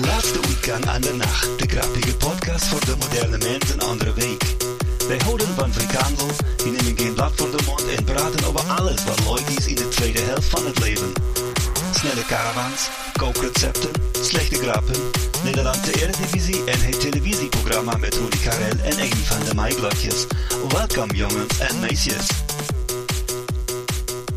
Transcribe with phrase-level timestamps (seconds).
[0.00, 1.58] Laatste weekend aan de nacht.
[1.58, 4.56] De grappige podcast voor de moderne mens een andere week.
[5.08, 9.04] Wij houden van frikandel, die nemen geen blad voor de mond en praten over alles
[9.04, 11.12] wat leuk is in de tweede helft van het leven.
[11.94, 14.96] Snelle caravans, kookrecepten, slechte grappen,
[15.44, 20.26] Nederlandse Eredivisie en het televisieprogramma met Rudy Karel en Amy van de Maiglotjes.
[20.68, 22.26] Welkom jongens en meisjes.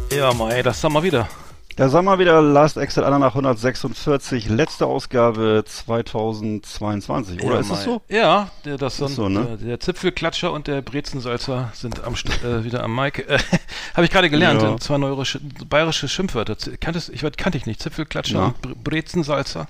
[0.07, 1.44] Ja, Mai, das haben wir wieder.
[1.77, 7.69] Da sagen wir wieder Last Exit Anna nach 146, letzte Ausgabe 2022, oder ja, ist
[7.69, 8.01] das so?
[8.07, 9.43] Ja, der, das sind, so, ne?
[9.43, 13.19] der, der Zipfelklatscher und der Brezensalzer sind am, St- äh, wieder am Mic.
[13.27, 13.39] Äh,
[13.93, 14.73] Habe ich gerade gelernt, Ja.
[14.75, 16.55] äh, zwei neue sch- bayerische Schimpfwörter.
[16.79, 17.81] Kanntest, ich kannte ich nicht.
[17.81, 18.45] Zipfelklatscher Ja.
[18.45, 19.67] und Bre Brezensalzer.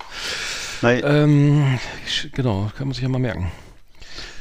[0.83, 1.79] Nein, Ähm,
[2.33, 3.51] genau, kann man sich ja mal merken.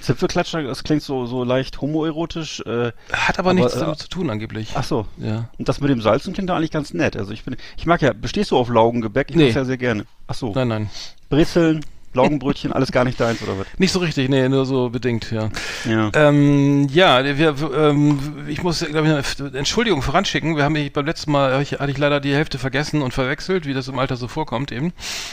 [0.05, 2.60] Zipfelklatscher, das klingt so, so leicht homoerotisch.
[2.60, 4.70] Äh, Hat aber, Aber, nichts äh, damit zu tun angeblich.
[4.74, 5.06] ach so.
[5.19, 5.48] Ja.
[5.58, 7.16] Und das mit dem Salzen klingt da eigentlich ganz nett.
[7.16, 9.30] Also ich bin, ich mag ja, bestehst du auf Laugengebäck?
[9.30, 9.44] Ich Nee.
[9.44, 10.05] mag's ja sehr gerne.
[10.27, 10.52] Ach so.
[10.55, 10.91] Nein, nein.
[11.28, 13.66] Brezeln, Laugenbrötchen, alles gar nicht deins oder was?
[13.77, 15.48] Nicht so richtig, nee, nur so bedingt, ja.
[15.84, 16.11] Ja.
[16.14, 20.56] Ähm, ja, wir, ähm, ich muss, glaube ich, eine Entschuldigung voranschicken.
[20.56, 23.66] Wir haben mich beim letzten Mal, ich, hatte ich leider die Hälfte vergessen und verwechselt,
[23.66, 24.92] wie das im Alter so vorkommt eben.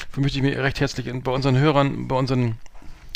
[0.09, 2.55] Dafür möchte ich mich recht herzlich bei unseren Hörern, bei unseren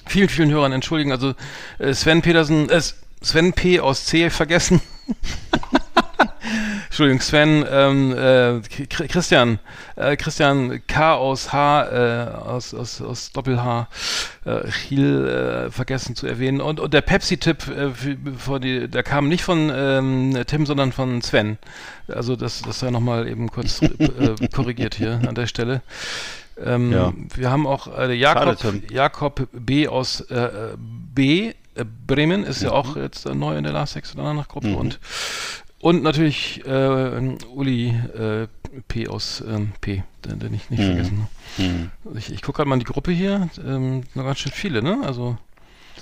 [0.07, 1.11] vielen, vielen Hörern entschuldigen.
[1.11, 1.33] Also
[1.79, 2.81] äh, Sven Petersen, äh,
[3.21, 3.79] Sven P.
[3.79, 4.29] aus C.
[4.29, 4.81] vergessen.
[6.85, 8.61] Entschuldigung, Sven, ähm, äh,
[9.07, 9.59] Christian,
[9.95, 11.15] äh, Christian K.
[11.15, 13.89] aus H, äh, aus, aus, aus Doppel-H,
[14.45, 16.61] äh, Chiel, äh, vergessen zu erwähnen.
[16.61, 21.57] Und, und der Pepsi-Tipp, äh, der kam nicht von ähm, Tim, sondern von Sven.
[22.07, 25.81] Also das, das sei nochmal eben kurz äh, korrigiert hier an der Stelle.
[26.63, 27.13] Ähm, Ja.
[27.35, 28.81] Wir haben auch äh, Jakob, Schade.
[28.91, 29.87] Jakob B.
[29.87, 31.53] aus äh, B.
[31.75, 32.75] Äh, Bremen ist ja Mhm.
[32.75, 34.99] auch jetzt äh, neu in der Last Six danach Gruppe und
[35.79, 38.47] und natürlich äh, Uli äh,
[38.87, 40.85] P aus ähm, P, den, den ich nicht Mhm.
[40.85, 41.27] vergessen.
[41.57, 41.91] Hm.
[42.15, 45.01] Ich, ich gucke gerade mal in die Gruppe hier, ähm, noch ganz schön viele, ne?
[45.05, 45.37] Also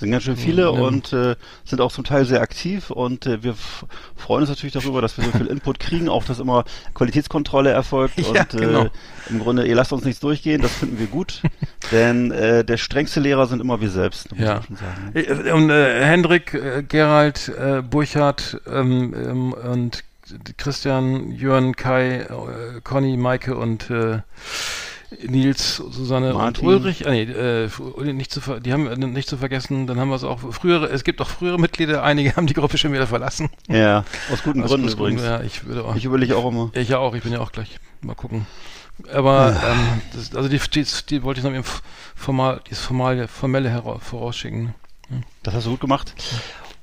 [0.03, 0.69] sind ganz schön viele Ja.
[0.69, 3.55] und äh, sind auch zum Teil sehr aktiv und äh, wir
[4.15, 8.17] freuen uns natürlich darüber, dass wir so viel Input kriegen, auch dass immer Qualitätskontrolle erfolgt
[8.19, 8.83] Ja, und genau.
[8.85, 8.89] äh,
[9.29, 11.41] im Grunde, ihr lasst uns nichts durchgehen, das finden wir gut,
[11.91, 14.53] denn äh, der strengste Lehrer sind immer wir selbst, muss Ja.
[14.55, 15.11] man schon sagen.
[15.13, 15.21] ne?
[15.21, 20.03] Äh, Und äh, Hendrik, äh, Gerald, äh, Burchard ähm, ähm, und
[20.57, 24.19] Christian, Jörn, Kai, äh, Conny, Maike und äh,
[25.28, 26.66] Nils, Susanne Martin.
[26.66, 27.07] und Ulrich.
[27.07, 27.69] Ah, nee, äh,
[28.13, 29.88] nicht zu ver die haben wir nicht zu vergessen.
[29.88, 30.88] Dann haben wir es auch frühere.
[30.88, 32.03] Es gibt auch frühere Mitglieder.
[32.03, 33.50] Einige haben die Gruppe schon wieder verlassen.
[33.68, 35.24] Ja, aus guten Aus Gründen guten übrigens.
[35.24, 35.96] Ja, ich würde auch.
[35.96, 36.72] Ich überlege auch immer.
[36.74, 37.16] Ich ja auch.
[37.16, 37.79] Ich bin ja auch gleich.
[38.01, 38.46] Mal gucken.
[39.12, 41.63] Aber ähm, das, also die, die, die wollte ich noch eben
[42.16, 44.75] formal, dieses formale, formelle vorausschicken.
[45.41, 46.13] Das hast du gut gemacht.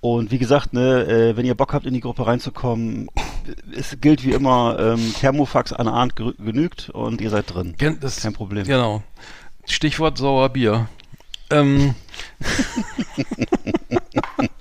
[0.00, 3.08] Und wie gesagt, ne, äh, wenn ihr Bock habt, in die Gruppe reinzukommen,
[3.76, 7.74] es gilt wie immer, ähm, Thermofax an Arndt genügt und ihr seid drin.
[8.00, 8.64] Das, Kein Problem.
[8.64, 9.02] Genau.
[9.66, 10.88] Stichwort sauer Bier.
[11.50, 11.94] Ähm,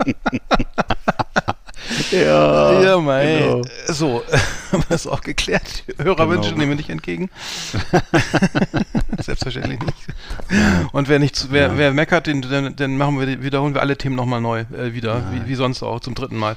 [2.12, 3.40] Ja, ja, mei.
[3.40, 3.62] genau.
[3.88, 4.24] So,
[4.72, 5.84] haben wir das auch geklärt.
[5.98, 6.60] Hörerwünsche Genau.
[6.60, 7.30] nehmen wir nicht entgegen.
[9.22, 9.98] Selbstverständlich nicht.
[10.92, 14.16] Und wer nicht, wer, wer meckert, den, dann, dann machen wir, wiederholen wir alle Themen
[14.16, 16.56] nochmal neu äh, wieder, wie, wie sonst auch, zum dritten Mal.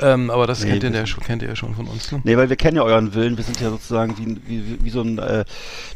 [0.00, 2.10] Ähm, aber das Nee, kennt, ihr ja schon, kennt ihr ja schon von uns.
[2.10, 2.20] Ne?
[2.24, 3.36] Nee, weil wir kennen ja euren Willen.
[3.36, 5.44] Wir sind ja sozusagen wie, wie, wie- so ein, äh,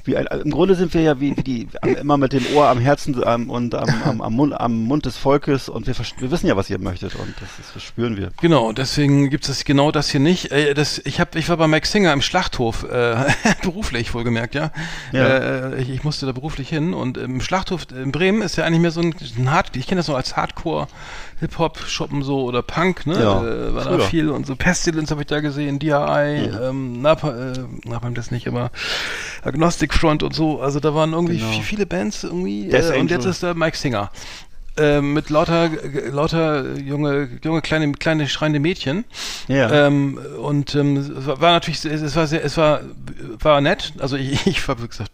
[0.05, 1.69] wie ein, im Grunde sind wir ja wie, wie die,
[2.01, 5.17] immer mit dem Ohr am Herzen am, und am, am, am, Mund, am Mund des
[5.17, 8.31] Volkes und wir, wir wissen ja, was ihr möchtet und das, ist, das spüren wir.
[8.41, 10.53] Genau, deswegen gibt es genau das hier nicht.
[10.53, 13.17] Äh, das, ich, hab, ich war bei Max Singer im Schlachthof, äh,
[13.62, 14.71] beruflich wohlgemerkt, ja.
[15.12, 15.26] Ja.
[15.26, 18.81] Äh, ich, ich musste da beruflich hin und im Schlachthof in Bremen ist ja eigentlich
[18.82, 20.87] mehr so ein, ein Hard, ich kenne das noch als Hardcore
[21.41, 23.15] Hip-Hop-Shoppen so oder Punk, ne?
[23.21, 24.00] Ja, äh, war da früher.
[24.00, 27.53] viel und so Pestilence habe ich da gesehen, DI, ähm, Napalm,
[27.85, 28.71] äh, Napalm das nicht, aber
[29.43, 30.61] Agnostic Front und so.
[30.61, 31.50] Also da waren irgendwie Genau.
[31.50, 34.11] vi- viele Bands irgendwie äh, und jetzt ist da Mike Singer.
[34.78, 35.70] Äh, mit lauter,
[36.11, 39.05] lauter junge, junge kleine, kleine schreiende Mädchen.
[39.49, 39.87] Ja.
[39.87, 42.81] Ähm, und ähm, es war natürlich, es es war sehr, es war,
[43.40, 43.93] war nett.
[43.99, 45.12] Also ich, ich war wie gesagt,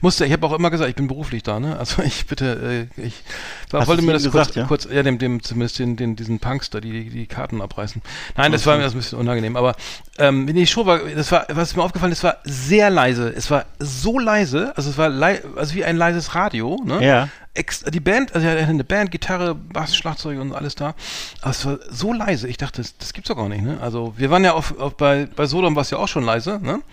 [0.00, 1.78] musste, ich habe auch immer gesagt, ich bin beruflich da, ne?
[1.78, 3.22] Also ich bitte, äh, ich
[3.70, 4.64] war, wollte mir das gesagt, kurz, ja?
[4.64, 8.02] kurz, ja, dem, dem zumindest den, den, diesen Punks da, die, die Karten abreißen.
[8.36, 9.56] Nein, das war mir das ein bisschen unangenehm.
[9.56, 9.74] Aber
[10.18, 13.32] ähm, die Show war, das war, was ist mir aufgefallen, es war sehr leise.
[13.34, 17.04] Es war so leise, also es war lei also wie ein leises Radio, ne?
[17.04, 17.28] Ja.
[17.54, 20.94] Die Band, also er hatte eine Band, Gitarre, Bass, Schlagzeug und alles da.
[21.42, 23.78] Aber es war so leise, ich dachte, das, das gibt's doch gar nicht, ne?
[23.80, 26.58] Also wir waren ja auf, auf bei, bei Sodom war es ja auch schon leise,
[26.62, 26.82] ne?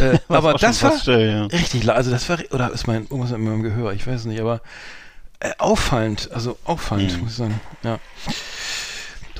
[0.00, 1.44] Äh, aber das war still, ja.
[1.44, 4.24] richtig leise, also das war, oder ist mein, irgendwas mit meinem Gehör, ich weiß es
[4.24, 4.62] nicht, aber
[5.38, 7.98] äh, auffallend, also auffallend, muss ich sagen, ja.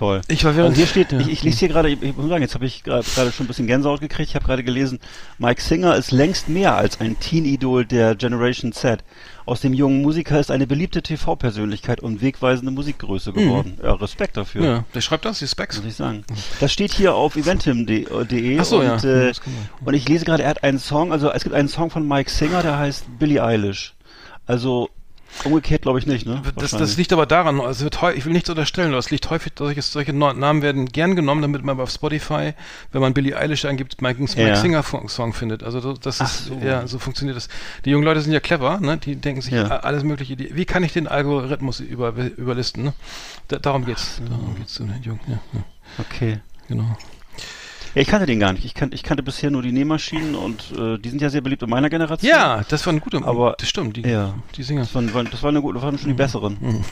[0.03, 0.21] Toll.
[0.27, 1.21] Ich war während, Also hier steht, ja.
[1.21, 3.47] ich, ich lese hier gerade, ich, ich muss sagen, jetzt habe ich gerade schon ein
[3.47, 4.31] bisschen Gänsehaut gekriegt.
[4.31, 4.99] Ich habe gerade gelesen,
[5.39, 9.05] Mike Singer ist längst mehr als ein Teen-Idol der Generation Z.
[9.47, 13.79] Aus dem jungen Musiker ist eine beliebte TV-Persönlichkeit und wegweisende Musikgröße geworden.
[13.81, 14.61] Ja, Respekt dafür.
[14.61, 14.67] Mhm.
[14.67, 15.77] ja, der schreibt das, die Specs.
[15.77, 16.25] Muss ich sagen.
[16.59, 18.97] Das steht hier auf eventim.de so, und, ja.
[18.97, 19.35] äh, man.
[19.85, 22.29] und ich lese gerade, er hat einen Song, also es gibt einen Song von Mike
[22.29, 23.95] Singer, der heißt Billie Eilish.
[24.47, 24.91] Also
[25.44, 26.43] umgekehrt glaube ich nicht, ne?
[26.56, 29.82] Das, das liegt aber daran, also ich will nichts unterstellen, aber es liegt häufig, solche,
[29.82, 32.55] solche Namen werden gern genommen, damit man auf Spotify,
[32.93, 34.56] wenn man Billie Eilish eingibt, Mike, Ja.
[34.56, 35.62] Singer Song findet.
[35.62, 36.55] Also das- Ach ist, so.
[36.64, 37.49] ja, so funktioniert das.
[37.84, 38.99] Die jungen Leute sind ja clever, ne?
[38.99, 39.67] Die denken sich Ja.
[39.69, 40.37] alles mögliche.
[40.37, 42.93] Die, wie kann ich den Algorithmus über, überlisten, ne?
[43.49, 44.20] Da, darum geht's.
[44.29, 45.64] Darum geht's den Jungen, ja, ja,
[45.99, 46.40] Okay.
[46.69, 46.96] genau.
[47.94, 48.65] Ja, ich kannte den gar nicht.
[48.65, 51.62] Ich, kan ich kannte bisher nur die Nähmaschinen und äh, die sind ja sehr beliebt
[51.62, 52.29] in meiner Generation.
[52.31, 54.35] Ja, das war ein guter, Aber- das stimmt, die, Ja.
[54.56, 54.81] die Singer.
[54.83, 56.56] Das waren, waren- das war eine gute, das waren schon die besseren.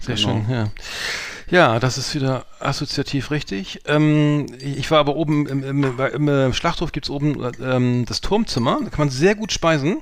[0.00, 0.28] Sehr Genau.
[0.28, 0.68] schön, ja.
[1.50, 3.80] Ja, das ist wieder assoziativ richtig.
[3.86, 8.78] Ähm, ich war aber oben im, im, im, im Schlachthof gibt's oben ähm, das Turmzimmer,
[8.82, 10.00] da kann man sehr gut speisen.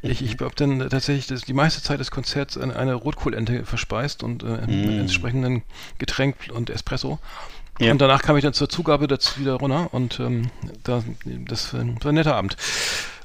[0.00, 4.22] Ich, ich habe dann tatsächlich das, die meiste Zeit des Konzerts eine, eine Rotkohlente verspeist
[4.22, 5.62] und äh, mit entsprechenden
[5.98, 7.18] Getränk und Espresso.
[7.78, 7.90] Ja.
[7.92, 10.50] Und danach kam ich dann zur Zugabe dazu wieder runter und ähm,
[10.84, 11.02] da,
[11.48, 12.56] das war ein netter Abend.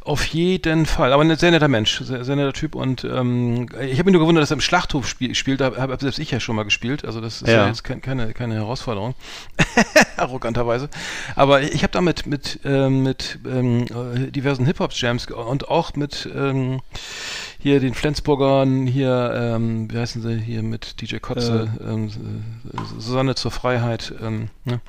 [0.07, 1.11] Auf jeden Fall.
[1.11, 2.75] Aber ein sehr netter Mensch, sehr, sehr netter Typ.
[2.75, 5.59] Und ähm, ich habe mich nur gewundert, dass er im Schlachthof spiel, spielt.
[5.59, 7.03] Da habe hab selbst ich ja schon mal gespielt.
[7.03, 7.67] Also das ist ja, Ja.
[7.67, 9.15] jetzt kein, keine, keine Herausforderung.
[10.15, 10.87] Arroganterweise.
[11.35, 13.83] Aber ich habe damit mit, ähm, mit ähm,
[14.15, 16.79] äh, diversen Hip-Hop-Jams und auch mit ähm,
[17.67, 23.35] hier den Flensburgern, hier, ähm, wie heißen sie, hier mit DJ Kotze, ähm, äh, Susanne
[23.35, 24.13] zur Freiheit.
[24.21, 24.79] Ähm, ne?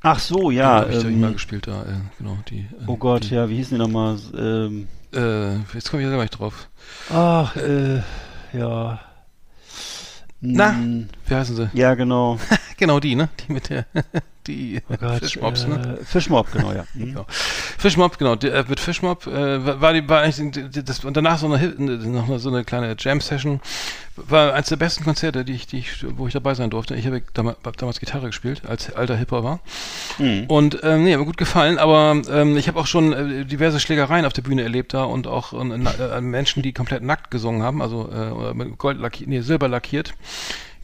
[0.00, 2.38] Ach so, Ja, habe ich, hab ich ähm, mal gespielt da, äh, genau.
[2.48, 4.16] Die, äh, oh Gott, die, ja, wie hießen die nochmal?
[4.34, 6.68] Ähm, Äh, jetzt komme ich selber nicht drauf.
[7.12, 8.00] ach, äh,
[8.54, 9.00] ja.
[10.40, 10.70] Na?
[10.72, 11.68] Hm, Wie heißen sie?
[11.74, 12.38] Ja, genau.
[12.78, 13.28] genau die, ne?
[13.46, 13.84] Die mit der,
[14.46, 15.98] die Oh Gott, Fischmobs, ne?
[16.00, 16.84] äh, Fischmob, genau, ja.
[16.94, 17.06] Hm.
[17.06, 17.26] Genau.
[17.28, 21.16] Fischmob, genau, der, äh, mit Fischmob äh, war- die war eigentlich die- die- das und
[21.16, 23.60] danach so eine ne- noch so eine kleine Jam Session
[24.16, 26.96] war eines der besten Konzerte, die ich, die ich wo ich dabei sein durfte.
[26.96, 29.60] Ich habe damals, Gitarre gespielt, als alter Hipper war.
[30.16, 30.46] Hm.
[30.48, 33.78] Und ähm, nee, hat mir gut gefallen, aber ähm, ich habe auch schon äh, diverse
[33.78, 35.56] Schlägereien auf der Bühne erlebt da und auch äh,
[36.16, 40.14] äh, Menschen, die komplett nackt gesungen haben, also äh, mit Gold lackiert, nee, Silber lackiert.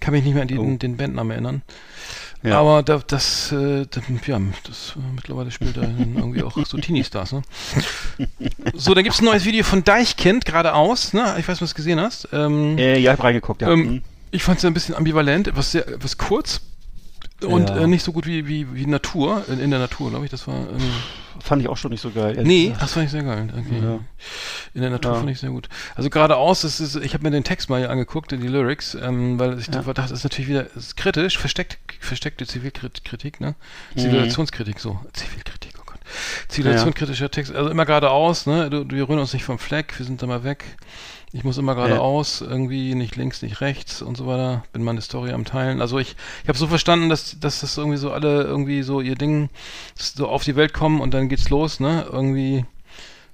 [0.00, 0.76] Kann mich nicht mehr an die, Oh.
[0.76, 1.62] den Bandnamen erinnern.
[2.42, 2.60] Ja.
[2.60, 7.32] Aber da, das, äh, da, ja, das äh, mittlerweile spielt er irgendwie auch so Teenie-Stars,
[7.32, 7.42] ne?
[8.74, 11.36] So, dann gibt's ein neues Video von Deichkind geradeaus, ne?
[11.38, 12.28] Ich weiß, ob du es gesehen hast.
[12.32, 13.70] Ähm, Äh, ja, ich hab reingeguckt, ja.
[13.70, 14.02] ähm, Hm.
[14.30, 16.60] ich fand es ein bisschen ambivalent, etwas sehr, etwas kurz
[17.44, 17.76] und Ja.
[17.78, 20.30] äh, nicht so gut wie, wie, wie Natur, in, in der Natur, glaube ich.
[20.30, 20.54] Das war.
[20.54, 20.78] Ähm,
[21.40, 22.38] Fand ich auch schon nicht so geil.
[22.44, 22.82] nee, gesagt.
[22.82, 23.48] das fand ich sehr geil.
[23.52, 23.80] Okay.
[23.82, 23.98] Ja.
[24.72, 25.18] In der Natur Ja.
[25.18, 25.68] fand ich sehr gut.
[25.96, 29.38] Also geradeaus, das ist, ich habe mir den Text mal hier angeguckt, die Lyrics, ähm,
[29.38, 29.72] weil ich Ja.
[29.82, 33.56] dachte, das ist natürlich wieder ist kritisch, versteckt, versteckte Zivilkritik, ne?
[33.94, 34.00] Mhm.
[34.00, 35.00] Zivilisationskritik, so.
[35.12, 35.98] Zivilkritik, oh Gott.
[36.48, 38.70] Zivilisationskritischer Text, also immer geradeaus, ne?
[38.70, 40.64] Du, wir rühren uns nicht vom Fleck, wir sind da mal weg.
[41.34, 44.62] Ich muss immer geradeaus, irgendwie nicht links, nicht rechts und so weiter.
[44.72, 45.80] Bin meine Story am Teilen.
[45.80, 46.14] Also ich,
[46.44, 49.50] ich habe so verstanden, dass, dass das irgendwie so alle irgendwie so ihr Ding
[49.96, 52.06] so auf die Welt kommen und dann geht's los, ne?
[52.08, 52.64] Irgendwie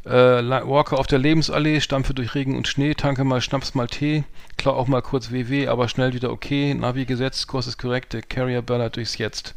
[0.06, 4.24] äh, Walker auf der Lebensallee, stampfe durch Regen und Schnee, tanke mal Schnaps mal Tee,
[4.56, 8.22] klau auch mal kurz WW, aber schnell wieder okay, Navi gesetzt, Kurs ist korrekt, der
[8.22, 9.54] Carrier ballert durchs Jetzt.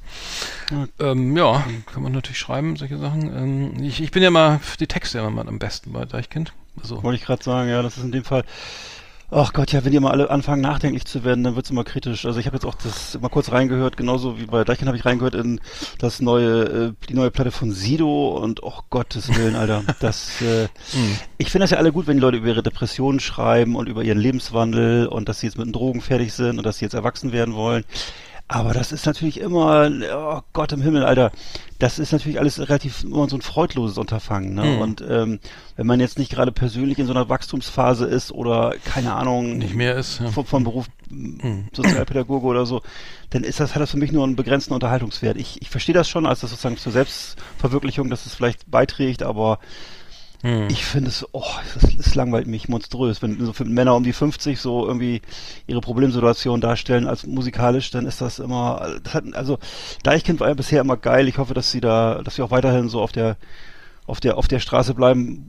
[0.70, 1.12] Ja.
[1.12, 3.22] Ähm, ja, kann man natürlich schreiben, solche Sachen.
[3.34, 6.52] Ähm, ich, ich bin ja mal für die Texte immer mal am besten bei Deichkind.
[6.82, 8.44] Also, Wollte ich gerade sagen, ja, das ist in dem Fall.
[9.36, 12.24] Ach Gott, ja, wenn die mal alle anfangen nachdenklich zu werden, dann wird's immer kritisch.
[12.26, 15.06] Also ich habe jetzt auch das mal kurz reingehört, genauso wie bei Deichkind habe ich
[15.06, 15.60] reingehört in
[15.98, 20.40] das neue, äh, die neue Platte von Sido und oh Gottes Willen, Alter, das.
[20.42, 21.18] Äh, Hm.
[21.40, 24.04] ich finde das ja alle gut, wenn die Leute über ihre Depressionen schreiben und über
[24.04, 26.94] ihren Lebenswandel und dass sie jetzt mit den Drogen fertig sind und dass sie jetzt
[26.94, 27.86] erwachsen werden wollen.
[28.48, 31.32] Aber das ist natürlich immer, oh Gott im Himmel, Alter,
[31.80, 34.54] das ist natürlich alles relativ immer so ein freudloses Unterfangen.
[34.54, 34.64] Ne?
[34.66, 34.82] Mhm.
[34.82, 35.40] Und ähm,
[35.76, 39.76] wenn man jetzt nicht gerade persönlich in so einer Wachstumsphase ist oder keine Ahnung Nicht
[39.76, 40.20] mehr ist.
[40.20, 40.30] Ja.
[40.30, 41.68] von, von Beruf Mhm.
[41.74, 42.82] Sozialpädagoge oder so,
[43.30, 45.38] dann ist das, hat das für mich nur einen begrenzten Unterhaltungswert.
[45.38, 49.60] Ich, ich verstehe das schon als das sozusagen zur Selbstverwirklichung, dass es vielleicht beiträgt, aber
[50.44, 50.68] Mhm.
[50.70, 51.46] ich finde es, oh,
[51.98, 53.22] es, langweilt mich monströs.
[53.22, 55.22] Wenn so Männer um die 50 so irgendwie
[55.68, 59.58] ihre Problemsituation darstellen als musikalisch, dann ist das immer, das hat, also
[60.04, 61.30] Deichkind war ja bisher immer geil.
[61.30, 63.38] Ich hoffe, dass sie da, dass sie auch weiterhin so auf der
[64.06, 65.48] auf der auf der Straße bleiben,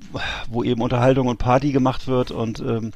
[0.48, 2.92] wo eben Unterhaltung und Party gemacht wird und ähm,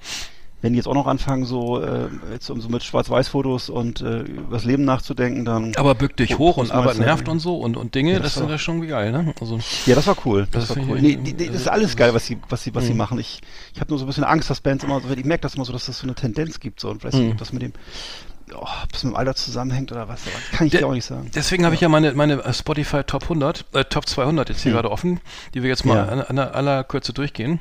[0.60, 4.56] wenn die jetzt auch noch anfangen, so, äh, jetzt so mit Schwarz-Weiß-Fotos und äh, über
[4.56, 5.72] das Leben nachzudenken, dann.
[5.76, 8.34] Aber bück dich hoch und ist Arbeit nervt und so und, und Dinge, Ja, das,
[8.34, 9.34] das ist war- ja schon geil, ne?
[9.40, 10.48] Also, Ja, das war cool.
[10.50, 11.00] Das, Das war cool.
[11.00, 12.92] Nee, die, die, das ist äh, alles geil, ist- was sie, was sie, was sie
[12.92, 12.98] Mhm.
[12.98, 13.18] machen.
[13.20, 13.40] Ich,
[13.72, 15.64] ich habe nur so ein bisschen Angst, dass Bands immer so, ich merke das immer
[15.64, 17.36] so, dass das so eine Tendenz gibt, so, und weiß nicht, Mhm.
[17.36, 17.72] das mit dem,
[18.54, 20.20] oh, ob das mit dem Alter zusammenhängt oder was,
[20.52, 21.30] kann ich Der- dir auch nicht sagen.
[21.34, 24.72] Deswegen habe ich ja meine, meine äh, Spotify Top 100, äh, Top 200 jetzt hier
[24.72, 25.20] gerade offen,
[25.54, 26.18] die wir jetzt mal Hm.
[26.18, 26.24] Ja.
[26.26, 27.60] an, an aller Kürze durchgehen.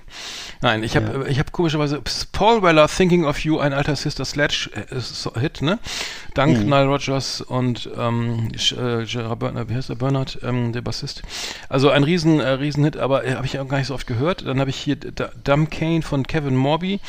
[0.62, 1.22] Nein, ich habe Ja.
[1.26, 2.02] äh, ich habe komischerweise
[2.32, 5.80] Paul Weller Thinking of You, ein alter Sister Sledge äh, Hit, ne?
[6.34, 6.66] Dank Mhm.
[6.70, 11.24] Nile Rodgers und ähm, äh, Gerard Bernard, wie heißt der Bernard, ähm, der Bassist.
[11.70, 14.46] Also ein riesen äh, Riesenhit, aber äh, habe ich auch gar nicht so oft gehört.
[14.46, 15.12] Dann habe ich hier D
[15.44, 17.00] Dumb Kane von Kevin Morby,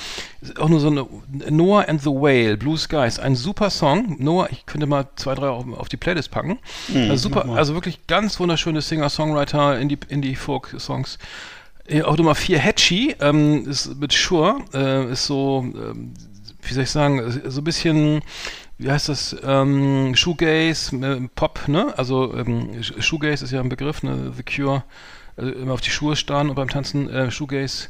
[0.59, 1.07] auch nur so eine
[1.51, 4.17] Noah and the Whale, Blue Skies, ein super Song.
[4.19, 6.59] Noah, ich könnte mal zwei, drei auf, auf die Playlist packen.
[6.89, 11.19] Mhm, also super, also wirklich ganz wunderschöne Singer-Songwriter, Indie- Indie-Folk-Songs.
[11.87, 16.13] Äh, Auch Nummer 4, Hatchy, ähm, ist mit Shure, äh, ist so, ähm,
[16.63, 18.21] wie soll ich sagen, so ein bisschen,
[18.77, 21.95] wie heißt das, ähm, Shoegaze, äh, Pop, ne?
[21.97, 24.33] Also ähm, Sh- Shoegaze ist ja ein Begriff, ne?
[24.37, 24.85] The Cure,
[25.37, 27.89] also immer auf die Schuhe starren und beim Tanzen äh, Shoegaze.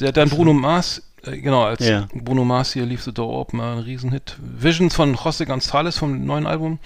[0.00, 2.08] Der dann Bruno Mars, äh, genau, als Ja.
[2.14, 4.36] Bruno Mars hier lief The Door Open, ein Riesenhit.
[4.40, 6.78] Visions von José González vom neuen Album.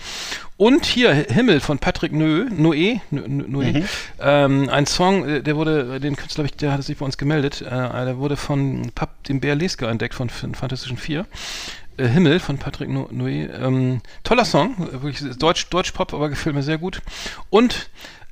[0.56, 3.84] Und hier Himmel von Patrick Noé, Noé, Noé, Noé Mhm.
[4.20, 7.68] ähm, ein Song, äh, der wurde, den Künstler, der hat sich bei uns gemeldet, äh,
[7.70, 11.26] der wurde von Pap, dem Bär Leska entdeckt von Fantastischen Vier.
[11.96, 13.48] Äh, Himmel von Patrick no Noé.
[13.60, 17.02] Ähm, toller Song, äh, wirklich Deutsch, Deutsch-Pop, aber gefällt mir sehr gut.
[17.50, 17.88] Und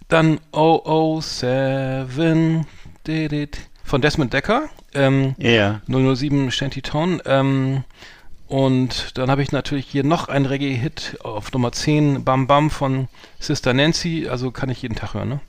[0.08, 2.66] dann 007
[3.06, 3.58] didit,
[3.92, 4.70] von Desmond Decker.
[4.94, 5.82] Ähm, Ja.
[5.86, 7.20] 007 Shantytown.
[7.26, 7.84] Ähm,
[8.48, 13.08] und dann habe ich natürlich hier noch ein Reggae-Hit auf Nummer 10, Bam Bam von
[13.38, 14.28] Sister Nancy.
[14.30, 15.40] Also kann ich jeden Tag hören, ne?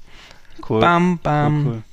[0.67, 0.81] Cool.
[0.81, 1.65] Bam Bam.
[1.65, 1.83] Cool, cool.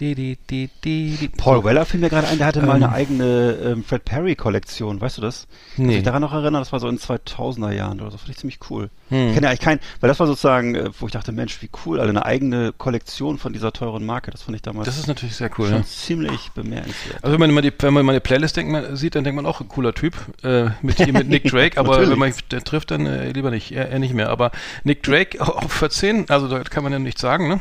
[0.00, 1.28] Di, di, di, di, di.
[1.28, 1.64] Paul.
[1.64, 2.84] Weller fiel mir gerade ein, der hatte mal Ähm.
[2.84, 5.48] eine eigene ähm, Fred Perry Kollektion, weißt du das?
[5.76, 5.96] Nee.
[5.96, 6.60] dich daran noch erinnern?
[6.60, 8.90] Das war so in 2000er Jahren oder so, fand ich ziemlich cool.
[9.08, 9.28] Hm.
[9.28, 11.70] Ich kenne ja eigentlich keinen, weil das war sozusagen, äh, wo ich dachte, Mensch, wie
[11.84, 15.08] cool, also eine eigene Kollektion von dieser teuren Marke, das fand ich damals Das ist
[15.08, 15.84] natürlich sehr cool, schon ja.
[15.84, 17.18] ziemlich bemerkenswert.
[17.22, 19.46] Also wenn man, immer die, wenn man meine Playlist denkt, man, sieht, dann denkt man
[19.46, 20.14] auch, ein cooler Typ,
[20.44, 22.10] äh, mit, hier mit Nick Drake, aber Natürlich.
[22.10, 24.30] wenn man den trifft, dann äh, lieber nicht, eher, eher nicht mehr.
[24.30, 24.52] Aber
[24.84, 27.60] Nick Drake auf 14, also da kann man ja nichts sagen, ne?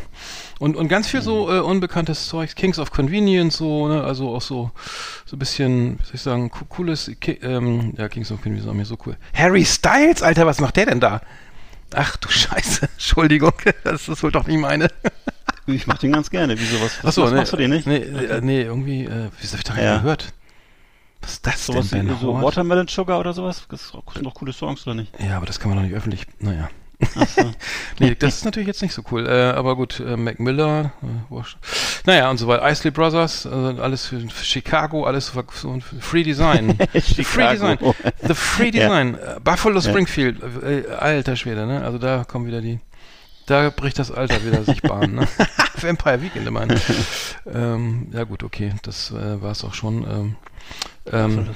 [0.60, 4.04] Und, und ganz viel so äh, unbekanntes Zeug, Kings of Convenience, so, ne?
[4.04, 4.72] Also auch so,
[5.26, 7.12] so ein bisschen, wie soll ich sagen, co- cooles,
[7.42, 9.18] ähm, ja, Kings of Convenience auch mir so cool.
[9.34, 11.22] Harry Styles, Alter, was macht der denn da?
[11.94, 14.88] Ach du Scheiße, Entschuldigung, das ist wohl doch nicht meine.
[15.70, 16.58] Ich mach den ganz gerne.
[16.58, 17.86] Wieso, was, was, Achso, was nee, machst du den nicht?
[17.86, 19.98] Nee, äh, nee irgendwie, äh, wieso hab ich da Ja.
[19.98, 20.34] gehört?
[21.20, 22.42] Was ist das Sowas denn, wie Ben so?
[22.42, 23.68] Watermelon Sugar oder sowas?
[23.70, 25.12] Das sind doch coole Songs, oder nicht?
[25.20, 26.26] Ja, aber das kann man doch nicht öffentlich.
[26.40, 26.70] Naja.
[27.00, 27.51] So.
[28.00, 29.27] Nee, das ist natürlich jetzt nicht so cool.
[29.27, 31.42] Äh, aber gut, äh, Mac Miller, äh,
[32.06, 32.68] naja, und so weiter.
[32.70, 36.77] Isley Brothers, äh, alles für, für Chicago, alles für, so für Free Design.
[36.94, 37.77] The Free Design.
[38.22, 38.72] The Free Ja.
[38.72, 39.16] Design.
[39.16, 39.82] Äh, Buffalo Ja.
[39.89, 41.84] Springfield, äh, alter Schwede, ne?
[41.84, 42.80] Also da kommen wieder die.
[43.46, 45.27] Da bricht das Alter wieder sich Bahn, ne?
[45.82, 46.80] Vampire Weekend immerhin.
[47.51, 50.04] ähm, ja gut, okay, das äh, war es auch schon.
[50.04, 50.36] Ähm,
[51.12, 51.48] ähm,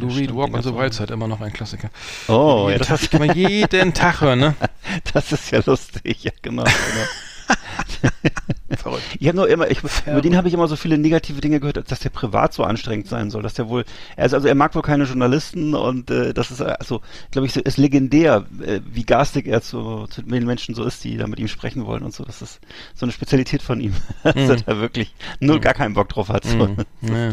[0.00, 1.90] Lou Reed Walk on the Wild Side, immer noch ein Klassiker.
[2.28, 4.54] Oh, ja, das, Tag, kann man jeden Tag hören, ne?
[5.12, 6.64] das ist ja lustig, ja genau.
[6.64, 7.06] genau.
[8.76, 9.02] Verrückt.
[9.18, 11.90] Ich habe nur immer, ich, über den habe ich immer so viele negative Dinge gehört,
[11.90, 13.84] dass der privat so anstrengend sein soll, dass der wohl,
[14.16, 17.54] er ist, also er mag wohl keine Journalisten und äh, das ist also, glaube ich,
[17.54, 21.26] so, ist legendär, äh, wie garstig er zu, zu den Menschen so ist, die da
[21.26, 22.24] mit ihm sprechen wollen und so.
[22.24, 22.60] Das ist
[22.94, 24.62] so eine Spezialität von ihm, dass er Mhm.
[24.66, 26.44] da wirklich null gar keinen Bock drauf hat.
[26.44, 26.68] So.
[26.68, 26.84] Mhm.
[27.00, 27.32] Ja.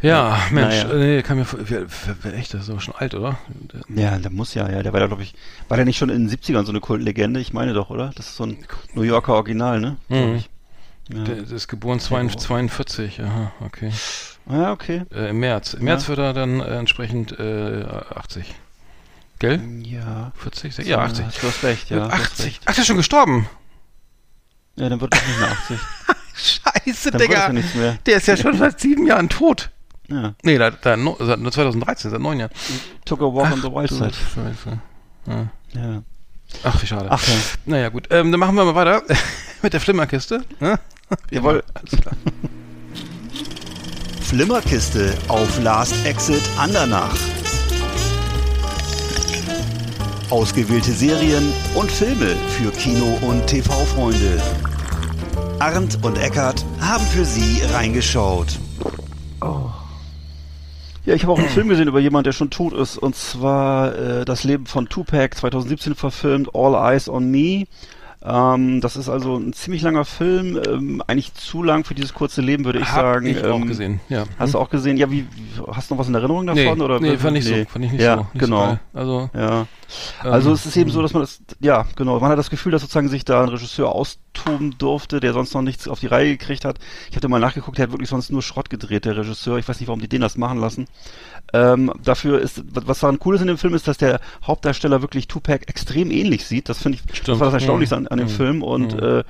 [0.00, 0.90] Ja, Mensch, Naja.
[0.92, 1.46] äh, nee, kann mir
[2.34, 3.38] echt, das ist aber schon alt, oder?
[3.88, 5.34] Der- Ja, der muss ja, ja, der war da, glaube ich,
[5.68, 7.40] war der nicht schon in den 70ern so eine Kultlegende?
[7.40, 8.10] Ich meine doch, oder?
[8.16, 8.64] Das ist so ein
[8.94, 9.96] New Yorker Original, ne?
[10.08, 10.44] Mhm.
[11.12, 11.24] Ja.
[11.24, 13.90] Der, der ist geboren 42, 42, aha, okay.
[14.50, 15.02] ja, okay.
[15.12, 15.74] Äh, Im März.
[15.74, 15.84] Im Ja.
[15.94, 18.54] März wird er dann äh, entsprechend äh, 80.
[19.40, 19.60] Gell?
[19.82, 20.30] Ja.
[20.36, 20.78] 40?
[20.86, 21.24] Ja, 80.
[21.40, 21.96] Du hast recht, ja.
[21.96, 22.46] Wird du hast 80.
[22.46, 22.62] recht.
[22.66, 23.48] Ach, der ist schon gestorben.
[24.76, 25.78] Ja, dann wird es nicht mehr 80.
[26.42, 27.34] Scheiße, Dann Digga.
[27.34, 27.98] ja nichts mehr.
[28.06, 29.70] Der ist ja schon seit sieben Jahren tot.
[30.08, 30.34] Ja.
[30.42, 32.50] Nee, da, da, seit 2013, seit neun Jahren.
[33.04, 34.12] Took a walk on the wild side.
[34.34, 34.78] Scheiße.
[35.26, 35.46] Ja.
[35.74, 36.02] Ja.
[36.64, 37.06] Ach, wie schade.
[37.10, 37.34] Ach ja.
[37.64, 38.08] Naja, gut.
[38.10, 39.02] Ähm, dann machen wir mal weiter
[39.62, 40.44] mit der Flimmerkiste.
[40.60, 40.78] Ne?
[41.30, 41.62] Jawohl.
[41.74, 42.14] Alles klar.
[44.22, 47.14] Flimmerkiste auf Last Exit Andernach.
[50.30, 54.40] Ausgewählte Serien und Filme für Kino- und TV-Freunde.
[55.62, 58.58] Arndt und Eckart haben für Sie reingeschaut.
[61.04, 63.94] Ja, ich habe auch einen Film gesehen über jemanden, der schon tot ist, und zwar
[63.94, 67.66] äh, das Leben von Tupac, 2017 verfilmt, All Eyes on Me.
[68.24, 72.40] Ähm, das ist also ein ziemlich langer Film, ähm, eigentlich zu lang für dieses kurze
[72.40, 73.26] Leben, würde ich Hab sagen.
[73.26, 74.24] ich auch Ähm, gesehen, ja.
[74.38, 74.96] Hast du auch gesehen?
[74.96, 75.26] Ja, wie,
[75.72, 76.80] hast du noch was in Erinnerung Nee, davon?
[76.80, 78.20] oder nee, fand ich so, fand ich nicht ja, so.
[78.32, 78.78] Nicht genau.
[78.92, 79.66] So also, Ja.
[80.22, 82.72] Also ähm, es ist eben so, dass man das, ja, genau, man hat das Gefühl,
[82.72, 86.30] dass sozusagen sich da ein Regisseur austoben durfte, der sonst noch nichts auf die Reihe
[86.38, 86.78] gekriegt hat.
[87.10, 89.58] Ich hatte mal nachgeguckt, der hat wirklich sonst nur Schrott gedreht, der Regisseur.
[89.58, 90.86] Ich weiß nicht, warum die den das machen lassen.
[91.52, 95.28] Ähm, dafür ist, was daran cool ist in dem Film, ist, dass der Hauptdarsteller wirklich
[95.28, 96.68] Tupac extrem ähnlich sieht.
[96.70, 97.40] Das finde ich, das Stimmt.
[97.40, 98.32] war das Erstaunlichste an, an dem Mhm.
[98.32, 98.62] Film.
[98.62, 99.02] Und Mhm.
[99.02, 99.24] äh,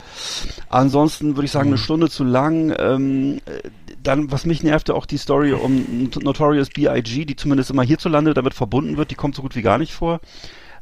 [0.69, 2.75] ansonsten würde ich sagen, eine Stunde zu lang.
[2.79, 3.69] Ähm, äh,
[4.03, 8.55] dann, was mich nervte, auch die Story um Notorious B.I.G., die zumindest immer hierzulande damit
[8.55, 10.21] verbunden wird, die kommt so gut wie gar nicht vor.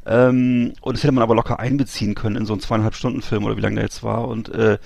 [0.03, 3.45] Ähm, und das hätte man aber locker einbeziehen können in so einen zweieinhalb Stunden Film
[3.45, 4.27] oder wie lange der jetzt war.
[4.27, 4.79] Und äh,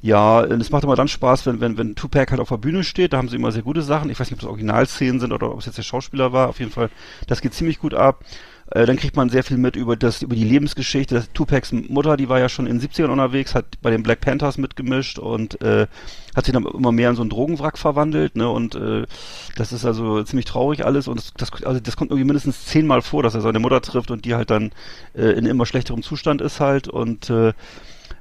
[0.00, 3.12] ja, es macht immer dann Spaß, wenn, wenn, wenn Tupac halt auf der Bühne steht,
[3.12, 4.08] da haben sie immer sehr gute Sachen.
[4.08, 6.48] Ich weiß nicht, ob das Originalszenen sind oder ob es jetzt der Schauspieler war.
[6.48, 6.88] Auf jeden Fall,
[7.26, 8.24] das geht ziemlich gut ab.
[8.70, 11.14] Äh, dann kriegt man sehr viel mit über das, über die Lebensgeschichte.
[11.14, 14.20] Das, Tupacs Mutter, die war ja schon in den 70ern unterwegs, hat bei den Black
[14.20, 15.86] Panthers mitgemischt und äh,
[16.34, 18.48] hat sich dann immer mehr in so einen Drogenwrack verwandelt, ne?
[18.48, 19.06] Und äh,
[19.54, 23.02] das ist also ziemlich traurig alles und das, das, also das kommt irgendwie mindestens zehnmal
[23.02, 24.72] vor, dass er seine Mutter trifft und die halt dann
[25.14, 27.52] äh, in immer schlechterem Zustand ist halt und äh,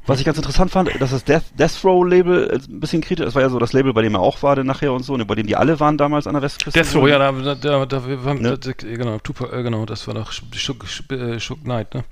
[0.08, 3.26] was ich ganz interessant fand, dass das Death, Death Row Label äh, ein bisschen kritisch,
[3.26, 5.16] das war ja so das Label, bei dem er auch war dann nachher und so,
[5.18, 6.80] ne, bei dem die alle waren damals an der Westküste.
[6.80, 8.58] Death Row, ja, da, da, da, da wir haben, Ne?
[8.58, 12.04] da, genau, Tupac, äh, genau, das war doch Shook, Shook, äh, Knight, ne?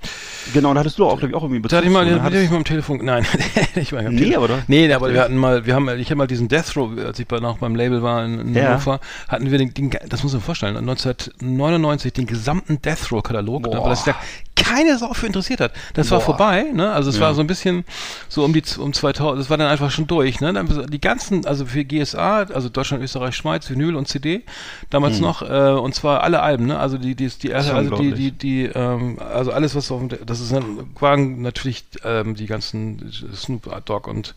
[0.52, 2.22] Genau, und da hattest du auch, glaube ich, auch irgendwie Da hatte ich mal, ne?
[2.22, 3.24] hatte ich mal am Telefon, nein,
[3.76, 4.58] ich meine, am Nee, Telefon- aber doch.
[4.68, 7.26] Nee, aber wir hatten mal, wir haben, ich habe mal diesen Death Row, als ich
[7.28, 8.68] bei, noch beim Label war in, in Ja.
[8.70, 13.62] Hannover, hatten wir den, den, das muss man vorstellen, 1999 den gesamten Death Row Katalog,
[13.62, 13.82] ne, Boah.
[13.84, 14.14] weil das da
[14.56, 15.72] keine Sau für interessiert hat.
[15.94, 16.24] Das war Boah.
[16.24, 16.92] vorbei, ne?
[16.92, 17.22] Also es Ja.
[17.22, 17.84] war so ein bisschen
[18.28, 20.52] so um die um 2000, das war dann einfach schon durch, ne?
[20.52, 24.42] Dann die ganzen, also für GSA, also Deutschland, Österreich, Schweiz, Vinyl und CD,
[24.90, 26.78] damals noch, äh, und zwar alle Alben, ne?
[26.78, 30.10] Also die, die, die, ist also die, die, die, ähm, also alles, was auf dem,
[30.24, 34.34] das ist dann, waren natürlich ähm, die ganzen Snoop Dogg und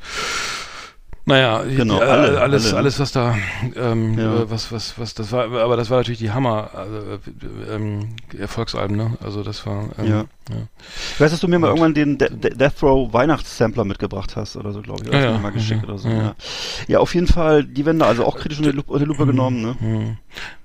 [1.27, 2.77] naja, Genau, die, äh, alle, alles, alle, ne?
[2.77, 3.36] alles, was da,
[3.75, 4.41] ähm, Ja.
[4.41, 8.16] äh, was, was, was, das war, aber das war natürlich die Hammer, also, äh, ähm,
[8.37, 9.18] Erfolgsalben, ne?
[9.24, 10.25] Also das war, ähm, Ja.
[11.14, 14.55] Ich weiß, dass du mir mal irgendwann den De De Death Row Weihnachtssampler mitgebracht hast
[14.55, 15.10] oder so, glaube ich.
[15.10, 15.38] Oder Ja, ja.
[15.38, 15.88] mal geschickt Mhm.
[15.90, 16.10] oder so.
[16.10, 16.16] Ja.
[16.18, 16.36] Ja.
[16.88, 19.62] ja, auf jeden Fall, die werden da also auch kritisch unter die Lupe, Lupe genommen,
[19.62, 19.75] ne?
[19.79, 20.18] Mhm.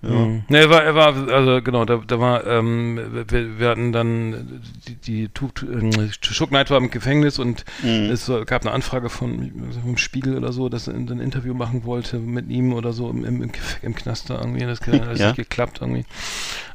[0.02, 0.08] Ja.
[0.10, 0.42] Mhm.
[0.48, 4.60] Ne, er war, er war, also genau, da, da war, ähm, wir, wir hatten dann
[4.86, 5.30] die, die
[5.66, 8.10] ähm, Shook Knight war im Gefängnis und Mhm.
[8.10, 12.18] es gab eine Anfrage von vom Spiegel oder so, dass er ein Interview machen wollte
[12.18, 13.50] mit ihm oder so im, im,
[13.82, 14.60] im, Knast da irgendwie.
[14.66, 15.28] Das hat alles Ja.
[15.28, 16.04] nicht geklappt irgendwie.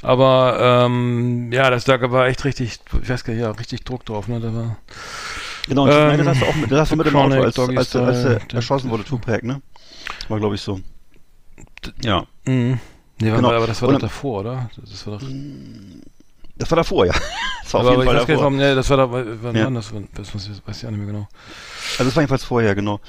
[0.01, 4.05] Aber ähm, ja, das da war echt richtig, ich weiß gar nicht, ja, richtig Druck
[4.05, 4.39] drauf, ne?
[4.39, 4.77] Da war
[5.67, 7.59] Genau, und Ähm, das hast du auch mit, das hast du mit dem Auto, als,
[7.59, 9.61] als, als, Style, er erschossen wurde, Tupac, ne?
[10.29, 10.79] War, glaube ich, so.
[12.03, 12.25] Ja.
[12.45, 12.79] Mhm.
[13.19, 13.51] Nee, Genau.
[13.51, 14.69] aber das war doch davor, oder?
[14.77, 15.27] Das war doch.
[16.55, 17.13] Das war davor, ja.
[17.63, 18.41] Das war auf aber jeden ich Fall nicht, davor.
[18.43, 19.65] warum, nee, das war da, wann Ja.
[19.65, 19.93] war das?
[20.13, 21.27] Das weiß ich weiß ich auch nicht mehr genau.
[21.97, 23.01] Also das war jedenfalls vorher, genau.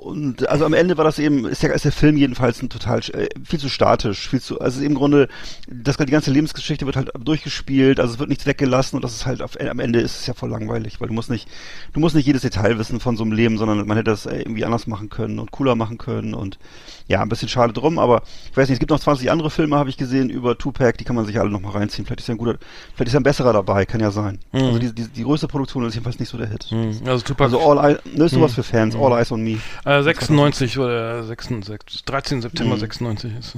[0.00, 3.00] Und also am Ende war das eben, ist der, ist der Film jedenfalls ein total
[3.12, 5.28] äh, viel zu statisch, viel zu, also im Grunde,
[5.68, 9.26] das die ganze Lebensgeschichte wird halt durchgespielt, also es wird nichts weggelassen und das ist
[9.26, 11.48] halt auf, am Ende ist es ja voll langweilig, weil du musst nicht,
[11.92, 14.38] du musst nicht jedes Detail wissen von so einem Leben, sondern man hätte das äh,
[14.38, 16.58] irgendwie anders machen können und cooler machen können und
[17.06, 19.76] ja, ein bisschen schade drum, aber ich weiß nicht, es gibt noch 20 andere Filme,
[19.76, 22.06] habe ich gesehen, über Tupac, die kann man sich alle noch mal reinziehen.
[22.06, 22.56] Vielleicht ist ja ein guter,
[22.94, 24.38] vielleicht ist ja ein besserer dabei, kann ja sein.
[24.52, 24.60] Mhm.
[24.60, 26.66] Also die, die, die größte Produktion ist jedenfalls nicht so der Hit.
[26.70, 27.00] Hm.
[27.06, 28.54] Also Tupac Also All Eyes, ne, ist sowas Mhm.
[28.54, 29.56] für Fans, All Eyes on Me.
[29.98, 32.80] Äh, 96 oder 96, 13 September Mhm.
[32.80, 33.54] 96 ist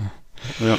[0.61, 0.79] Ja.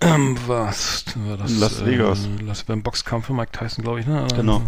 [0.00, 1.58] ähm, was war das?
[1.58, 2.26] Las Vegas.
[2.40, 4.26] Äh, Las, beim Boxkampf von Mike Tyson, glaube ich, ne?
[4.34, 4.62] Genau.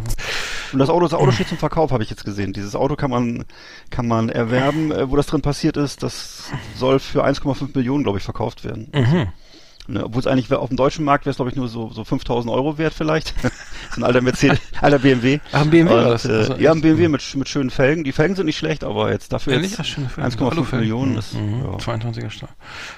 [0.72, 2.52] Und das Auto, das Auto steht zum Verkauf, habe ich jetzt gesehen.
[2.52, 3.44] Dieses Auto kann man,
[3.90, 6.02] kann man erwerben, äh, wo das drin passiert ist.
[6.02, 6.44] Das
[6.76, 8.88] soll für 1,5 Millionen, glaube ich, verkauft werden.
[8.94, 9.28] Mhm.
[9.88, 11.90] Ne, Obwohl es eigentlich wär- auf dem deutschen Markt wäre es, glaube ich, nur so,
[11.90, 13.34] so 5000 Euro wert vielleicht.
[13.42, 13.48] so
[13.96, 15.40] ein alter Mercedes, alter BMW.
[15.52, 16.24] Ach, ein BMW war Und, das?
[16.26, 16.80] Äh, Also ja, ein?
[16.80, 18.04] BMW mit, mit schönen Felgen.
[18.04, 19.72] Die Felgen sind nicht schlecht, aber jetzt dafür Ehrlich?
[19.72, 20.30] jetzt Ach, schöne Felgen.
[20.30, 20.78] 1,5 Alufelgen.
[20.80, 21.18] Millionen Mhm.
[21.18, 21.64] ist, Mhm.
[21.64, 21.76] ja.
[21.78, 22.50] 22er Stahl.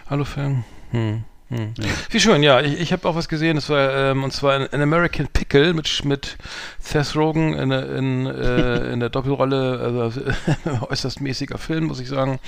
[0.07, 0.65] Alufelgen.
[0.91, 1.25] Hm.
[1.53, 1.75] Hm.
[2.09, 2.63] Wie schön, ja.
[2.63, 6.03] Ich, ich habe auch was gesehen, das war, ähm, und zwar ein, American Pickle mit,
[6.03, 6.39] mit
[6.79, 10.23] Seth Rogen in, in, äh, in der Doppelrolle, also
[10.89, 12.41] äußerst mäßiger Film, muss ich sagen.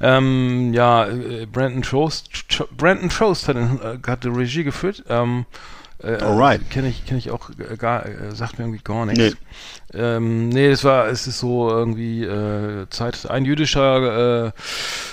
[0.00, 2.30] Ähm, ja, äh, Brandon Trost,
[2.74, 5.04] Brandon Trost hat, äh, hat die Regie geführt.
[5.10, 5.44] Ähm,
[6.02, 6.68] äh, Alright.
[6.70, 9.36] Kenne ich, kenn ich auch gar, äh, sagt mir irgendwie gar nichts.
[9.92, 9.98] Nee.
[9.98, 14.52] Ähm, nee, es war, es ist so irgendwie äh, Zeit, ein jüdischer äh,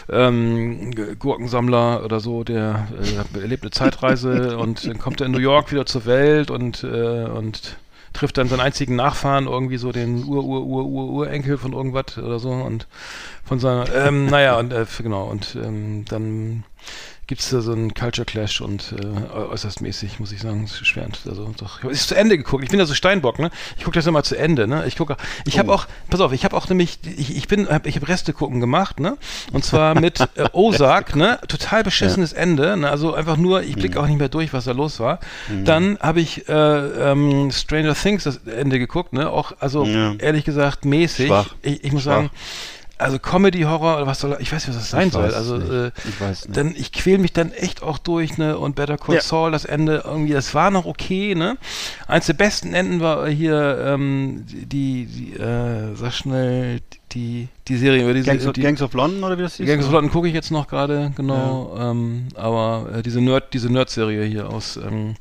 [0.10, 5.40] ähm, Gurkensammler oder so, der äh, erlebt eine Zeitreise und dann kommt er in New
[5.40, 7.78] York wieder zur Welt und, äh, und
[8.12, 12.88] trifft dann seinen einzigen Nachfahren, irgendwie so den Ur-Ur-Ur-Ur-Urenkel von irgendwas oder so und
[13.44, 16.64] von seiner, ähm, naja, und äh, genau, und ähm, dann
[17.28, 20.86] gibt es da so einen Culture Clash und äh, äußerst mäßig, muss ich sagen, ist
[20.86, 21.08] schwer.
[21.28, 22.64] Also doch, ist zu Ende geguckt.
[22.64, 23.50] Ich bin ja so Steinbock, ne?
[23.78, 24.86] Ich gucke das immer zu Ende, ne?
[24.88, 25.60] Ich gucke, ich oh.
[25.60, 28.34] habe auch, pass auf, ich habe auch nämlich, ich, ich bin, hab, ich habe Reste
[28.34, 29.18] gucken gemacht, ne?
[29.52, 31.40] Und zwar mit äh, Ozark, ne?
[31.48, 32.40] Total beschissenes ja.
[32.40, 32.90] Ende, ne?
[32.90, 34.04] Also einfach nur, ich blicke mhm.
[34.04, 35.20] auch nicht mehr durch, was da los war.
[35.50, 35.66] Mhm.
[35.66, 39.30] Dann habe ich äh, ähm, Stranger Things das Ende geguckt, ne?
[39.30, 40.14] Auch, also ja.
[40.16, 41.32] ehrlich gesagt mäßig.
[41.62, 42.16] Ich, ich muss Schwach.
[42.16, 42.30] sagen
[42.98, 45.34] also Comedy-Horror oder was soll, ich weiß nicht, was das sein ich soll.
[45.34, 46.58] Also, äh, ich weiß nicht.
[46.58, 49.22] Dann, ich quäl mich dann echt auch durch, ne, und Better Call ja.
[49.22, 51.58] Saul, das Ende irgendwie, das war noch okay, ne.
[52.08, 58.04] Eins der besten Enden war hier, ähm, die, die, äh, sag schnell, die, die Serie
[58.04, 59.68] über diese, Gangs, of, die, Gangs of London oder wie das hieß?
[59.68, 61.92] Gangs of London gucke ich jetzt noch gerade, genau, ja.
[61.92, 65.16] ähm, aber äh, diese Nerd, diese Nerd-Serie hier aus, ähm,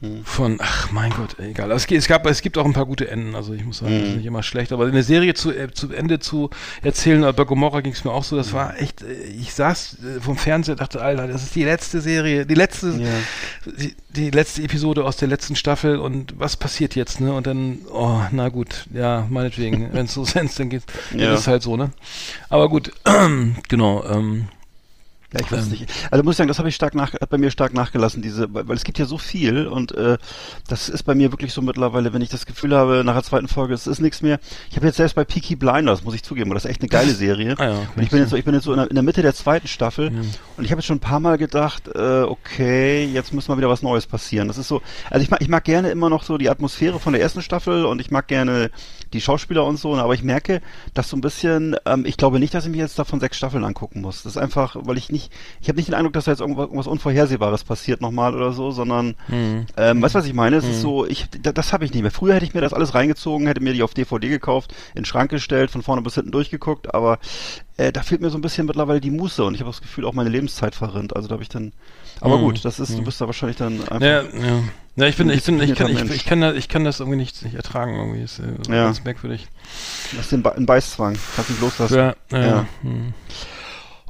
[0.00, 0.24] hm.
[0.24, 1.70] Von, ach mein Gott, egal.
[1.72, 4.02] Es, es, gab, es gibt auch ein paar gute Enden, also ich muss sagen, das
[4.02, 4.16] ist hm.
[4.16, 6.48] nicht immer schlecht, aber eine Serie zu, äh, zu Ende zu
[6.80, 8.54] erzählen, bei Gomorra ging es mir auch so, das hm.
[8.54, 12.46] war echt, äh, ich saß äh, vom Fernseher dachte, Alter, das ist die letzte Serie,
[12.46, 13.72] die letzte, ja.
[13.78, 17.34] die, die, letzte Episode aus der letzten Staffel und was passiert jetzt, ne?
[17.34, 20.84] Und dann, oh, na gut, ja, meinetwegen, wenn es so senst, dann geht
[21.14, 21.34] ja.
[21.34, 21.90] ist halt so, ne?
[22.48, 22.90] Aber gut,
[23.68, 24.48] genau, ähm,
[25.32, 25.70] ja, ich weiß ähm.
[25.70, 25.92] nicht.
[26.10, 28.52] Also muss ich sagen, das habe ich stark nach, hat bei mir stark nachgelassen, diese,
[28.52, 30.18] weil, es gibt ja so viel und äh,
[30.68, 33.46] das ist bei mir wirklich so mittlerweile, wenn ich das Gefühl habe, nach der zweiten
[33.46, 34.40] Folge, es ist nichts mehr.
[34.70, 37.12] Ich habe jetzt selbst bei Peaky Blinders, muss ich zugeben, das ist echt eine geile
[37.12, 37.54] Serie.
[37.58, 39.04] ah, ja, und ich bin jetzt so, ich bin jetzt so in der, in der
[39.04, 40.20] Mitte der zweiten Staffel ja.
[40.56, 43.68] und ich habe jetzt schon ein paar Mal gedacht, äh, okay, jetzt muss mal wieder
[43.68, 44.48] was Neues passieren.
[44.48, 47.12] Das ist so, also ich mag, ich mag gerne immer noch so die Atmosphäre von
[47.12, 48.70] der ersten Staffel und ich mag gerne
[49.12, 50.60] die Schauspieler und so, aber ich merke,
[50.94, 53.64] dass so ein bisschen, ähm, ich glaube nicht, dass ich mir jetzt davon sechs Staffeln
[53.64, 54.22] angucken muss.
[54.22, 56.66] Das ist einfach, weil ich nicht, ich habe nicht den Eindruck, dass da jetzt irgendwas,
[56.66, 59.66] irgendwas Unvorhersehbares passiert nochmal oder so, sondern, mhm.
[59.76, 60.56] ähm, weißt du, was ich meine?
[60.56, 60.70] Es mhm.
[60.70, 62.10] ist so, ich, das, das habe ich nicht mehr.
[62.10, 65.04] Früher hätte ich mir das alles reingezogen, hätte mir die auf DVD gekauft, in den
[65.04, 67.18] Schrank gestellt, von vorne bis hinten durchgeguckt, aber
[67.76, 70.04] äh, da fehlt mir so ein bisschen mittlerweile die Muße und ich habe das Gefühl,
[70.04, 71.16] auch meine Lebenszeit verrinnt.
[71.16, 71.72] Also da habe ich dann,
[72.20, 72.42] aber mhm.
[72.42, 73.04] gut, das ist, du mhm.
[73.04, 74.00] bist da wahrscheinlich dann einfach.
[74.00, 74.62] Ja, ja.
[75.00, 77.16] Ja, ich bin, ich bin, ich kann, ich, ich, kann das, ich kann das irgendwie
[77.16, 78.20] nicht, nicht ertragen, irgendwie.
[78.20, 78.84] Ist äh, ja.
[78.84, 79.48] ganz merkwürdig.
[80.14, 81.16] Das ist ein, Be ein Beißzwang.
[81.34, 81.96] Kannst nicht loslassen.
[81.96, 82.46] Ja, ja.
[82.46, 82.66] ja.
[82.82, 83.14] Hm.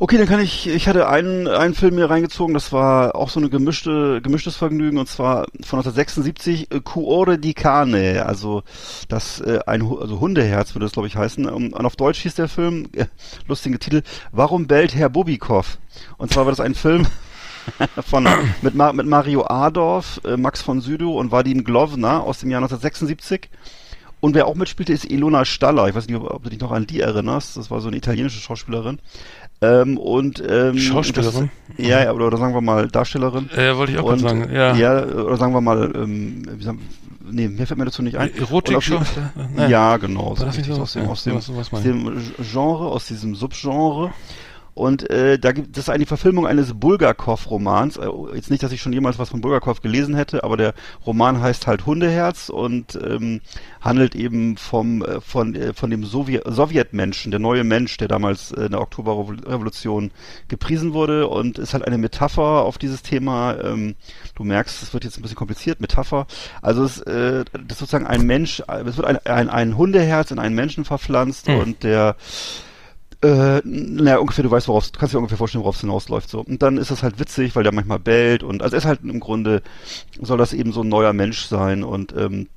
[0.02, 3.38] Okay, dann kann ich, ich hatte einen, einen Film mir reingezogen, das war auch so
[3.38, 8.62] eine gemischte, gemischtes Vergnügen, und zwar von 1976, äh, Cuore di Cane, also
[9.08, 11.44] das, äh, ein, also Hundeherz würde das, glaube ich, heißen.
[11.46, 13.04] Und auf Deutsch hieß der Film, äh,
[13.46, 15.78] lustige Titel, Warum bellt Herr Bubikow?
[16.16, 17.06] Und zwar war das ein Film,
[18.06, 18.28] von,
[18.62, 23.48] mit, mit Mario Adorf, äh, Max von Südow und Vadim Glovna aus dem Jahr 1976.
[24.20, 25.88] Und wer auch mitspielte, ist Ilona Staller.
[25.88, 27.56] Ich weiß nicht, ob, ob du dich noch an die erinnerst.
[27.56, 28.98] Das war so eine italienische Schauspielerin.
[29.62, 31.50] Ähm, und ähm, Schauspielerin?
[31.76, 33.48] Das, ja, ja, oder, oder sagen wir mal Darstellerin.
[33.56, 34.50] Ja, wollte ich auch und, sagen.
[34.52, 34.74] Ja.
[34.74, 36.80] ja, oder sagen wir mal, ähm, wie sagen,
[37.30, 38.34] nee, mir fällt mir dazu nicht ein.
[38.34, 39.04] Erotik schon?
[39.68, 40.34] Ja, genau.
[40.34, 44.12] So aus, dem, aus, dem, aus dem Genre, aus diesem Subgenre.
[44.74, 47.96] Und äh, da gibt es eine Verfilmung eines Bulgakov-Romans.
[47.96, 51.40] Äh, jetzt nicht, dass ich schon jemals was von Bulgakov gelesen hätte, aber der Roman
[51.40, 53.40] heißt halt Hundeherz und ähm,
[53.80, 58.52] handelt eben vom äh, von äh, von dem Sowjet Sowjetmenschen, der neue Mensch, der damals
[58.52, 60.10] äh, in der Oktoberrevolution
[60.48, 63.56] gepriesen wurde und ist halt eine Metapher auf dieses Thema.
[63.62, 63.96] Ähm,
[64.34, 65.80] du merkst, es wird jetzt ein bisschen kompliziert.
[65.80, 66.26] Metapher.
[66.62, 70.38] Also es äh, das ist sozusagen ein Mensch, es wird ein, ein, ein Hundeherz in
[70.38, 71.58] einen Menschen verpflanzt hm.
[71.58, 72.16] und der
[73.22, 76.40] äh, naja, ungefähr, du weißt, worauf, du kannst dir ungefähr vorstellen, worauf es hinausläuft, so.
[76.40, 79.00] Und dann ist das halt witzig, weil der manchmal bellt und, also er ist halt
[79.02, 79.62] im Grunde,
[80.20, 82.48] soll das eben so ein neuer Mensch sein und, ähm,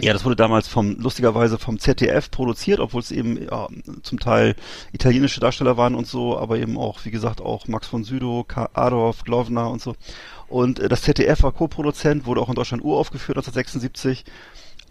[0.00, 3.68] ja, das wurde damals vom, lustigerweise vom ZDF produziert, obwohl es eben ja,
[4.02, 4.56] zum Teil
[4.92, 9.22] italienische Darsteller waren und so, aber eben auch, wie gesagt, auch Max von Südow, Adolf,
[9.22, 9.94] Glovna und so.
[10.48, 14.24] Und äh, das ZDF war Co-Produzent, wurde auch in Deutschland uraufgeführt 1976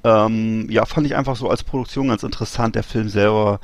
[0.04, 2.76] ähm, ja, fand ich einfach so als Produktion ganz interessant.
[2.76, 3.60] Der Film selber,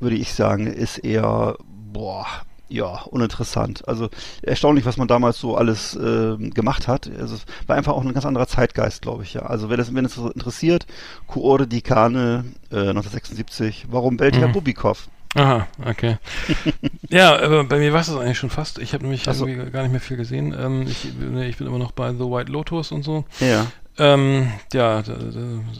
[0.00, 1.56] würde ich sagen, ist eher,
[1.92, 2.26] boah,
[2.72, 3.86] ja, uninteressant.
[3.86, 4.08] Also
[4.42, 7.10] erstaunlich, was man damals so alles äh, gemacht hat.
[7.20, 9.42] Also, es war einfach auch ein ganz anderer Zeitgeist, glaube ich, ja.
[9.42, 10.86] Also wenn es, wenn es interessiert,
[11.26, 14.38] Kuore di Cane, äh, 1976, warum bellt mhm.
[14.38, 15.08] Herr Bubikow?
[15.34, 16.18] Aha, okay.
[17.08, 18.78] ja, aber bei mir war es das eigentlich schon fast.
[18.78, 20.54] Ich habe nämlich irgendwie gar nicht mehr viel gesehen.
[20.58, 23.24] Ähm, ich, nee, ich bin immer noch bei The White Lotus und so.
[23.40, 23.66] Ja.
[23.98, 25.02] Ähm, ja,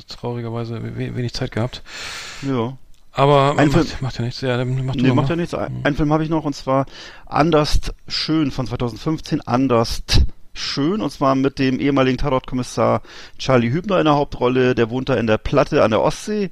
[0.08, 1.82] traurigerweise we wenig Zeit gehabt.
[2.42, 2.76] Ja.
[3.14, 4.40] Aber Ein macht, Film- macht ja nichts.
[4.40, 5.54] Ja, macht Nee, macht ja nichts.
[5.54, 6.86] Ein, einen Film habe ich noch und zwar
[7.26, 9.42] Anders schön von 2015.
[9.42, 10.02] Anders
[10.54, 13.02] schön und zwar mit dem ehemaligen Tatortkommissar
[13.38, 14.74] Charlie Hübner in der Hauptrolle.
[14.74, 16.50] Der wohnt da in der Platte an der Ostsee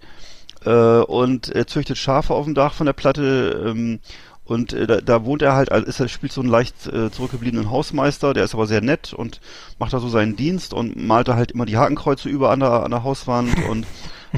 [0.64, 0.70] äh,
[1.01, 3.64] und er züchtet Schafe auf dem Dach von der Platte.
[3.66, 4.01] Ähm,
[4.50, 7.08] und äh, da, da wohnt er halt, also ist er spielt so einen leicht äh,
[7.12, 9.40] zurückgebliebenen Hausmeister, der ist aber sehr nett und
[9.78, 12.82] macht da so seinen Dienst und malt da halt immer die Hakenkreuze über an der,
[12.82, 13.86] an der Hauswand und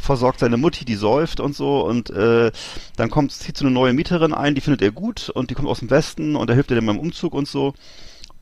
[0.03, 2.53] versorgt seine Mutti, die säuft und so und äh,
[2.96, 5.68] dann kommt, zieht so eine neue Mieterin ein, die findet er gut und die kommt
[5.68, 7.72] aus dem Westen und er hilft ihr dann beim Umzug und so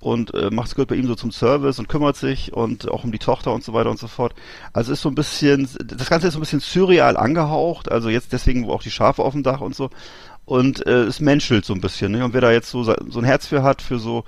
[0.01, 3.05] und äh, macht es gehört bei ihm so zum Service und kümmert sich und auch
[3.05, 4.35] um die Tochter und so weiter und so fort.
[4.73, 8.33] Also ist so ein bisschen, das Ganze ist so ein bisschen surreal angehaucht, also jetzt
[8.33, 9.91] deswegen auch die Schafe auf dem Dach und so
[10.51, 12.11] und äh, es menschelt so ein bisschen.
[12.11, 12.25] Ne?
[12.25, 14.25] Und wer da jetzt so, so ein Herz für hat, für so,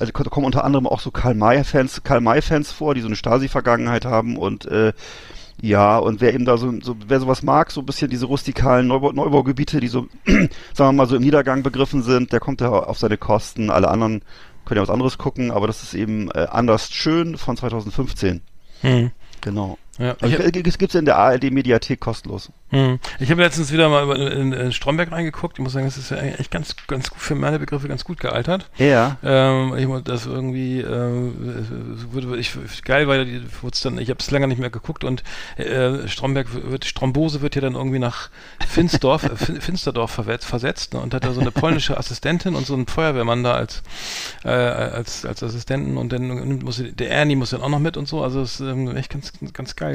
[0.00, 3.16] also da kommen unter anderem auch so Karl May-Fans, Karl May-Fans vor, die so eine
[3.16, 4.94] Stasi-Vergangenheit haben und äh,
[5.60, 8.86] ja, und wer eben da so, so, wer sowas mag, so ein bisschen diese rustikalen
[8.86, 12.70] Neubau, Neubaugebiete, die so, sagen wir mal, so im Niedergang begriffen sind, der kommt da
[12.70, 13.68] auf seine Kosten.
[13.68, 14.22] Alle anderen
[14.64, 18.40] können ja was anderes gucken, aber das ist eben äh, anders schön von 2015.
[18.80, 19.10] Hm.
[19.42, 19.76] Genau.
[19.98, 22.50] Ja, Also, ich, äh, es in der ARD-Mediathek kostenlos.
[22.70, 22.98] hm.
[23.18, 25.58] ich habe letztens wieder mal in, in Stromberg reingeguckt.
[25.58, 28.20] Ich muss sagen, das ist ja eigentlich ganz, ganz gut für meine Begriffe ganz gut
[28.20, 28.68] gealtert.
[28.76, 29.16] Ja.
[29.22, 30.84] Ähm, ich muss das irgendwie äh,
[32.12, 32.52] würde ich
[32.84, 33.42] geil, weil
[33.82, 35.22] dann ich habe es länger nicht mehr geguckt und
[35.56, 38.28] äh, Stromberg wird Strombose wird ja dann irgendwie nach
[38.66, 42.66] Finsdorf äh, Fin- Finsterdorf verwetzt, versetzt ne, und hat da so eine polnische Assistentin und
[42.66, 43.82] so einen Feuerwehrmann da als
[44.44, 48.08] äh, als als Assistenten und dann muss der Ernie muss dann auch noch mit und
[48.08, 49.85] so also es ist ähm, echt ganz ganz geil.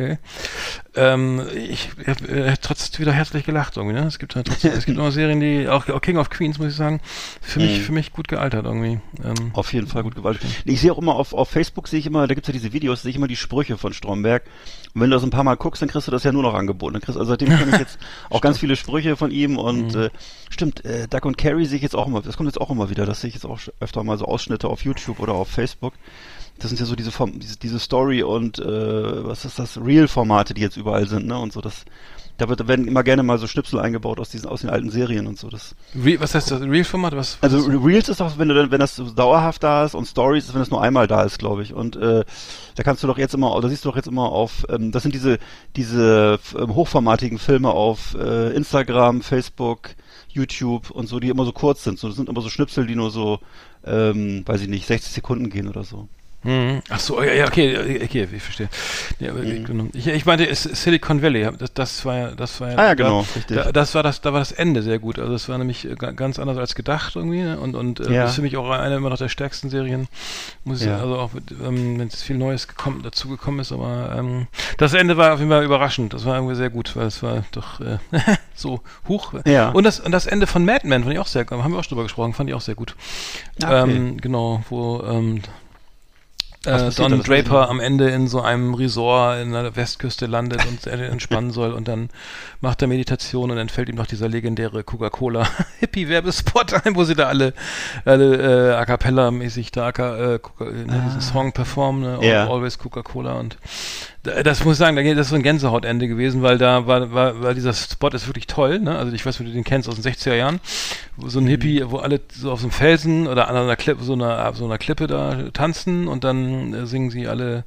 [0.95, 4.85] Ähm, ich habe äh, trotz wieder herzlich gelacht irgendwie ne es gibt halt trotzdem, es
[4.85, 6.99] gibt immer Serien die auch, auch King of Queens muss ich sagen
[7.39, 7.83] für mich Mhm.
[7.83, 8.99] für mich gut gealtert irgendwie.
[9.23, 10.43] Ähm, Auf jeden Fall gut gewaltet.
[10.65, 13.01] Ich sehe auch immer auf, auf Facebook sehe ich immer, da gibt's ja diese Videos,
[13.03, 14.43] sehe ich immer die Sprüche von Stromberg.
[14.93, 16.53] Und wenn du das ein paar Mal guckst, dann kriegst du das ja nur noch
[16.53, 16.93] angeboten.
[16.93, 17.97] Dann kriegst, also seitdem kenne ich jetzt
[18.29, 20.09] auch ganz viele Sprüche von ihm und äh,
[20.49, 22.89] stimmt, äh, Duck und Carrie sehe ich jetzt auch immer, das kommt jetzt auch immer
[22.89, 25.93] wieder, das sehe ich jetzt auch öfter mal so Ausschnitte auf YouTube oder auf Facebook.
[26.61, 30.53] Das sind ja so diese Form, diese, diese Story und äh, was ist das, Real-Formate,
[30.53, 31.37] die jetzt überall sind, ne?
[31.37, 31.85] Und so das.
[32.37, 34.89] Da wird, da werden immer gerne mal so Schnipsel eingebaut aus diesen, aus den alten
[34.89, 35.49] Serien und so.
[35.49, 36.61] Das, Re was heißt das?
[36.61, 37.15] Real-Format?
[37.15, 37.69] Was, was also?
[37.69, 40.53] Reels ist auch, wenn du dann, wenn das so dauerhaft da ist und Stories ist,
[40.55, 41.73] wenn das nur einmal da ist, glaube ich.
[41.73, 42.23] Und äh,
[42.75, 45.03] da kannst du doch jetzt immer, oder siehst du doch jetzt immer auf, ähm, das
[45.03, 45.37] sind diese
[45.75, 49.91] diese ähm, hochformatigen Filme auf äh, Instagram, Facebook,
[50.29, 51.99] YouTube und so, die immer so kurz sind.
[51.99, 53.39] So, das sind immer so Schnipsel, die nur so,
[53.85, 56.07] ähm, weiß ich nicht, 60 Sekunden gehen oder so.
[56.43, 56.81] Mhm.
[56.89, 58.67] Ach so, ja, okay, okay, ich verstehe.
[59.19, 59.87] Ja, aber ich, genau.
[59.93, 62.93] ich, ich meinte Silicon Valley, das, das war ja, das war ja, Ah ja, da-
[62.95, 63.57] genau, richtig.
[63.57, 65.19] Da, das war das, da war das Ende sehr gut.
[65.19, 67.59] Also es war nämlich äh, ga- ganz anders als gedacht irgendwie ne?
[67.59, 68.21] und und äh, Ja.
[68.23, 70.07] das ist für mich auch eine immer noch der stärksten Serien.
[70.63, 70.97] Muss ich Ja.
[70.99, 71.31] also auch
[71.63, 75.39] ähm, wenn es viel Neues gekommen, dazu gekommen ist, aber ähm, das Ende war auf
[75.39, 76.13] jeden Fall überraschend.
[76.13, 77.97] Das war irgendwie sehr gut, weil es war doch äh,
[78.55, 79.33] so hoch.
[79.45, 79.69] Ja.
[79.69, 81.83] Und das und das Ende von Mad Men fand ich auch sehr, haben wir auch
[81.83, 82.95] schon drüber gesprochen, fand ich auch sehr gut.
[83.63, 83.95] Ah, okay.
[83.95, 85.41] Ähm, genau, wo ähm,
[86.65, 91.51] äh, Don Draper am Ende in so einem Resort in der Westküste landet und entspannen
[91.51, 92.09] soll und dann
[92.59, 95.47] macht er Meditation und dann fällt ihm noch dieser legendäre Coca-Cola
[95.79, 97.53] Hippie-Werbespot ein, wo sie da alle,
[98.05, 102.19] alle äh, a cappella mäßig da äh, Coca- ne, diesen Song performen, ne?
[102.21, 102.47] Ah.
[102.47, 103.57] Always Coca-Cola und
[104.23, 107.55] das muss ich sagen, das ist so ein Gänsehautende gewesen, weil da war, war, weil
[107.55, 108.95] dieser Spot ist wirklich toll, ne?
[108.97, 110.59] Also ich weiß, wie du den kennst aus den 60er Jahren,
[111.17, 114.03] wo so ein Hippie, wo alle so auf so einem Felsen oder an einer Klippe,
[114.03, 117.65] so einer, so einer Klippe da tanzen und dann äh, singen sie alle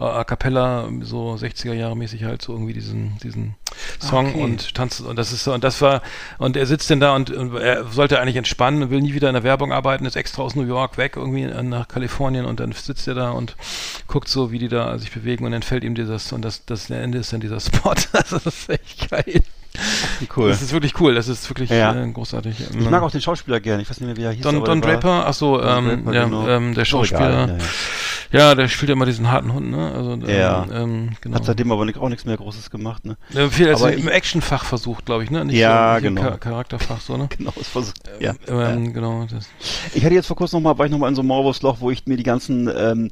[0.00, 3.54] äh, a cappella, so 60er Jahre mäßig halt so irgendwie diesen, diesen
[4.00, 4.42] Song Okay.
[4.42, 6.02] und tanzen und das ist so, und das war,
[6.38, 9.28] und er sitzt denn da und, und er sollte eigentlich entspannen und will nie wieder
[9.28, 12.60] in der Werbung arbeiten, ist extra aus New York weg irgendwie äh, nach Kalifornien und
[12.60, 13.56] dann sitzt er da und
[14.08, 16.90] guckt so, wie die da sich bewegen und dann fällt ihm dieses, und das, das
[16.90, 17.90] Ende ist dann dieser Spot.
[18.12, 19.42] Also das ist echt geil.
[20.36, 20.50] Cool.
[20.50, 21.94] Das ist wirklich cool, das ist wirklich Ja.
[21.94, 22.56] äh, großartig.
[22.78, 24.42] Ich mag auch den Schauspieler gerne, ich weiß nicht mehr, wie er hieß.
[24.42, 26.48] Don, Don Draper, ach so, ähm, Draper, ja, genau.
[26.48, 27.64] ähm, der Schauspieler, egal, ja,
[28.32, 29.92] ja, der spielt ja immer diesen harten Hund, ne?
[29.94, 30.66] Also, ähm, Ja.
[30.72, 31.36] ähm, genau.
[31.36, 33.18] Hat seitdem aber auch nichts mehr Großes gemacht, ne?
[33.30, 35.44] Ja, viel also aber im Actionfach versucht, glaube ich, ne?
[35.44, 36.28] Nicht Ja, so, nicht im genau.
[36.28, 37.28] Char Charakterfach, so, ne?
[37.36, 37.84] Genau, es so,
[38.20, 38.34] ja.
[38.48, 39.26] Ähm, genau.
[39.30, 39.48] Das.
[39.94, 42.06] Ich hatte jetzt vor kurzem nochmal, war ich nochmal in so einem Maulwurfsloch, wo ich
[42.06, 43.10] mir die ganzen ähm,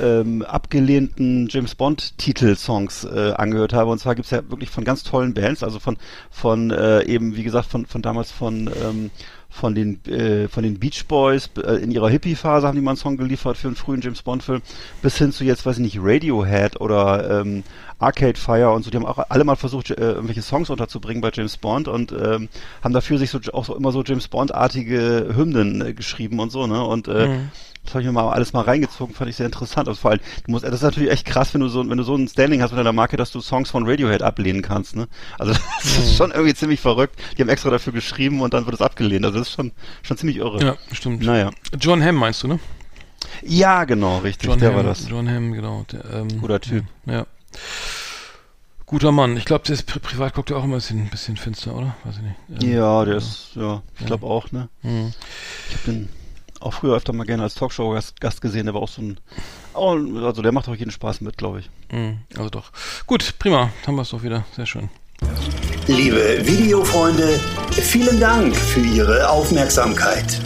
[0.00, 3.90] ähm, abgelehnten James Bond Titelsongs äh, angehört habe.
[3.90, 5.96] Und zwar gibt's ja wirklich von ganz tollen Bands, also von
[6.30, 9.10] von äh, eben, wie gesagt, von von damals von ähm,
[9.50, 12.96] von den äh, von den Beach Boys äh, in ihrer Hippie-Phase haben die mal einen
[12.98, 14.62] Song geliefert für einen frühen James Bond-Film,
[15.02, 17.64] bis hin zu jetzt, weiß ich nicht, Radiohead oder ähm,
[17.98, 18.90] Arcade Fire und so.
[18.90, 22.48] Die haben auch alle mal versucht, äh, irgendwelche Songs unterzubringen bei James Bond und ähm,
[22.82, 26.68] haben dafür sich so auch so immer so James Bond-artige Hymnen äh, geschrieben und so,
[26.68, 26.82] ne?
[26.84, 27.50] Und äh, mhm.
[27.84, 29.88] Das habe ich mir mal alles mal reingezogen, fand ich sehr interessant.
[29.88, 32.04] Also vor allem, du musst, das ist natürlich echt krass, wenn du so, wenn du
[32.04, 35.08] so ein Standing hast mit deiner Marke, dass du Songs von Radiohead ablehnen kannst, ne?
[35.38, 37.18] Also das ist schon irgendwie ziemlich verrückt.
[37.36, 39.24] Die haben extra dafür geschrieben und dann wird es abgelehnt.
[39.24, 40.62] Also das ist schon, schon ziemlich irre.
[40.62, 41.22] Ja, stimmt.
[41.22, 41.50] Naja.
[41.78, 42.60] John Hamm meinst du, ne?
[43.42, 44.48] Ja, genau, richtig.
[44.48, 45.08] John der Hamm, war das.
[45.08, 45.84] John Hamm, genau.
[45.90, 46.84] Der, ähm, Guter Typ.
[47.06, 47.26] Ja.
[48.86, 49.36] Guter Mann.
[49.36, 51.74] Ich glaube, der ist pri privat guckt er auch immer ein bisschen, ein bisschen finster,
[51.74, 51.94] oder?
[52.04, 52.64] Weiß ich nicht.
[52.64, 54.68] Ähm, ja, der ist, ja, ich glaube auch, ne?
[54.82, 55.12] Mhm.
[55.68, 56.08] Ich habe den
[56.60, 59.18] auch früher öfter mal gerne als Talkshow-Gast Gast gesehen, der war auch so ein,
[59.74, 61.70] also der macht auch jeden Spaß mit, glaube ich.
[61.90, 62.70] Mhm, also doch.
[63.06, 63.70] Gut, prima.
[63.86, 64.44] Haben wir es doch wieder.
[64.54, 64.88] Sehr schön.
[65.86, 67.40] Liebe Videofreunde,
[67.72, 70.40] vielen Dank für Ihre Aufmerksamkeit.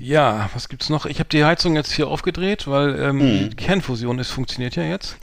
[0.00, 1.06] Ja, was gibt's noch?
[1.06, 3.50] Ich habe die Heizung jetzt hier aufgedreht, weil ähm, Hm.
[3.50, 5.16] die Kernfusion ist funktioniert ja jetzt.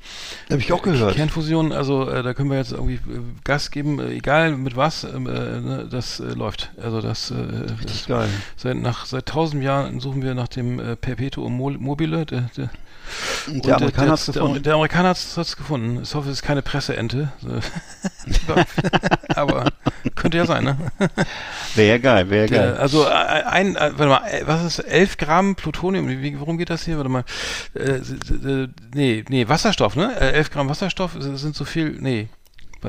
[0.50, 1.16] Habe ich auch gehört.
[1.16, 5.06] Kernfusion, also äh, da können wir jetzt irgendwie äh, Gas geben, äh, egal mit was,
[5.06, 6.72] ähm, äh, ne, das äh, läuft.
[6.82, 8.30] Also das, äh, Richtig das geil.
[8.58, 12.26] seit nach seit tausend Jahren suchen wir nach dem äh, Perpetuum mo- mobile.
[12.26, 12.70] Der, der,
[13.48, 14.64] Und und der Amerikaner hat's der, gefunden.
[14.64, 16.02] Der, Amerikaner hat es gefunden.
[16.04, 17.32] Ich hoffe, es ist keine Presseente.
[19.36, 19.72] Aber
[20.16, 20.78] könnte ja sein, ne?
[21.76, 22.78] Wäre geil, wäre geil.
[22.78, 26.08] also äh, ein, äh, warte mal, äh, was ist 11 Gramm Plutonium?
[26.08, 26.98] Wie, worum geht das hier?
[26.98, 27.26] Warte mal.
[27.74, 28.00] Äh,
[28.94, 30.16] nee, nee, Wasserstoff, ne?
[30.20, 31.98] Äh, 11 Gramm Wasserstoff sind sind so viel.
[32.00, 32.30] Nee.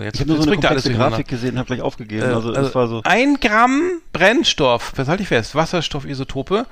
[0.02, 0.92] Jetzt, Ich habe nur so eine komplexe.
[0.92, 2.22] Grafik gesehen, habe gleich aufgegeben.
[2.22, 3.00] Äh, also, das war so.
[3.04, 6.66] Ein Gramm Brennstoff, das halte ich fest, Wasserstoffisotope,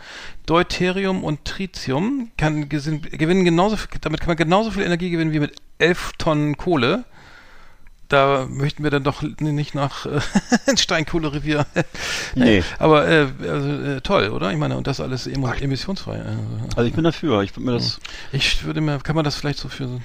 [0.47, 5.55] Deuterium und Tritium kann gewinnen genauso damit kann man genauso viel Energie gewinnen wie mit
[5.79, 7.05] 11 Tonnen Kohle.
[8.09, 10.21] Da möchten wir dann doch nicht nach äh,
[10.77, 11.67] Steinkohlerevier.
[12.35, 12.63] Nee.
[12.79, 14.51] Aber äh, also, äh, toll, oder?
[14.51, 16.19] Ich meine, und das alles emo emissionsfrei.
[16.19, 16.39] Also,
[16.77, 17.43] Also ich bin dafür.
[17.43, 18.01] Ich würde mir das.
[18.33, 20.01] ich würde mir, kann man das vielleicht so für so.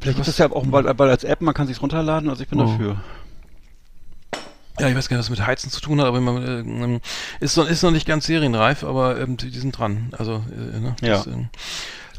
[0.00, 2.28] Vielleicht gibt es ja auch bald, bald als App, man kann sich's runterladen.
[2.28, 2.66] Also ich bin Oh.
[2.66, 3.00] dafür.
[4.78, 7.00] Ja, ich weiß gar nicht, was mit Heizen zu tun hat, aber man, äh, ähm,
[7.40, 10.12] ist, noch, ist noch nicht ganz serienreif, aber ähm, die, die sind dran.
[10.16, 11.32] Also, äh, ne, das, Ja.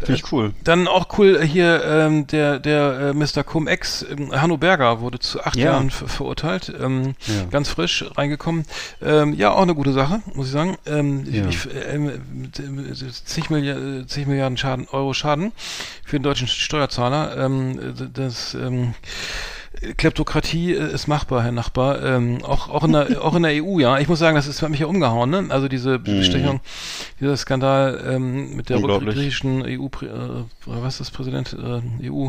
[0.04, 0.54] Finde ich cool.
[0.64, 3.44] Dann auch cool hier ähm, der der äh, Mr.
[3.44, 5.72] Cum-Ex, ähm, Hanno Berger wurde zu acht Ja.
[5.72, 7.46] Jahren ver verurteilt, ähm, Ja.
[7.52, 8.66] ganz frisch reingekommen.
[9.02, 10.78] Ähm, ja, auch eine gute Sache, muss ich sagen.
[10.86, 11.46] Ähm, Ja.
[11.48, 11.66] ich,
[11.98, 15.52] mit, äh, zig, Milliarden, zig Milliarden Schaden, Euro Schaden
[16.06, 17.38] für den deutschen Steuerzahler.
[17.38, 17.80] Ähm,
[18.14, 18.94] das ähm,
[19.98, 22.04] Kleptokratie äh, ist machbar, Herr Nachbar.
[22.04, 23.98] Ähm, auch, auch, in der, auch in der EU, ja.
[24.00, 25.46] Ich muss sagen, das ist hat mich ja umgehauen, ne?
[25.50, 26.60] Also diese Bestechung,
[27.20, 29.06] dieser Skandal ähm, mit der Mhm.
[29.06, 31.82] Griechischen EU, äh, was ist das Präsident, äh,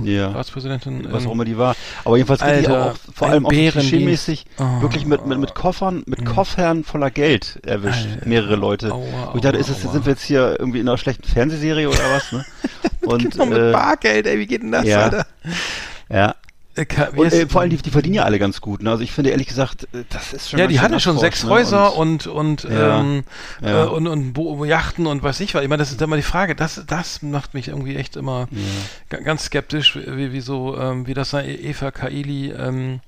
[0.09, 0.28] Ja.
[0.28, 1.07] EU-Ratspräsidentin?
[1.11, 1.74] was ähm, auch immer die war.
[2.05, 4.81] Aber jedenfalls Alter, auch, vor allem auch klischee-mäßig, Oh.
[4.83, 8.28] wirklich mit, mit, mit Koffern, mit Koffern voller Geld erwischt, Alter.
[8.28, 8.92] mehrere Leute.
[8.92, 11.88] Aua, Wo ich dachte, ist es, sind wir jetzt hier irgendwie in einer schlechten Fernsehserie
[11.88, 12.44] oder was, ne?
[13.02, 15.00] Und, Genau, mit äh, Bargeld, ey, wie geht denn das, ja.
[15.02, 15.26] Alter?
[16.09, 16.35] ja.
[16.74, 18.82] Äh, Und äh, vor allem, die, die verdienen ja alle ganz gut.
[18.82, 18.90] Ne?
[18.90, 21.50] Also ich finde ehrlich gesagt, äh, das ist schon ja, die hatten schon sechs ne?
[21.50, 23.24] Häuser und und Ja, ähm,
[23.61, 23.85] ja.
[23.85, 25.62] Äh, und, und Bo Yachten und weiß ich was.
[25.62, 26.54] Ich meine, das ist immer die Frage.
[26.54, 28.48] Das das macht mich irgendwie echt immer
[29.11, 32.52] ga- ganz skeptisch, wie, wie so ähm, wie das sei Eva Kaili.
[32.52, 33.00] Ähm,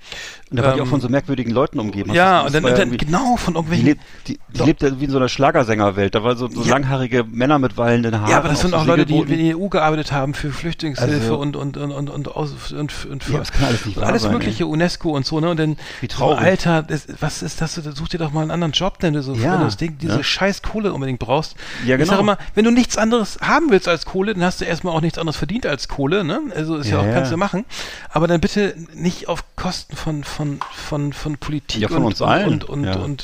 [0.51, 2.11] Und da war die ähm, auch von so merkwürdigen Leuten umgeben.
[2.11, 3.87] Hast ja und dann, war und ja dann genau von Die irgendwelchen.
[3.87, 6.15] lebt, die, die lebt ja wie in so einer Schlagersängerwelt.
[6.15, 6.69] Da war so, so Ja.
[6.73, 8.31] langhaarige Männer mit wallenden Haaren.
[8.31, 11.39] Ja, aber das sind auch Leute, die in der EU gearbeitet haben für Flüchtlingshilfe Also-
[11.39, 14.23] und und und und und, aus, und, und für Ja, kann alles nicht wahr alles
[14.23, 16.39] sein, mögliche UNESCO und so ne und dann Wie so, traurig.
[16.39, 17.75] Alter, das, was ist das?
[17.75, 20.23] Such dir doch mal einen anderen Job, wenn du so Ja, das Ding, diese ja.
[20.23, 21.55] scheiß Kohle unbedingt brauchst.
[21.87, 22.13] Ja, Ich genau.
[22.13, 25.01] sag immer, wenn du nichts anderes haben willst als Kohle, dann hast du erstmal auch
[25.01, 26.41] nichts anderes verdient als Kohle, ne?
[26.55, 27.65] Also ist ja, Ja, auch kannst du machen,
[28.11, 32.23] aber dann bitte nicht auf Kosten von von von von Politik Ja, von und, uns
[32.23, 33.23] allen, und und und,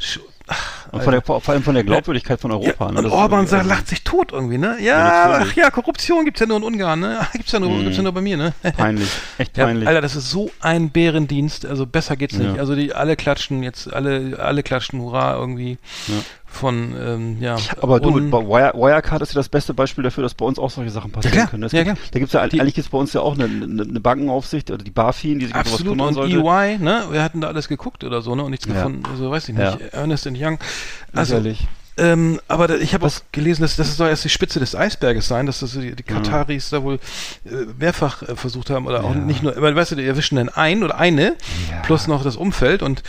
[0.00, 2.90] sch- ach, Und von der, vor allem von der Glaubwürdigkeit von ja, Europa.
[2.92, 2.98] ne?
[2.98, 4.76] und Das Orban sagt, also- lacht sich tot irgendwie, ne?
[4.80, 7.18] Ja, Ja, ach ja, Korruption gibt's ja nur in Ungarn, ne?
[7.32, 8.54] Gibt's ja nur, gibt's ja nur bei mir, ne?
[8.76, 9.86] Peinlich, echt Ja, peinlich.
[9.88, 12.54] Alter, das ist so ein Bärendienst, also besser geht's nicht.
[12.54, 12.60] Ja.
[12.60, 16.14] Also die alle klatschen jetzt, alle, alle klatschen Hurra irgendwie Ja.
[16.46, 17.56] von, ähm, ja.
[17.82, 20.90] Aber du, Wire, Wirecard ist ja das beste Beispiel dafür, dass bei uns auch solche
[20.90, 21.62] Sachen passieren Ja, können.
[21.64, 22.08] Es Ja, gibt, klar.
[22.12, 24.82] Da gibt's ja, Die- eigentlich gibt's bei uns ja auch eine, eine, eine Bankenaufsicht, oder
[24.82, 26.36] die BaFin, die sich um sowas Absolut, kümmern und sollte.
[26.38, 27.04] EY, ne?
[27.10, 28.42] Wir hatten da alles geguckt oder so, ne?
[28.44, 28.74] Und nichts Ja.
[28.74, 29.02] gefunden.
[29.10, 29.72] Also weiß ich Ja.
[29.74, 29.92] nicht.
[29.92, 30.58] Ernest Young.
[31.12, 31.66] Also, Sicherlich.
[32.00, 35.46] Ähm, aber ich habe auch gelesen, dass das soll erst die Spitze des Eisberges sein,
[35.46, 37.00] dass das die, die Kataris da wohl
[37.44, 39.20] äh, mehrfach äh, versucht haben oder auch Ja.
[39.20, 41.34] nicht nur, aber weißt du, die erwischen dann ein oder eine
[41.70, 41.80] Ja.
[41.82, 43.02] plus noch das Umfeld und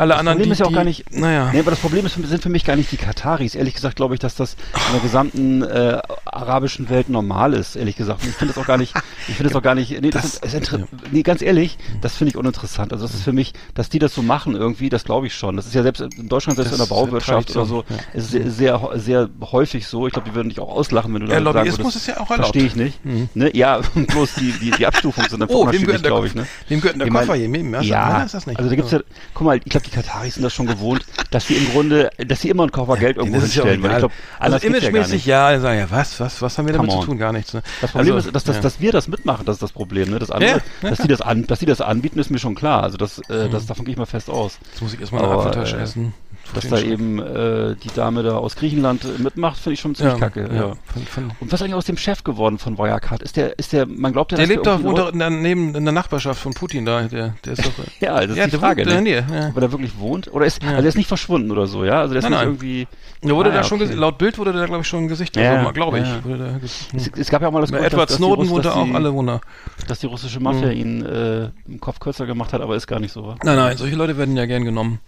[0.00, 1.12] Alle das anderen, Problem die, ist ja auch die, gar nicht.
[1.12, 1.50] Naja.
[1.52, 3.54] Nee, aber das Problem ist, sind für mich gar nicht die Kataris.
[3.54, 4.54] Ehrlich gesagt glaube ich, dass das
[4.88, 8.24] in der gesamten äh, arabischen Welt normal ist, ehrlich gesagt.
[8.24, 8.94] Ich finde das auch gar nicht,
[9.28, 12.14] ich finde das auch gar nicht, nee, das, Das- ist, inter- nee, ganz ehrlich, das
[12.16, 12.92] finde ich uninteressant.
[12.92, 15.56] Also das ist für mich, dass die das so machen irgendwie, das glaube ich schon.
[15.56, 17.96] Das ist ja selbst in Deutschland, selbst Das in der Bauwirtschaft oder so, ja.
[18.14, 20.06] ist sehr, sehr, häufig so.
[20.06, 22.30] Ich glaube, die würden dich auch auslachen, wenn du Ja, sagen Lobbyismus ist ja auch
[22.30, 22.36] erlaubt.
[22.54, 23.04] verstehe ich nicht.
[23.34, 23.54] Ne?
[23.54, 26.34] Ja, bloß die, die, die Abstufungen sind dann Oh, unterschiedlich, glaube ich.
[26.34, 26.46] Ne?
[26.68, 27.48] Wem gehört der Koffer hier?
[27.82, 28.34] Ja, nicht.
[28.58, 29.00] also da gibt's ja,
[29.34, 32.40] guck mal, ich glaube, die Kataris sind das schon gewohnt, dass sie im Grunde, dass
[32.40, 33.98] sie immer einen Koffer Geld irgendwo ja auch hinstellen, egal.
[33.98, 37.00] glaube, also ja imagemäßig ja, ja, sagen ja, was, was, was haben wir damit Come
[37.00, 37.06] zu on.
[37.06, 37.18] tun?
[37.18, 37.54] Gar nichts.
[37.54, 37.62] Ne?
[37.80, 38.62] Das Problem Also, ist, dass, dass, ja.
[38.62, 40.10] dass wir das mitmachen, das ist das Problem.
[40.10, 40.18] Ne?
[40.18, 42.54] Das andere, Ja, ja, dass, die das an, dass die das anbieten, ist mir schon
[42.54, 42.82] klar.
[42.82, 44.58] Also das, äh, das davon gehe ich mal fest aus.
[44.70, 46.14] Jetzt muss ich erstmal eine Apfeltasche äh, essen.
[46.54, 50.48] Dass da eben äh, die Dame da aus Griechenland mitmacht, finde ich schon ziemlich kacke.
[50.52, 50.54] Ja.
[50.54, 50.72] ja.
[50.92, 53.22] Von, von, Und was ist eigentlich aus dem Chef geworden von Wirecard?
[53.22, 55.74] Ist der, ist der, man glaubt ja, der lebt doch noch- doch in der, neben,
[55.74, 57.02] in der Nachbarschaft von Putin da.
[57.02, 57.70] Der, der ist doch.
[58.00, 58.82] Ja, das ist ja, die der Frage.
[58.86, 59.10] wohnt in ne?
[59.10, 59.40] der.
[59.42, 59.48] Ja.
[59.48, 60.32] Ob er da wirklich wohnt?
[60.32, 60.70] Oder ist, Ja.
[60.70, 62.00] also er ist nicht verschwunden oder so, ja?
[62.00, 62.48] Also der ist Nein, nicht nein.
[62.48, 62.88] irgendwie.
[63.22, 63.92] Da wurde Ah, da ja, schon, okay.
[63.94, 65.70] laut Bild wurde da, glaube ich, schon ein Gesicht, Ja, ja.
[65.70, 66.08] glaube ich.
[66.08, 66.24] Ja.
[66.24, 68.84] Wurde da Es, es gab ja auch mal das Gerücht, Edward dass- Snowden dass auch,
[68.84, 69.40] die- alle Wunder.
[69.86, 73.12] Dass die russische Mafia ihn äh, im Kopf kürzer gemacht hat, aber ist gar nicht
[73.12, 73.34] so.
[73.44, 75.00] Nein, nein, solche Leute werden ja gern genommen.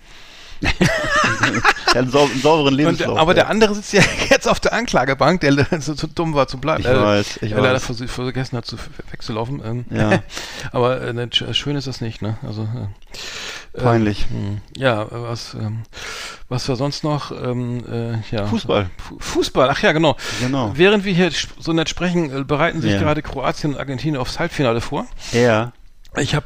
[1.95, 3.19] Einen, sau einen sauberen Und, Lebenslauf.
[3.19, 6.59] aber der andere sitzt ja jetzt auf der Anklagebank, der so, so dumm war zu
[6.59, 6.81] bleiben.
[6.83, 7.85] Ich weiß, ich der leider weiß.
[7.85, 8.77] vers- vergessen hat, zu,
[9.11, 9.61] wegzulaufen.
[9.65, 10.21] Ähm, Ja.
[10.73, 12.39] aber äh, ne, sch- schön ist das nicht, ne?
[12.47, 14.27] Also äh, Peinlich.
[14.31, 14.61] Hm.
[14.77, 15.83] Ja, äh, was, ähm,
[16.49, 17.31] was war sonst noch?
[17.33, 18.47] Ähm, äh, ja.
[18.47, 18.89] Fußball.
[18.97, 20.17] Fu- Fußball, ach ja, genau.
[20.41, 20.73] Genau.
[20.75, 22.99] Während wir hier so nett sprechen, äh, bereiten sich Ja.
[23.01, 25.07] gerade Kroatien und Argentinien aufs Halbfinale vor.
[25.33, 25.73] Ja.
[26.19, 26.45] Ich habe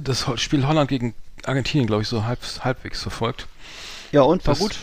[0.00, 1.14] das Spiel Holland gegen
[1.44, 3.46] Argentinien, glaube ich, so halb, halbwegs verfolgt.
[4.12, 4.78] Ja, und war Was- gut?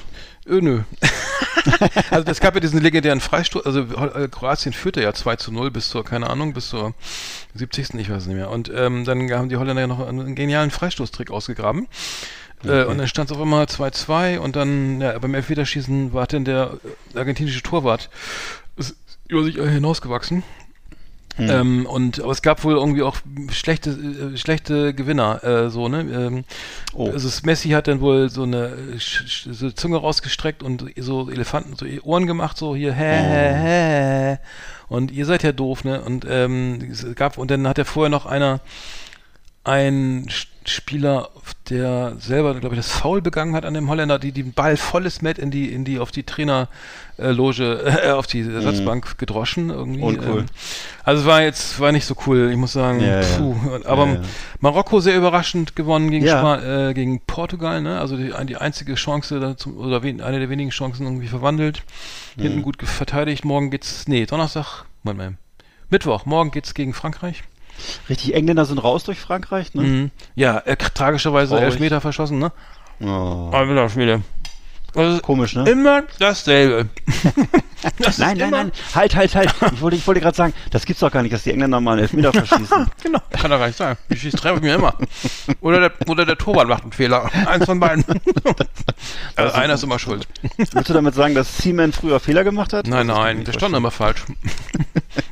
[0.48, 0.82] Ö, nö.
[2.10, 5.70] also es gab ja diesen legendären Freistoß, also äh, Kroatien führte ja 2 zu 0
[5.70, 6.96] bis zur, keine Ahnung, bis zur
[7.54, 7.96] 70.
[7.96, 8.50] Ich weiß nicht mehr.
[8.50, 11.88] Und ähm, dann haben die Holländer ja noch einen genialen Freistoßtrick ausgegraben.
[12.64, 16.46] Äh, und dann stand es auf einmal 2-2 und dann ja, beim Elfmeterschießen war dann
[16.46, 16.78] der
[17.16, 18.10] argentinische Torwart
[19.28, 20.44] über sich hinausgewachsen.
[21.40, 21.50] Hm.
[21.50, 23.18] Ähm, und aber es gab wohl irgendwie auch
[23.52, 26.44] schlechte äh, schlechte Gewinner äh, so ne ähm,
[26.94, 27.10] Oh.
[27.12, 31.86] also es- Messi hat dann wohl so eine so Zunge rausgestreckt und so Elefanten so
[32.04, 33.54] Ohren gemacht so hier hä hä
[34.34, 34.38] hä
[34.90, 38.10] und ihr seid ja doof ne und ähm, es gab und dann hat er vorher
[38.10, 38.60] noch einer
[39.64, 40.28] ein
[40.66, 41.30] Spieler,
[41.70, 45.22] der selber, glaube ich, das Foul begangen hat an dem Holländer, die den Ball volles
[45.22, 46.24] Met in die, in die, auf die
[47.18, 50.02] Trainerloge, äh, auf die Ersatzbank gedroschen irgendwie.
[50.04, 50.40] Uncool.
[50.42, 50.46] Ähm,
[51.04, 53.38] also es war jetzt, war nicht so cool, ich muss sagen, Ja, ja.
[53.38, 53.56] puh.
[53.86, 54.22] Aber Ja, ja.
[54.60, 56.40] Marokko sehr überraschend gewonnen gegen, Ja.
[56.40, 58.00] Spa äh, gegen Portugal, ne?
[58.00, 61.84] Also die, die einzige Chance dazu, oder wen, eine der wenigen Chancen irgendwie verwandelt.
[62.36, 62.42] Mhm.
[62.44, 63.44] Hinten gut ge- verteidigt.
[63.46, 65.38] Morgen geht's, nee, Donnerstag, Moment mal.
[65.90, 67.44] Mittwoch, morgen geht's gegen Frankreich.
[68.10, 69.82] Richtig, Engländer sind raus durch Frankreich, ne?
[69.84, 70.12] Mhm.
[70.36, 71.66] Ja, er k- tragischerweise Traurig.
[71.72, 72.52] elf Meter verschossen, ne?
[73.02, 73.52] Oh.
[73.90, 74.22] Spiele.
[74.96, 75.70] Also Komisch, ne?
[75.70, 76.90] immer dasselbe.
[78.00, 79.54] das Nein, ist nein, immer- nein, halt, halt, halt.
[79.74, 81.92] Ich wollte, ich wollte gerade sagen, das gibt's doch gar nicht, dass die Engländer mal
[81.92, 82.88] einen Elfmeter verschießen.
[83.04, 83.98] Genau, kann doch gar nicht sein.
[84.10, 84.96] Die schießt treffe ich mir immer.
[85.62, 87.30] Oder der, oder der Torwart macht einen Fehler.
[87.48, 88.04] Eins von beiden.
[89.36, 90.28] also einer ist immer schuld.
[90.58, 92.88] Willst du damit sagen, dass Seaman früher Fehler gemacht hat?
[92.88, 94.26] Nein, ich nein, der stand immer falsch.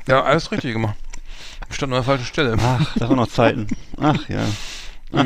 [0.08, 0.95] ja, alles richtig gemacht.
[1.70, 2.55] Stand an der falschen Stelle.
[2.59, 3.68] Ach, das waren noch Zeiten.
[3.99, 4.43] Ach ja.
[5.13, 5.26] Ach,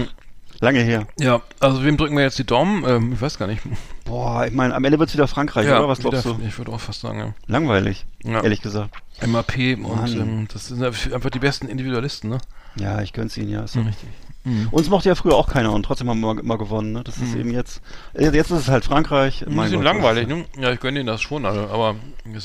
[0.59, 1.07] lange her.
[1.19, 2.83] Ja, also wem drücken wir jetzt die Daumen?
[2.87, 3.61] Ähm, ich weiß gar nicht.
[4.05, 5.87] Boah, ich meine, am Ende wird's wieder Frankreich, oder?
[5.87, 6.43] Was glaubst wieder, du?
[6.45, 8.31] Ich würde auch fast sagen, Langweilig, ja.
[8.33, 8.41] ja.
[8.43, 8.95] ehrlich gesagt.
[9.25, 12.39] MAP und ähm, das sind einfach die besten Individualisten, ne?
[12.75, 13.87] Ja, ich gönn's ihnen, ja, ist ja Mhm.
[13.87, 14.09] richtig.
[14.43, 14.69] Mhm.
[14.71, 17.03] Uns mochte ja früher auch keiner und trotzdem haben wir immer, immer gewonnen, ne?
[17.03, 17.79] Das ist eben jetzt,
[18.13, 19.45] äh, jetzt ist es halt Frankreich.
[19.45, 20.45] Ein bisschen Gott, langweilig, das- ne?
[20.57, 21.95] Ja, ich gönne ihnen das schon, alle, aber...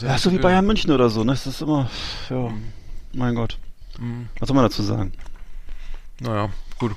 [0.03, 1.33] Ja, so wie Bayern München oder so, ne?
[1.33, 1.89] Es ist immer,
[2.29, 2.51] ja,
[3.15, 3.59] mein Gott.
[3.99, 4.29] Mhm.
[4.39, 5.13] Was soll man dazu sagen?
[6.21, 6.93] Naja, gut.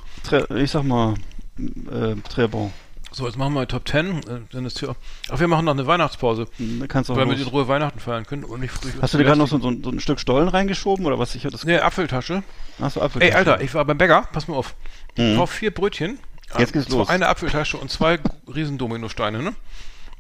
[0.56, 1.16] Ich sag mal,
[1.58, 2.72] äh, très bon.
[3.12, 4.20] So, jetzt machen wir Top 10.
[4.20, 4.22] Äh,
[4.52, 4.96] dann ist hier,
[5.32, 7.52] ach, wir machen noch eine Weihnachtspause, Da kannst du auch weil wir in los.
[7.52, 8.90] Ruhe Weihnachten feiern können und nicht früh.
[9.02, 11.34] Hast du dir gerade noch so, so, so ein Stück Stollen reingeschoben oder was?
[11.34, 11.64] Ich das.
[11.66, 12.44] Nee, Apfeltasche.
[12.80, 13.24] Hast du Apfel?
[13.24, 14.76] Ey, Alter, ich war beim Bäcker, pass mal auf.
[15.16, 15.38] Ich Mhm.
[15.38, 16.20] kauf vier Brötchen.
[16.60, 17.10] Jetzt geht's zwei- los.
[17.10, 18.20] Eine Apfeltasche und zwei
[18.54, 19.54] riesen Dominosteine, ne?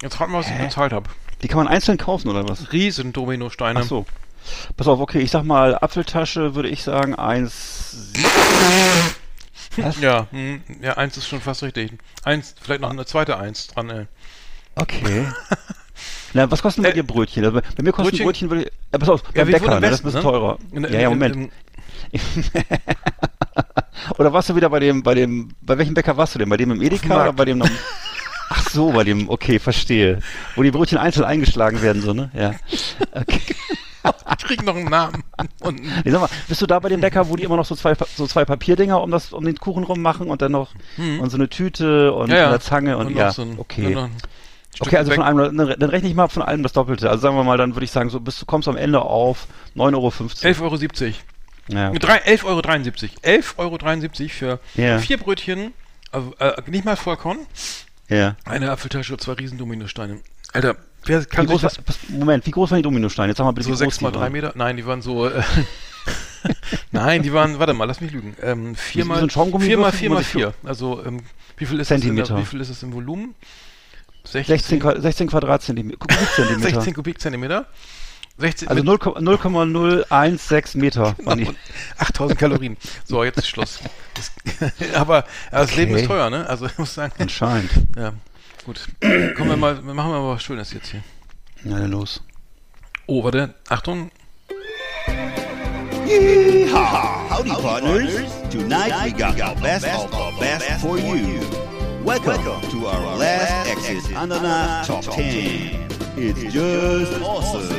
[0.01, 0.65] Jetzt raten wir, was ich Hä?
[0.65, 1.09] bezahlt habe.
[1.43, 2.71] Die kann man einzeln kaufen oder was?
[2.73, 3.81] Riesen Dominosteine.
[3.81, 4.05] Ach so.
[4.77, 8.11] Pass auf, okay, ich sag mal, Apfeltasche würde ich sagen, eins.
[9.77, 9.99] Was?
[10.01, 11.91] Ja, hm, ja, eins ist schon fast richtig.
[12.23, 14.05] Eins, vielleicht noch eine zweite Eins dran, ey.
[14.75, 15.25] Okay.
[16.33, 17.43] Na, was kosten bei Äh, dir Brötchen?
[17.45, 18.71] Also bei mir kosten Brötchen- Brötchen, würde ich.
[18.93, 20.23] Ja, pass auf, Ja, beim Bäcker, ne, das ist ein bisschen ne?
[20.23, 20.57] teurer.
[20.71, 21.35] In- ja, in- ja, Moment.
[21.35, 21.51] in-
[24.17, 26.49] oder warst du wieder bei dem, bei dem, bei welchem Bäcker warst du denn?
[26.49, 27.69] Bei dem im Edeka oder bei dem noch,
[28.51, 30.19] Ach so, bei dem, okay, verstehe.
[30.55, 32.31] Wo die Brötchen einzeln eingeschlagen werden, so, ne?
[32.33, 32.55] Ja.
[33.11, 33.41] Okay.
[34.37, 35.23] ich krieg noch einen Namen.
[35.61, 37.75] Und Nee, sag mal, bist du da bei dem Bäcker, wo die immer noch so
[37.75, 41.37] zwei, so zwei Papierdinger um das, um den Kuchen rummachen und dann noch und so
[41.37, 42.47] eine Tüte und ja, ja.
[42.49, 43.95] eine Zange und, Und ja, so ein- okay.
[44.73, 47.09] Stück Okay, also von einem, dann rechne ich mal von allem das Doppelte.
[47.09, 49.47] Also sagen wir mal, dann würde ich sagen, so bist du kommst am Ende auf
[49.75, 50.07] 9,50 Euro.
[50.75, 51.13] 11,70 Euro.
[51.69, 51.89] Ja.
[51.91, 52.59] Mit drei- 11,73 Euro.
[53.23, 54.99] 11,73 Euro für Ja.
[54.99, 55.73] vier Brötchen,
[56.11, 57.39] also, äh, nicht mal Vollkorn,
[58.09, 58.35] ja.
[58.45, 60.19] eine Apfeltasche und zwei riesen Dominosteine.
[60.53, 61.79] Alter, wer kann Wie groß, das...
[62.09, 63.29] Moment, wie groß waren die Dominosteine?
[63.29, 64.31] Jetzt sag mal bitte, So wie groß mal drei waren.
[64.31, 64.51] Meter?
[64.55, 65.27] Nein, die waren so...
[65.27, 65.41] Äh,
[66.91, 67.59] Nein, die waren...
[67.59, 68.35] Warte mal, lass mich lügen.
[68.41, 70.53] Ähm, vier Wie mal so ein Schaumgummiwürfel, vier mal wo vier man mal sich vier.
[70.63, 71.21] Also, ähm,
[71.57, 72.33] wie viel ist Zentimeter.
[72.35, 73.35] der, Wie viel ist es im Volumen?
[74.23, 75.97] 16, 16, Qua- 16 Quadratzentimeter.
[75.99, 76.69] Kubikzentimeter.
[76.75, 77.65] 16 Kubikzentimeter.
[78.37, 81.55] 16, Also mit 0, 0,016 Meter und
[81.97, 82.77] 8000 Kalorien.
[83.03, 83.79] So, jetzt ist Schluss.
[84.13, 84.31] Das,
[84.95, 86.01] aber, aber das Leben Okay.
[86.03, 86.47] ist teuer, ne?
[86.47, 87.69] Also ich muss sagen, Anscheinend.
[87.97, 88.13] ja,
[88.65, 88.87] gut.
[89.01, 91.03] Kommen wir mal, machen wir mal was Schönes jetzt hier.
[91.63, 92.21] Na dann los.
[93.07, 94.11] Oh, warte, Achtung.
[96.71, 98.11] Howdy, partners.
[98.49, 101.39] Tonight we got the best of the best for you.
[102.03, 105.87] Welcome to our last Exit Ananas Top 10.
[106.17, 107.69] It's just awesome.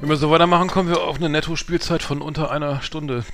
[0.00, 3.24] Wenn wir so weitermachen, kommen wir auf eine Netto-Spielzeit von unter einer Stunde.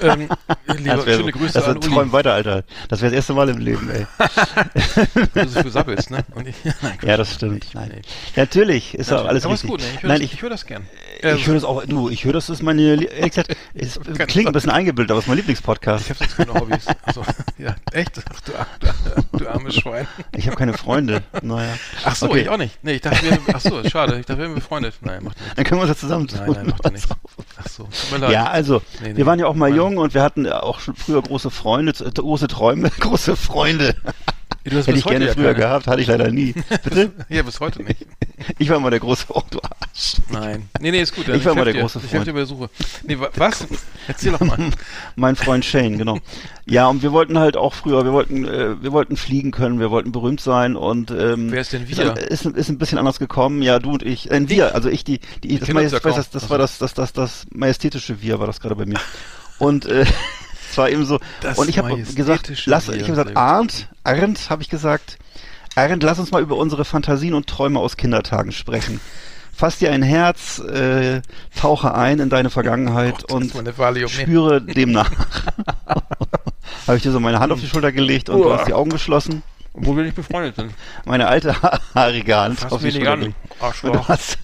[0.00, 0.28] Ähm,
[0.76, 2.64] lieber, wäre schöne Grüße an wär, träum Uli, weiter, Alter.
[2.88, 4.06] Das wäre das erste Mal im Leben, ey.
[5.34, 6.24] wenn du so viel sabbelst, ne?
[6.44, 7.66] Ich, nein, Ja, das stimmt.
[7.72, 7.90] Nein.
[7.94, 8.02] nee.
[8.36, 9.70] Natürlich, ist auch alles Aber ist richtig.
[9.70, 9.86] gut, ne?
[9.94, 10.86] Ich höre Nein, das, ich, ich hör das gern.
[11.22, 14.52] ich höre das auch, du, ich höre das ist meine, ehrlich gesagt, es klingt ein
[14.52, 16.04] bisschen eingebildet, aber es ist mein Lieblingspodcast.
[16.04, 16.86] Ich habe sonst keine Hobbys.
[17.04, 17.24] Also,
[17.56, 18.20] ja, echt?
[18.30, 18.52] Ach, du,
[19.32, 20.06] du, du armes Schwein.
[20.36, 21.22] Ich habe keine Freunde.
[21.42, 21.72] Naja.
[22.04, 22.40] Ach so, Okay.
[22.42, 22.78] ich auch nicht.
[22.84, 24.18] Nee, ich dachte, wir, ach so, schade.
[24.20, 24.94] Ich dachte, wir wären befreundet.
[25.00, 25.56] Nein, macht nicht.
[25.56, 27.06] Dann können wir uns ja zusammen Nein, nein, macht er nicht.
[27.56, 28.32] Ach so, tut mir leid.
[28.32, 29.16] Ja, also, Nee, nee.
[29.16, 32.10] wir waren ja auch mal jung und wir hatten auch schon früher große Freunde, äh,
[32.10, 33.96] große Träume, große Freunde.
[34.76, 35.64] Hast Hätte ich gerne ja früher keine.
[35.64, 36.52] gehabt, hatte ich leider nie.
[36.84, 37.12] Bitte?
[37.28, 38.06] Ja, bis heute nicht.
[38.58, 40.14] Ich war immer der große, oh du Arsch.
[40.30, 40.68] Nein.
[40.80, 41.28] Nee, nee, ist gut.
[41.28, 41.80] Ich war mal der dir.
[41.80, 42.26] große Ich helfe Freund.
[42.28, 42.70] dir bei der Suche.
[43.04, 43.66] Nee, wa was?
[44.06, 44.56] Erzähl doch mal.
[45.16, 46.18] Mein Freund Shane, genau.
[46.64, 49.90] Ja, und wir wollten halt auch früher, wir wollten, äh, wir wollten fliegen können, wir
[49.90, 52.16] wollten berühmt sein und ähm, Wer ist denn wir?
[52.16, 54.30] Ist, ist, ist ein bisschen anders gekommen, ja, du und ich.
[54.30, 56.58] Äh, wir, also ich, die, die das, kenn uns Majest, ja weiß, das, das war
[56.58, 59.00] das, das, das, das majestätische Wir war das gerade bei mir.
[59.58, 60.06] Und äh,
[60.70, 61.18] es war eben so.
[61.40, 63.36] Das und ich habe gesagt, lass, ich habe gesagt.
[63.36, 65.18] Arndt, Arndt, habe ich gesagt,
[65.74, 69.00] Arndt, lass uns mal über unsere Fantasien und Träume aus Kindertagen sprechen.
[69.52, 71.20] Fass dir ein Herz, äh,
[71.58, 73.52] tauche ein in deine Vergangenheit Gott, und
[74.08, 75.10] spüre dem nach.
[76.86, 78.58] habe ich dir so meine Hand auf die Schulter gelegt und du Uah.
[78.58, 79.42] hast die Augen geschlossen.
[79.72, 80.72] Obwohl wir nicht befreundet sind.
[81.04, 83.14] Meine alte ha haarige Hand Fass auf die Schulter.
[83.14, 84.08] Und du Arschloch.
[84.08, 84.38] hast,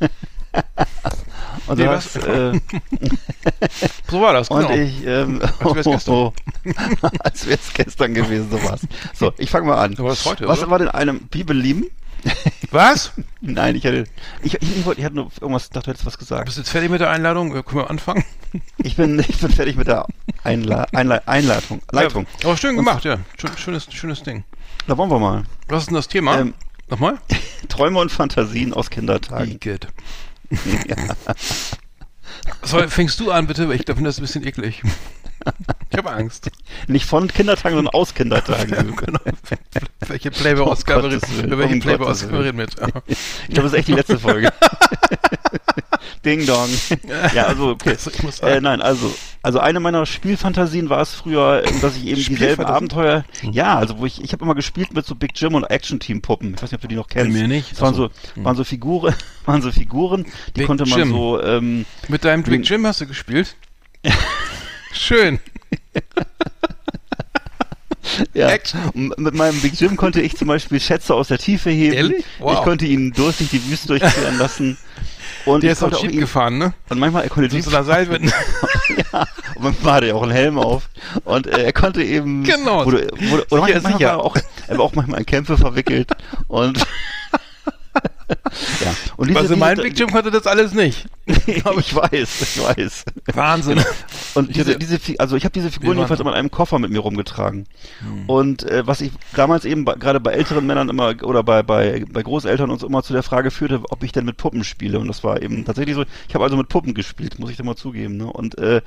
[1.66, 2.16] und Nee, was?
[2.16, 2.60] äh,
[4.10, 4.74] So war das, und genau.
[4.74, 6.14] ich, ähm, Als wär's gestern.
[6.14, 6.32] oh,
[7.20, 8.80] als wär's gestern gewesen, sowas.
[9.14, 9.96] So, ich fange mal an.
[9.96, 10.70] So war heute, Was oder?
[10.70, 11.86] war denn einem Bibel lieben?
[12.70, 13.12] Was?
[13.40, 14.04] Nein, ich hatte,
[14.42, 16.44] ich, ich, ich, wollte- ich hatte nur irgendwas, dachte, du hättest was gesagt.
[16.46, 17.54] Bist du jetzt fertig mit der Einladung?
[17.54, 18.24] Äh, Können wir anfangen?
[18.78, 20.06] Ich bin, ich bin fertig mit der
[20.44, 21.82] Einla Einla Einleitung.
[21.90, 22.26] Leitung.
[22.40, 23.18] Ja, aber schön Und- gemacht, ja.
[23.38, 24.44] Schön, schönes, schönes Ding.
[24.86, 25.44] Da wollen wir mal.
[25.68, 26.38] Was ist denn das Thema?
[26.38, 26.54] Ähm,
[26.88, 27.18] Nochmal?
[27.68, 29.50] Träume und Fantasien aus Kindertagen.
[29.50, 29.88] Igitt.
[32.62, 33.72] Soll, fängst du an, bitte?
[33.74, 34.82] Ich finde das ein bisschen eklig.
[35.90, 36.50] Ich habe Angst.
[36.88, 38.96] Nicht von Kindertagen, sondern aus Kindertagen.
[38.96, 39.20] genau.
[40.08, 42.66] Welche Playboy-Ausgabe reden über welche Playboy-Ausgabe Gottes reden wir?
[43.48, 44.52] Ich glaube, das ist echt die letzte Folge.
[46.24, 46.68] Ding dong.
[47.34, 47.90] Ja, also okay.
[47.90, 48.10] Also,
[48.46, 52.64] Äh, nein, also, also eine meiner Spielfantasien war es früher, ähm, dass ich eben dieselben?
[52.64, 56.00] Abenteuer, ja, also wo ich, ich habe immer gespielt mit so Big Jim und Action
[56.00, 56.54] Team Puppen.
[56.54, 57.32] Ich weiß nicht, ob du die noch kennst.
[57.32, 57.72] mir nicht.
[57.72, 58.10] Das waren Ach so.
[58.36, 59.14] so, waren so Figuren,
[59.44, 61.10] waren so Figuren, die Big konnte man Jim.
[61.10, 63.56] so, ähm, mit deinem Big Jim hast du gespielt?
[64.94, 65.40] Schön.
[68.34, 68.48] ja.
[68.94, 71.94] Und mit meinem Big Jim konnte ich zum Beispiel Schätze aus der Tiefe heben.
[71.94, 72.24] Ehrlich?
[72.38, 72.54] Wow.
[72.54, 74.78] Ich konnte ihn durstig die Wüste durchqueren lassen.
[75.46, 76.72] Und Der ist auch Jeep gefahren, ne?
[76.88, 78.32] und manchmal, er konnte Mit Jeep einer Seilwinde.
[79.12, 79.26] ja,
[79.56, 80.88] und manchmal hatte er auch einen Helm auf.
[81.24, 82.44] Und äh, er konnte eben.
[82.44, 82.86] Genau.
[82.86, 84.38] Wurde, wurde, oder manchmal er, auch,
[84.68, 86.10] er war auch manchmal in Kämpfe verwickelt.
[86.48, 86.86] Und.
[88.28, 88.94] Ja.
[89.16, 91.06] Und diese, Also mein diese, Big Jim konnte das alles nicht.
[91.26, 93.04] ich weiß, ich weiß.
[93.34, 93.82] Wahnsinn.
[94.34, 96.98] Und diese, Diese- also ich habe diese Figuren jedenfalls immer in einem Koffer mit mir
[97.00, 97.66] rumgetragen.
[98.26, 102.22] Und äh, was ich damals eben gerade bei älteren Männern immer oder bei, bei, bei
[102.22, 104.98] Großeltern uns immer zu der Frage führte, ob ich denn mit Puppen spiele.
[104.98, 107.64] Und das war eben tatsächlich so, ich habe also mit Puppen gespielt, muss ich dir
[107.64, 108.16] mal zugeben.
[108.16, 108.26] Ne?
[108.26, 108.82] Und äh,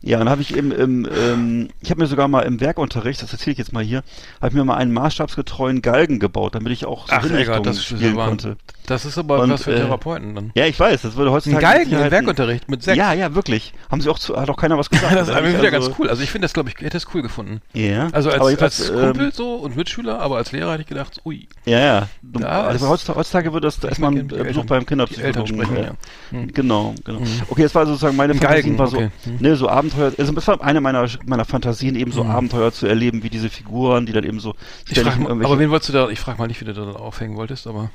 [0.00, 3.32] ja, dann habe ich eben im, ähm, ich habe mir sogar mal im Werkunterricht, das
[3.32, 4.02] erzähle ich jetzt mal hier,
[4.40, 7.76] habe ich mir mal einen maßstabsgetreuen Galgen gebaut, damit ich auch so Ach, Hinrichtungen das
[7.78, 8.56] ist spielen konnte.
[8.86, 10.50] Das ist aber Und- was für äh, Therapeuten dann.
[10.54, 11.62] Ja, ich weiß, das würde Ein heutzutage.
[11.62, 12.96] Geigen mit im Werkunterricht mit sechs.
[12.96, 13.74] Ja, ja, wirklich.
[13.90, 15.12] Haben sie auch zu, hat auch keiner was gesagt.
[15.14, 16.08] das ist aber wieder Also- ganz cool.
[16.08, 17.60] Also ich finde das, glaube ich, hätte es cool gefunden.
[17.74, 18.08] Ja.
[18.12, 21.46] Also als, als ähm, Kumpel so und Mitschüler, aber als Lehrer hätte ich gedacht, ui.
[21.66, 22.08] Ja, ja.
[22.22, 25.46] Du, also ist- heutzutage, heutzutage wird das erstmal ein äh, Besuch Eltern- beim Kinderpsychologen.
[25.46, 25.90] Sprechen, äh, ja.
[26.30, 26.52] Hm.
[26.54, 27.20] Genau, genau.
[27.50, 29.10] Okay, das war sozusagen meine Ein Fantasie, war so, okay.
[29.24, 29.36] Hm.
[29.40, 33.22] ne, so Abenteuer, also das war eine meiner, meiner Fantasien, eben so Abenteuer zu erleben,
[33.22, 34.54] wie diese Figuren, die dann eben so
[34.88, 37.36] Ich frag, aber wen wolltest du da, ich frage mal nicht, wie du da aufhängen
[37.36, 37.90] wolltest, aber.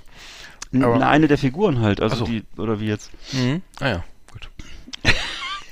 [0.82, 2.26] Aber- eine der Figuren halt, also so.
[2.26, 3.12] die, oder wie jetzt.
[3.34, 3.62] Mhm.
[3.80, 4.50] Ah ja, gut.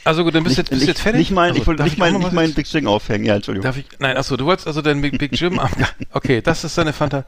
[0.03, 1.19] Also gut, dann bist du jetzt, bist du nicht, jetzt fertig?
[1.19, 3.23] Nicht mein, also, ich wollte nicht mein, noch nicht was mein jetzt- Big String aufhängen,
[3.23, 3.65] ja, Entschuldigung.
[3.65, 5.59] Darf ich, nein, achso, du wolltest also dein Big, Big Jim
[6.11, 7.25] okay, das ist deine Fantasie.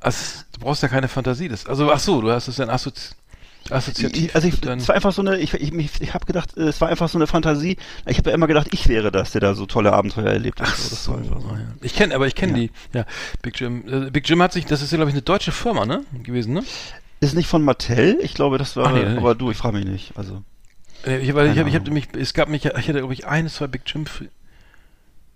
[0.00, 0.18] Also,
[0.54, 3.10] du brauchst ja keine Fantasie, das, also, ach so, du hast es dann assozi
[3.70, 4.34] assoziativ.
[4.34, 7.08] Also ich, es war einfach so eine, ich, ich, ich, habe gedacht, es war einfach
[7.08, 7.76] so eine Fantasie.
[8.06, 10.68] Ich habe ja immer gedacht, ich wäre das, der da so tolle Abenteuer erlebt hat.
[10.70, 11.66] Ach So, das so, ah, ja.
[11.80, 13.04] Ich kenne, aber ich kenne die, ja,
[13.42, 13.84] Big Jim.
[14.06, 16.54] Äh, Big Jim hat sich, das ist ja, glaube ich, eine deutsche Firma, ne, gewesen,
[16.54, 16.62] ne?
[17.20, 19.86] Ist nicht von Mattel, ich glaube, das war, Ach nee, aber du, ich frage mich
[19.86, 20.12] nicht.
[20.16, 20.42] Also,
[21.06, 23.26] Äh, Ich, weil ich, hab, ich hab mich, es gab mich, ich hatte, glaube ich,
[23.26, 24.04] eine, zwei Big Jim.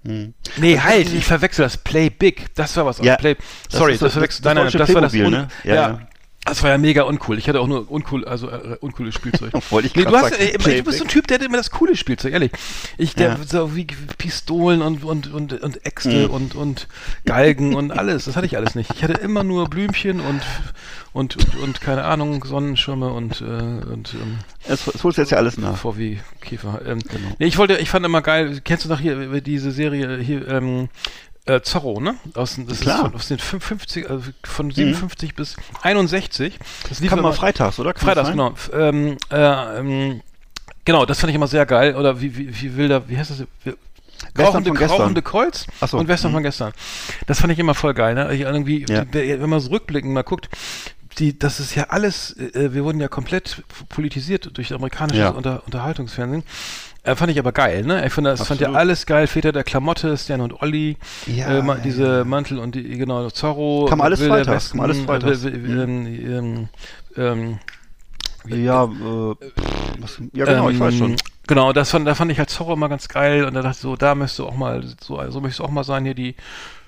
[0.05, 0.35] hm.
[0.57, 1.77] Nee, halt, ich verwechsel das.
[1.77, 2.99] Play Big, das war was.
[2.99, 3.37] Ja, Play,
[3.71, 4.43] das sorry, ist so- das verwechsel.
[4.43, 5.15] das Nein, nein, das war das.
[5.15, 5.49] Un- ne?
[5.65, 6.09] Ja, ja, ja.
[6.47, 7.39] Das war ja mega uncool.
[7.39, 9.53] Ich hatte auch nur uncool, also äh, uncooles Spielzeug.
[9.71, 10.43] Wollte ich nee, du, hast, sagen.
[10.43, 11.09] äh, immer- Play du bist so ein.
[11.09, 12.53] Typ, der hat immer das coole Spielzeug, ehrlich.
[12.99, 13.39] Ich, der Ja.
[13.47, 13.85] so wie
[14.19, 16.35] Pistolen und und und und Äxte Mhm.
[16.35, 16.89] und und
[17.25, 18.25] Galgen und alles.
[18.27, 18.91] Das hatte ich alles nicht.
[18.95, 20.41] Ich hatte immer nur Blümchen und
[21.13, 24.39] und und, und keine Ahnung Sonnenschirme und äh, und ähm,
[24.69, 25.77] Das, das holst du jetzt ja alles nach.
[25.77, 26.81] VW Käfer.
[26.87, 27.29] Ähm, Genau.
[27.39, 30.47] nee, ich wollte, ich fand immer geil, kennst du noch hier äh, diese Serie hier,
[30.49, 30.89] ähm,
[31.47, 32.17] äh, Zorro, ne?
[32.35, 32.97] Aus, den- das Klar.
[32.97, 36.59] ist von, aus den 50, also von 57 bis 61.
[36.89, 37.93] Das lief Kann man immer- freitags, oder?
[37.95, 38.55] Kann Freitags, genau.
[38.73, 40.21] Ähm, äh, ähm,
[40.85, 41.95] genau, das fand ich immer sehr geil.
[41.97, 43.45] Oder wie, wie, wie will da, wie heißt das?
[43.65, 43.75] Wie-
[44.39, 45.99] Rauchende, rauchende Kreuz so.
[45.99, 46.37] und Western Mhm.
[46.37, 46.73] von gestern.
[47.27, 48.35] Das fand ich immer voll geil, ne?
[48.35, 49.05] Ich irgendwie, Ja.
[49.13, 50.49] wenn man so rückblickend mal guckt,
[51.19, 55.29] die, das ist ja alles, äh, wir wurden ja komplett politisiert durch amerikanisches Ja.
[55.31, 56.45] Unter, Unterhaltungsfernsehen.
[57.07, 58.05] Äh, fand ich aber geil, ne?
[58.07, 59.27] Ich fand, das fand ja alles geil.
[59.29, 60.97] Väter der Klamotte, Stan und Olli,
[61.27, 62.25] Ja, äh, diese.
[62.25, 63.87] Mantel und die, genau, Zorro.
[63.89, 64.99] Kam alles freitags, kam alles
[65.45, 66.69] äh, w- w- ähm,
[67.17, 67.59] ähm,
[68.49, 68.89] ähm, Ja, äh,
[70.01, 71.17] was, ja genau, ich weiß ähm, schon.
[71.47, 73.81] Genau, das fand, da fand ich halt Zorro immer ganz geil und da dachte ich
[73.83, 76.35] so, da müsste auch mal, so, so möchtest du auch mal sein, hier die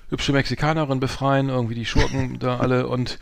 [0.09, 3.19] hübsche Mexikanerin befreien, irgendwie die Schurken da alle und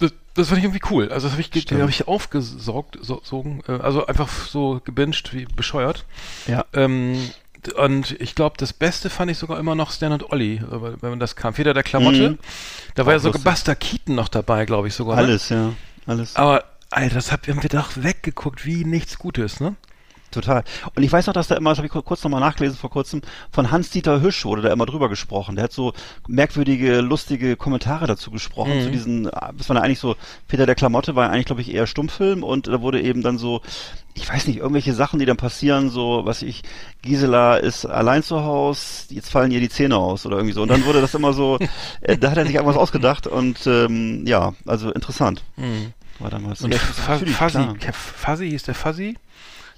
[0.00, 1.10] das, das fand ich irgendwie cool.
[1.10, 5.44] Also das habe ich, hab ich aufgesaugt, so, sogen, äh, also einfach so gebinged wie
[5.44, 6.04] bescheuert.
[6.46, 6.64] Ja.
[6.72, 7.30] Ähm,
[7.76, 10.62] und ich glaube, das Beste fand ich sogar immer noch Stan und Olli, äh,
[11.00, 11.54] wenn man das kam.
[11.54, 12.30] Feder der Klamotte.
[12.30, 12.38] Mhm.
[12.94, 13.42] Da war Auch ja sogar.
[13.42, 15.16] Buster Keaton noch dabei, glaube ich sogar.
[15.16, 15.22] Ne?
[15.22, 15.72] Alles, ja.
[16.06, 16.36] Alles.
[16.36, 19.76] Aber, Alter, das hab, haben wir doch weggeguckt wie nichts Gutes, ne?
[20.30, 20.62] Total.
[20.94, 22.90] Und ich weiß noch, dass da immer, das habe ich kur- kurz nochmal nachgelesen vor
[22.90, 23.20] kurzem,
[23.50, 25.56] von Hans-Dieter Hüsch wurde da immer drüber gesprochen.
[25.56, 25.92] Der hat so
[26.28, 28.82] merkwürdige, lustige Kommentare dazu gesprochen, Mhm.
[28.84, 30.14] zu diesen, das war ja eigentlich so,
[30.46, 33.38] Peter der Klamotte war ja eigentlich, glaube ich, eher Stummfilm und da wurde eben dann
[33.38, 33.60] so,
[34.14, 36.62] ich weiß nicht, irgendwelche Sachen, die dann passieren, so, was ich,
[37.02, 40.62] Gisela ist allein zu Haus, jetzt fallen ihr die Zähne aus oder irgendwie so.
[40.62, 41.58] Und dann wurde das immer so,
[42.02, 45.42] äh, da hat er sich irgendwas ausgedacht und ähm, ja, also interessant.
[45.56, 45.92] Mhm.
[46.18, 46.60] War damals.
[46.60, 46.72] Und
[47.32, 47.58] Fuzzy,
[47.94, 49.16] Fuzzy hieß der Fuzzy?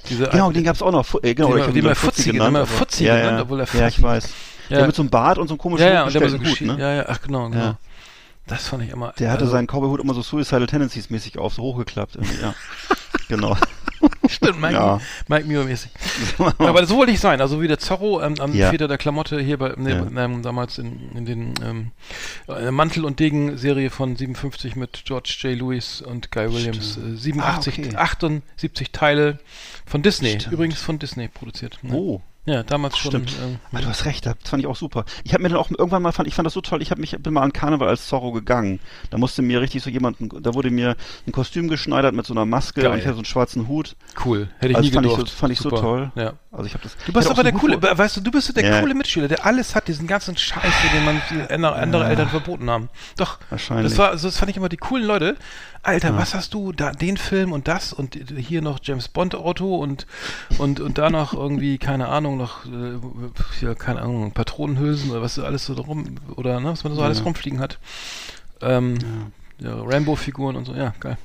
[0.08, 1.06] Diese, Genau, den gab's auch noch.
[1.22, 3.42] Äh, genau, Den ich den ihn wir Fuzzi genannt, genannt, Fuzzi ja, genannt, ja.
[3.42, 4.28] obwohl er Ja, ich weiß.
[4.68, 4.78] Ja.
[4.78, 6.46] Der mit so einem Bart und so einem komischen ja, ja, und der so Hut,
[6.46, 6.76] geschi- ne?
[6.78, 7.62] ja, ja, ach genau, genau.
[7.62, 7.78] Ja.
[8.46, 9.12] Das fand ich immer.
[9.18, 12.16] Der hatte also, seinen Cowboyhut immer so Suicidal Tendencies mäßig auf, so hochgeklappt.
[12.16, 12.54] Irgendwie, ja.
[13.28, 13.56] genau.
[14.28, 15.00] Stimmt, Mike, Ja.
[15.28, 15.90] Mike Muir mäßig.
[16.58, 18.70] Aber so wollte ich sein, also wie der Zorro ähm, am Ja.
[18.70, 20.06] Väter der Klamotte hier bei, nee, Ja.
[20.24, 21.90] ähm, damals in, in den ähm,
[22.48, 25.58] äh, Mantel- und Degen-Serie von 57 mit George J.
[25.58, 26.96] Lewis und Guy Williams.
[26.96, 27.96] Äh, 87, Ah, okay.
[27.96, 29.38] 78 Teile
[29.86, 30.52] von Disney, Stimmt.
[30.52, 31.78] übrigens von Disney produziert.
[31.82, 31.94] Ne?
[31.94, 32.22] Oh.
[32.44, 33.12] Ja, damals schon.
[33.12, 33.32] Stimmt.
[33.40, 35.04] Ähm, Ah, du hast recht, das fand ich auch super.
[35.22, 37.00] Ich habe mir dann auch irgendwann mal fand, ich fand das so toll, ich habe
[37.00, 38.80] mich bin mal an Karneval als Zorro gegangen.
[39.10, 42.44] Da musste mir richtig so jemanden, da wurde mir ein Kostüm geschneidert mit so einer
[42.44, 42.90] Maske Geil.
[42.90, 43.94] und ich hatte so einen schwarzen Hut.
[44.24, 45.30] cool, hätte ich Also nie fand ich gedurft.
[45.32, 45.82] so- fand ich so Super.
[45.82, 46.12] toll.
[46.16, 46.32] Ja.
[46.50, 46.96] Also ich habe das.
[46.96, 48.80] Du ich bist aber so der coole, Hut weißt du, du bist so der Ja.
[48.80, 52.88] coole Mitschüler, der alles hat, diesen ganzen Scheiß, den man andere, andere Eltern verboten haben.
[53.16, 53.90] Doch, Wahrscheinlich.
[53.92, 55.36] das war, also das fand ich immer die coolen Leute.
[55.84, 59.76] Alter, was hast du da, den Film und das und hier noch James Bond Auto
[59.76, 60.06] und
[60.58, 62.98] und und da noch irgendwie keine Ahnung noch äh,
[63.58, 67.24] hier keine Ahnung Patronenhülsen oder was alles so drum oder ne, was man so alles
[67.24, 67.78] rumfliegen hat.
[68.60, 68.96] Ähm,
[69.58, 69.74] ja.
[69.80, 71.18] Rambo-Figuren und so, ja, geil.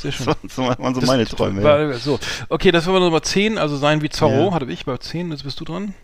[0.00, 0.26] Sehr schön.
[0.42, 1.60] Das waren so, waren so Das meine Träume.
[1.62, 1.88] ja.
[1.88, 2.18] War, so.
[2.48, 4.52] Okay, das war Nummer 10, also sein wie Zorro, Ja.
[4.54, 5.94] hatte ich bei 10, jetzt bist du dran.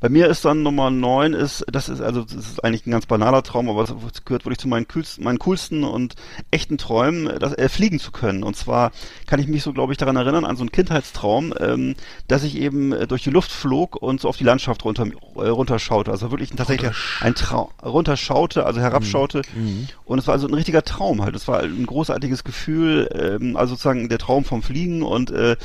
[0.00, 3.06] Bei mir ist dann Nummer neun ist, das ist also das ist eigentlich ein ganz
[3.06, 6.14] banaler Traum, aber das gehört wirklich zu meinen coolsten, meinen coolsten und
[6.50, 8.42] echten Träumen, das, äh, fliegen zu können.
[8.42, 8.92] Und zwar
[9.26, 11.94] kann ich mich so, glaube ich, daran erinnern an so einen Kindheitstraum, ähm,
[12.28, 15.06] dass ich eben äh, durch die Luft flog und so auf die Landschaft runter
[15.36, 16.10] äh, runterschaute.
[16.10, 19.42] Also wirklich tatsächlich ein Traum runterschaute, also herabschaute.
[19.54, 19.88] Mhm.
[20.04, 21.34] Und es war also ein richtiger Traum halt.
[21.34, 25.56] Es war ein großartiges Gefühl, ähm, also sozusagen der Traum vom Fliegen und äh,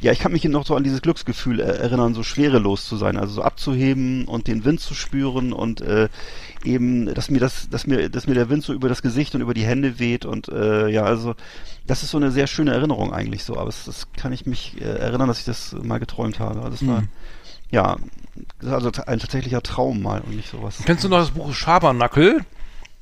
[0.00, 3.34] ja, ich kann mich noch so an dieses Glücksgefühl erinnern, so schwerelos zu sein, also
[3.34, 6.08] so abzuheben und den Wind zu spüren und äh,
[6.64, 9.42] eben, dass mir das, dass mir, dass mir der Wind so über das Gesicht und
[9.42, 11.34] über die Hände weht und äh, ja, also
[11.86, 14.80] das ist so eine sehr schöne Erinnerung eigentlich so, aber das, das kann ich mich
[14.80, 16.60] äh, erinnern, dass ich das mal geträumt habe.
[16.60, 17.08] Also das war, mhm.
[17.70, 17.96] ja,
[18.64, 20.78] also ein tatsächlicher Traum mal und nicht sowas.
[20.86, 22.44] Kennst du noch das Buch Schabernackel?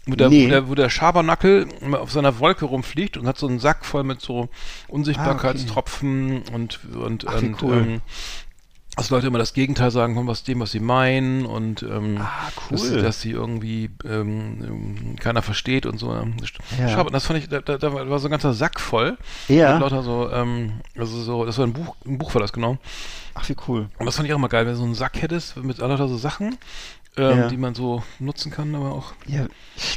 [0.09, 0.47] Wo der, nee.
[0.47, 4.05] wo der, wo der Schabernackel auf seiner Wolke rumfliegt und hat so einen Sack voll
[4.05, 4.49] mit so
[4.89, 6.55] Unsichtbarkeitstropfen ah, okay.
[6.55, 7.77] und, und, Ach, und cool.
[7.77, 8.01] ähm,
[8.97, 12.49] dass Leute immer das Gegenteil sagen von was dem, was sie meinen und ähm, ah,
[12.57, 12.79] cool.
[12.79, 16.13] dass, dass, sie irgendwie ähm, keiner versteht und so.
[16.13, 16.89] Ja.
[16.89, 19.17] Schau, das fand ich, da, da, war so ein ganzer Sack voll.
[19.47, 19.75] Ja.
[19.75, 22.79] Mit lauter so, ähm, also so, das war ein Buch, ein Buch war das genau.
[23.35, 23.89] Ach, wie cool.
[23.99, 26.09] Und das fand ich auch immer geil, wenn du so einen Sack hättest mit lauter
[26.09, 26.59] so Sachen
[27.19, 27.49] ähm, ja.
[27.49, 29.13] die man so nutzen kann, aber auch.
[29.27, 29.47] Ja,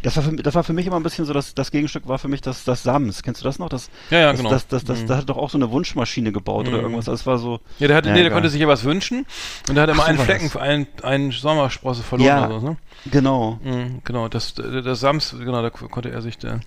[0.04, 2.20] das war für, das war für mich immer ein bisschen so, das, das Gegenstück war
[2.20, 3.24] für mich das, das Sams.
[3.24, 3.70] Kennst du das noch?
[3.70, 4.50] Das, ja, ja, das, genau.
[4.50, 5.08] Das, das, das, mhm.
[5.08, 6.74] Da hat doch auch so eine Wunschmaschine gebaut mhm.
[6.74, 7.06] oder irgendwas.
[7.06, 7.60] Das war so.
[7.80, 9.26] Ja, der, hatte, nee, der konnte sich ja was wünschen
[9.70, 12.78] und der hat immer Ach, einen Flecken, einen, einen Sommersprosse verloren ja, oder so, ne?
[13.10, 13.60] Genau.
[13.64, 16.62] Mhm, genau, das, das Sams, genau, da konnte er sich der,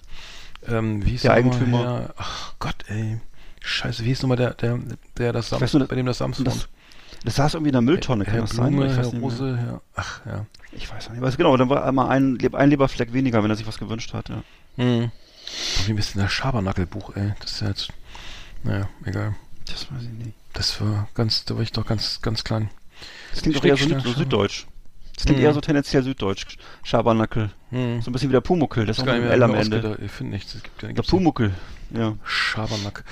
[0.68, 1.82] ähm, wie hieß der Eigentümer.
[1.82, 3.20] Ja, ach Gott, ey.
[3.60, 4.78] Scheiße, wie hieß nochmal der, der,
[5.16, 6.68] der das Sams, bei dem das Sams wohnt?
[7.24, 9.12] Das saß irgendwie in der Mülltonne, kann Herr das Blume, sein?
[9.12, 9.80] Herr Rose, ja.
[9.96, 10.46] Ach, ja.
[10.72, 11.18] Ich weiß nicht.
[11.18, 14.12] Ich weiß genau, dann war einmal ein, ein Leberfleck weniger, wenn er sich was gewünscht
[14.12, 14.42] hat, ja.
[14.76, 15.10] Hm.
[15.86, 17.32] Wie ein bisschen das Schabernackelbuch, ey.
[17.40, 17.88] Das ist ja jetzt,
[18.62, 19.34] naja, egal.
[19.66, 20.36] Das weiß ich nicht.
[20.52, 22.70] Das war ganz, da war ich doch ganz, ganz klein.
[23.30, 24.66] Das klingt doch eher so, so süddeutsch.
[25.16, 25.46] Das klingt hm.
[25.46, 26.58] eher so tendenziell süddeutsch.
[26.82, 27.50] Schabernackel.
[27.70, 28.02] Hm.
[28.02, 28.84] So ein bisschen wie der Pumuckel.
[28.84, 29.98] Das ist auch ein L am Ende.
[30.04, 30.54] Ich finde nichts.
[30.54, 31.54] Es gibt, der Pumuckel,
[31.90, 32.16] ja.
[32.24, 33.04] Schabernack.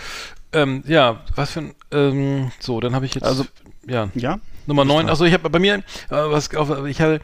[0.53, 3.47] Ähm, ja, was für ein, ähm, so, dann habe ich jetzt, also,
[3.87, 4.09] ja.
[4.15, 4.41] Ja?
[4.67, 7.21] Nummer 9, also ich habe bei mir, äh, was auf, ich habe,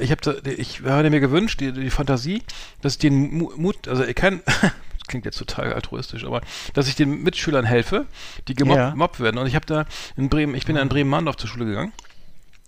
[0.00, 2.42] ich habe, ich hatte mir gewünscht, die, die Fantasie,
[2.80, 4.40] dass ich den Mut, also ich kann,
[5.08, 6.40] klingt jetzt total altruistisch, aber
[6.74, 8.06] dass ich den Mitschülern helfe,
[8.46, 9.24] die gemobbt, ja.
[9.24, 9.38] werden.
[9.38, 9.84] Und ich habe da
[10.16, 11.92] in Bremen, ich bin ja in Bremen-Mandorf zur Schule gegangen.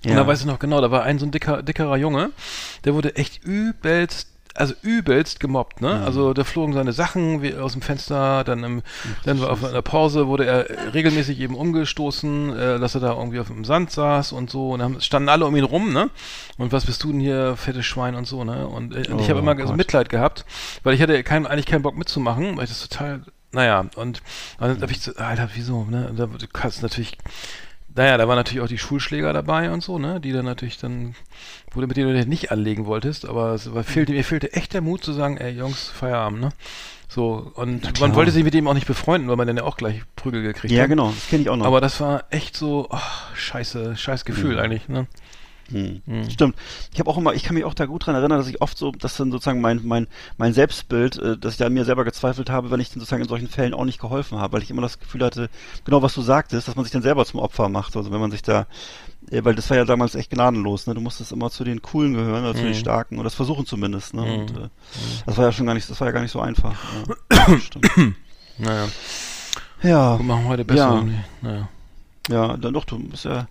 [0.02, 0.12] Ja.
[0.12, 2.30] Und da weiß ich noch genau, da war ein so ein dicker, dickerer Junge,
[2.84, 5.94] der wurde echt übelst also übelst gemobbt, ne?
[5.96, 6.04] Mhm.
[6.04, 9.82] Also da flogen seine Sachen wie aus dem Fenster, dann im, Ach, dann auf einer
[9.82, 14.32] Pause wurde er regelmäßig eben umgestoßen, äh, dass er da irgendwie auf dem Sand saß
[14.32, 16.10] und so und dann standen alle um ihn rum, ne?
[16.58, 18.66] Und was bist du denn hier, fettes Schwein und so, ne?
[18.66, 20.44] Und, äh, und ich habe oh, immer so Mitleid gehabt,
[20.82, 23.22] weil ich hatte kein, eigentlich keinen Bock mitzumachen, weil ich das total
[23.52, 24.22] naja, und
[24.60, 26.12] dann habe ich so, Alter, wieso, ne?
[26.16, 27.18] Da, du kannst natürlich
[27.94, 31.14] naja, da waren natürlich auch die Schulschläger dabei und so, ne, die dann natürlich dann,
[31.72, 34.74] wo du mit denen du nicht anlegen wolltest, aber es war, fehlte, mir fehlte echt
[34.74, 36.48] der Mut zu sagen, ey Jungs, Feierabend, ne?
[37.08, 39.76] So, und man wollte sich mit dem auch nicht befreunden, weil man dann ja auch
[39.76, 40.82] gleich Prügel gekriegt ja, hat.
[40.84, 41.66] Ja, genau, das kenne ich auch noch.
[41.66, 42.98] Aber das war echt so, oh,
[43.34, 44.60] scheiße, scheiß Gefühl mhm.
[44.60, 45.08] eigentlich, ne?
[45.70, 46.02] Hm.
[46.06, 46.30] Hm.
[46.30, 46.56] Stimmt.
[46.92, 48.76] Ich habe auch immer, ich kann mich auch da gut dran erinnern, dass ich oft
[48.76, 50.06] so, dass dann sozusagen mein mein
[50.36, 53.22] mein Selbstbild, äh, dass ich da an mir selber gezweifelt habe, wenn ich dann sozusagen
[53.22, 55.48] in solchen Fällen auch nicht geholfen habe, weil ich immer das Gefühl hatte,
[55.84, 57.96] genau was du sagtest, dass man sich dann selber zum Opfer macht.
[57.96, 58.66] Also wenn man sich da,
[59.30, 60.94] äh, weil das war ja damals echt gnadenlos, ne?
[60.94, 62.80] Du musstest immer zu den Coolen gehören oder zu den hm.
[62.80, 64.22] Starken oder das versuchen zumindest, ne?
[64.22, 64.64] Und hm.
[64.64, 64.68] äh,
[65.26, 66.74] das war ja schon gar nicht, das war ja gar nicht so einfach.
[67.32, 67.58] Ja.
[67.58, 67.90] Stimmt.
[68.58, 68.88] Naja.
[69.82, 70.18] Ja.
[70.18, 71.04] Wir machen heute besser.
[71.06, 71.24] Ja.
[71.40, 71.68] Naja.
[72.30, 73.48] Ja, dann doch, du bist ja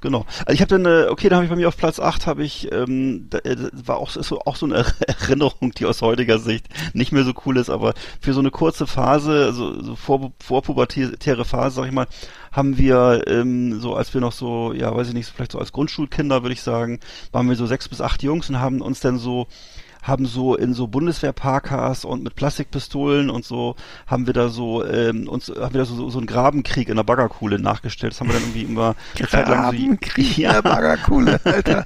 [0.00, 0.26] genau.
[0.44, 2.42] Also ich habe dann, äh, okay, da habe ich bei mir auf Platz 8 habe
[2.42, 6.38] ich, ähm, da, äh, war auch, ist so, auch so eine Erinnerung, die aus heutiger
[6.38, 10.32] Sicht nicht mehr so cool ist, aber für so eine kurze Phase, also so vor,
[10.40, 12.06] vorpubertäre Phase, sag ich mal,
[12.50, 15.72] haben wir ähm, so, als wir noch so, ja, weiß ich nicht, vielleicht so als
[15.72, 16.98] Grundschulkinder, würde ich sagen,
[17.30, 19.46] waren wir so sechs bis acht Jungs und haben uns dann so
[20.02, 23.76] haben so in so Bundeswehrparkas und mit Plastikpistolen und so
[24.06, 27.02] haben wir da so ähm, uns haben wir da so, so einen Grabenkrieg in der
[27.02, 28.12] Baggerkuhle nachgestellt.
[28.12, 30.48] Das haben wir dann irgendwie immer eine Zeit lang so Grabenkrieg ja.
[30.48, 31.84] in der Baggerkuhle, Alter.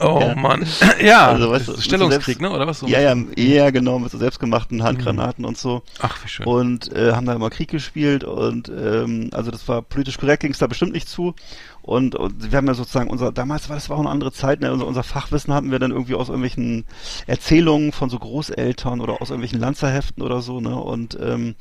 [0.00, 0.34] Oh ja.
[0.34, 0.66] Mann.
[1.00, 2.50] Ja, also, weißt du, Stellungskrieg, selbst, ne?
[2.50, 2.86] Oder was so?
[2.86, 5.48] Ja, ja, ja, genau, mit so selbstgemachten Handgranaten mhm.
[5.48, 5.82] und so.
[6.00, 6.46] Ach, wie schön.
[6.46, 10.52] Und äh, haben da immer Krieg gespielt und ähm, also das war politisch korrekt, ging
[10.52, 11.34] es da bestimmt nicht zu.
[11.86, 14.60] Und, und wir haben ja sozusagen unser, damals war das war auch eine andere Zeit,
[14.60, 14.72] ne?
[14.72, 16.84] unser, unser Fachwissen hatten wir dann irgendwie aus irgendwelchen
[17.28, 20.74] Erzählungen von so Großeltern oder aus irgendwelchen Lanzerheften oder so, ne?
[20.74, 21.54] Und ähm,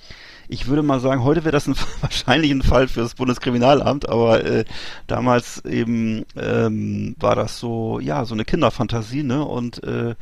[0.47, 4.43] ich würde mal sagen, heute wäre das ein, wahrscheinlich ein Fall für das Bundeskriminalamt, aber
[4.43, 4.65] äh,
[5.05, 9.45] damals eben ähm, war das so, ja, so eine Kinderfantasie, ne?
[9.45, 10.15] Und äh,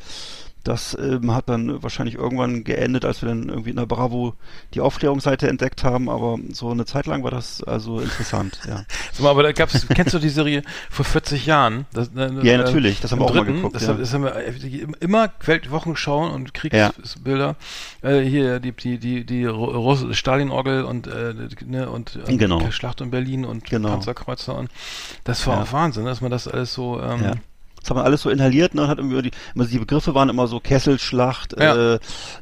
[0.64, 4.34] Das ähm, hat dann wahrscheinlich irgendwann geendet, als wir dann irgendwie in der Bravo
[4.72, 8.84] die Aufklärungsseite entdeckt haben, aber so eine Zeit lang war das also interessant, ja.
[9.12, 11.84] Sag mal, aber da gab's, kennst du die Serie vor 40 Jahren?
[11.92, 13.92] Das, äh, Ja, äh, natürlich, das haben wir auch mal dritten, geguckt, Das, ja.
[13.94, 17.56] das haben wir äh, immer Weltwochenschauen und Kriegsbilder.
[18.02, 21.34] Äh, hier die die die die Russ Stalin-Orgel und äh,
[21.66, 22.70] ne, und, und Genau.
[22.70, 23.90] Schlacht um Berlin und Genau.
[23.90, 24.70] Panzerkreuzer und
[25.24, 25.62] das war Ja.
[25.62, 27.32] auch Wahnsinn, dass man das alles so ähm, Ja.
[27.84, 28.88] Das hat man alles so inhaliert, ne?
[28.88, 31.94] Hat irgendwie die, immer die Begriffe waren immer so Kesselschlacht, Ja.
[31.94, 31.98] äh,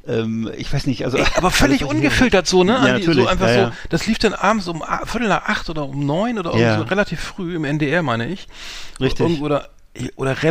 [0.06, 2.74] ähm, ich weiß nicht, also Ey, aber völlig ungefiltert so, ne?
[2.74, 3.72] Ja, die, natürlich, so einfach ja, so.
[3.90, 7.56] Das lief dann abends um Viertel nach acht oder um neun oder so relativ früh
[7.56, 8.46] im NDR, meine ich.
[9.00, 9.18] Richtig.
[9.20, 9.68] Irgendwo Oder
[10.16, 10.42] oder ich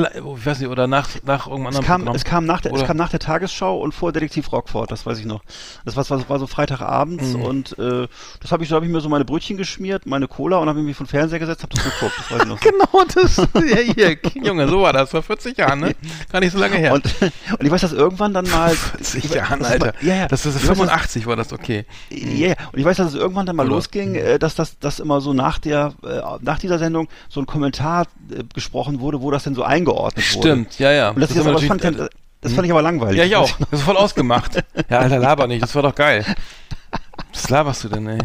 [0.46, 2.16] weiß nicht, oder nach nach irgendeinem Es anderen kam, Programm.
[2.16, 5.18] es kam nach der, es kam nach der Tagesschau und vor Detektiv Rockford, das weiß
[5.18, 5.42] ich noch.
[5.84, 7.42] Das war, war, war so Freitagabends Mhm.
[7.42, 8.08] und äh,
[8.40, 10.82] das habe ich, da habe ich mir so meine Brötchen geschmiert, meine Cola und habe
[10.82, 12.60] mich vor den Fernseher gesetzt, habe das geguckt, das weiß ich noch.
[12.72, 15.96] Genau, das, ja, hier, Junge, so war das, vor 40 Jahren, ne?
[16.32, 16.94] Gar nicht so lange her.
[16.94, 19.94] Und, und ich weiß, dass irgendwann dann mal 40 ich- Jahren, Alter.
[20.02, 20.28] Ja, ja.
[20.28, 21.86] Das ist Ich weiß, dass- 85 war das, okay.
[22.12, 22.56] Ja, ja.
[22.72, 25.20] Und ich weiß, dass es irgendwann dann mal Oder- losging, äh, dass das, dass immer
[25.20, 29.44] so nach der, äh, nach dieser Sendung so ein Kommentar äh, gesprochen wurde, wo das
[29.44, 30.48] denn so eingeordnet wurde.
[30.48, 31.10] Stimmt, ja, ja.
[31.10, 31.98] Und das, ist haben aber, das, fand ich,
[32.42, 33.18] das fand ich aber langweilig.
[33.18, 33.50] ja, ich auch.
[33.70, 34.64] Das ist voll ausgemacht.
[34.90, 36.26] Ja, Alter, laber nicht, das war doch geil.
[37.34, 38.20] Was laberst du denn, ey?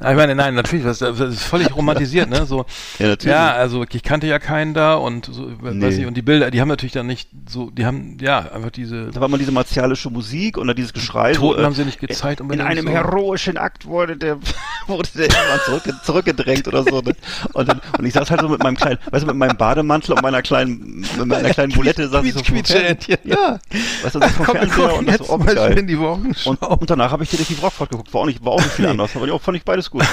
[0.00, 2.46] Ah, Ich meine, nein, natürlich, das, das ist völlig romantisiert, ne?
[2.46, 2.64] So,
[2.98, 3.34] Ja, natürlich.
[3.36, 5.86] ja, also ich kannte ja keinen da und so, weiß Nee.
[5.88, 9.06] nicht, und die Bilder, die haben natürlich dann nicht so, die haben, ja, einfach diese
[9.10, 11.32] Da war mal diese martialische Musik und dann dieses Geschrei.
[11.32, 12.92] Toten so, äh, haben sie nicht gezeigt In einem so.
[12.92, 14.38] heroischen Akt wurde der,
[14.86, 17.00] wurde der immer zurück, zurückgedrängt oder so.
[17.00, 17.14] Ne?
[17.52, 20.14] Und, dann, und ich saß halt so mit meinem kleinen, weißt du, mit meinem Bademantel
[20.14, 23.16] und meiner kleinen, mit meiner kleinen Bulette saß ich so Quietscheentchen.
[23.16, 23.18] Fernseher.
[23.24, 23.58] Ja,
[24.04, 25.72] weißt du, so vom Komm, Fernseher und das so, oh, geil.
[25.76, 26.50] schön die Wochenschau.
[26.50, 28.14] Und, und danach habe ich Detektiv Rockford geguckt.
[28.14, 30.04] War nicht, war auch nicht viel anders, aber auch, fand ich beides gut.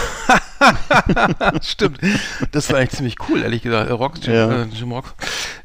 [1.62, 2.00] Stimmt.
[2.52, 3.90] Das war eigentlich ziemlich cool, ehrlich gesagt.
[3.90, 4.64] Äh, Rock, Jim, Ja.
[4.64, 5.14] äh, Jim Rock.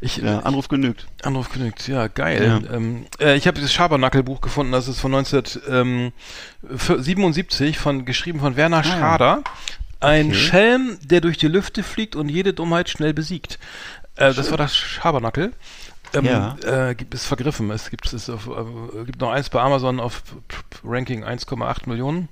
[0.01, 1.07] Ich, Ja, Anruf genügt.
[1.23, 2.63] Anruf genügt, ja, geil.
[2.73, 8.83] Ähm, äh, ich habe dieses Schabernackel-Buch gefunden, das ist von 1977, von, geschrieben von Werner
[8.85, 9.43] Schrader.
[10.01, 10.35] Ein Okay.
[10.37, 13.59] Schelm, der durch die Lüfte fliegt und jede Dummheit schnell besiegt.
[14.17, 15.53] Äh, das war das Schabernackel.
[16.15, 16.57] Ähm, Ja.
[16.65, 17.71] äh, gibt es vergriffen.
[17.71, 20.23] Es gibt es auf, äh, gibt noch eins bei Amazon auf
[20.85, 22.29] Ranking 1,8 Millionen.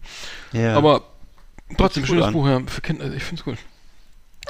[0.53, 0.77] Ja.
[0.77, 1.03] Aber
[1.77, 2.33] trotzdem schönes an.
[2.33, 3.13] Buch ja, für Kinder.
[3.13, 3.57] Ich finde es cool.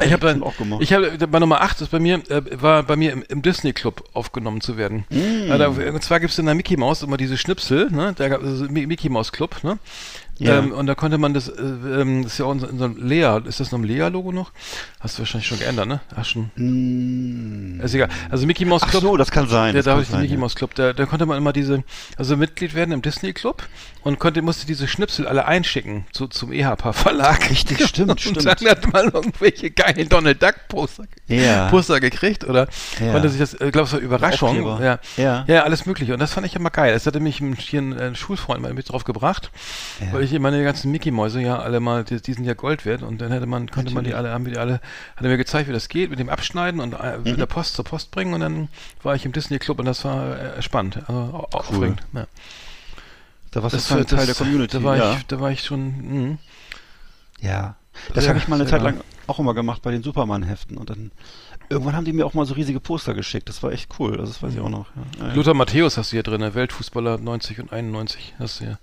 [0.05, 0.81] Ich habe dann auch gemacht.
[0.83, 3.73] ich habe bei Nummer 8 ist bei mir äh, war bei mir im, im Disney
[3.73, 5.05] Club aufgenommen zu werden.
[5.11, 5.49] Mm.
[5.49, 8.15] Ja, da, und zwar gibt es in der Mickey Mouse immer diese Schnipsel, ne?
[8.17, 9.79] Da gab es Mi- Mickey Mouse Club, ne?
[10.41, 10.61] Ja.
[10.61, 12.79] Ähm, und da konnte man das, äh, ähm, das ist ja auch in, so- in
[12.79, 14.53] so einem Lea, ist das noch ein Lea-Logo noch?
[15.01, 16.01] Hast du wahrscheinlich schon geändert, ne?
[16.15, 16.51] Ach schon.
[16.55, 17.81] Mm.
[17.81, 18.09] Ist egal.
[18.31, 19.03] Also Mickey Mouse Ach Club.
[19.03, 19.73] so, das kann sein.
[19.75, 20.39] Der, das da habe ich den Mickey ja.
[20.39, 21.83] Mouse Club, da, da konnte man immer diese,
[22.17, 23.65] also Mitglied werden im Disney Club
[24.05, 27.51] und konnte, musste diese Schnipsel alle einschicken zu, zum EHPA Verlag.
[27.51, 28.47] Richtig, stimmt, und stimmt.
[28.47, 31.69] dann hat man irgendwelche geilen Donald Duck Poster, Ja.
[31.69, 32.69] Poster gekriegt oder
[33.01, 33.13] Ja.
[33.13, 34.81] konnte sich das, ich glaube, es war Überraschung.
[34.83, 34.99] Ja.
[35.17, 35.45] Ja.
[35.47, 36.13] ja, alles mögliche.
[36.15, 36.93] Und das fand ich immer geil.
[36.93, 39.51] Das hatte mich ein- hier ein, ein Schulfreund mal mit drauf gebracht,
[40.01, 40.13] Ja.
[40.13, 43.21] weil ich meine ganzen Mickey-Mäuse ja alle mal, die, die sind ja Gold wert und
[43.21, 44.75] dann hätte man, konnte man die alle, haben wir die alle,
[45.17, 47.23] hat er mir gezeigt, wie das geht, mit dem Abschneiden und äh, Mhm.
[47.25, 48.69] mit der Post zur Post bringen und dann
[49.03, 52.01] war ich im Disney Club und das war äh, spannend, also au- aufregend.
[52.13, 52.27] Ja.
[53.51, 54.77] Da warst du Das, Teil das, der Community.
[54.77, 55.13] Da war, ja.
[55.15, 56.39] ich, da war ich schon, mh.
[57.41, 57.77] Ja.
[58.15, 60.77] Das Ja, habe ich mal eine Zeit lang auch immer gemacht bei den Superman-Heften.
[60.77, 61.11] Und dann
[61.69, 63.49] irgendwann haben die mir auch mal so riesige Poster geschickt.
[63.49, 64.17] Das war echt cool.
[64.17, 64.87] Das weiß ich auch noch.
[65.21, 65.33] Ja.
[65.35, 68.35] Lothar Matthäus hast du hier drin, Weltfußballer 90 und 91.
[68.39, 68.79] Hast du hier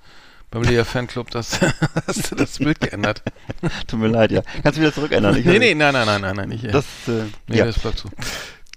[0.52, 1.60] beim Lea Fanclub das,
[2.08, 3.24] hast du das Bild geändert.
[3.88, 4.42] Tut mir leid, ja.
[4.64, 5.36] Kannst du wieder zurückändern?
[5.38, 6.64] Ich- nee, nee, nein, nein, nein, nein, nein, nicht.
[6.64, 7.66] äh, Das, äh, nee, ja.
[7.66, 8.10] das bleibt so.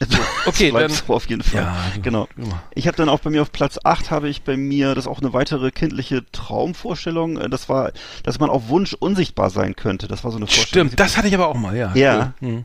[0.47, 1.63] Okay, dann- so auf jeden Fall.
[1.63, 2.29] Ja, genau.
[2.37, 2.63] immer.
[2.75, 5.09] Ich habe dann auch bei mir auf Platz 8 habe ich bei mir, das ist
[5.11, 7.93] auch eine weitere kindliche Traumvorstellung, äh, das war,
[8.23, 10.09] dass man auf Wunsch unsichtbar sein könnte.
[10.09, 10.89] Das war so eine Vorstellung.
[10.89, 11.93] Stimmt, das hatte ich aber auch mal, ja.
[11.95, 12.33] Ja.
[12.41, 12.49] Cool.
[12.49, 12.65] Hm.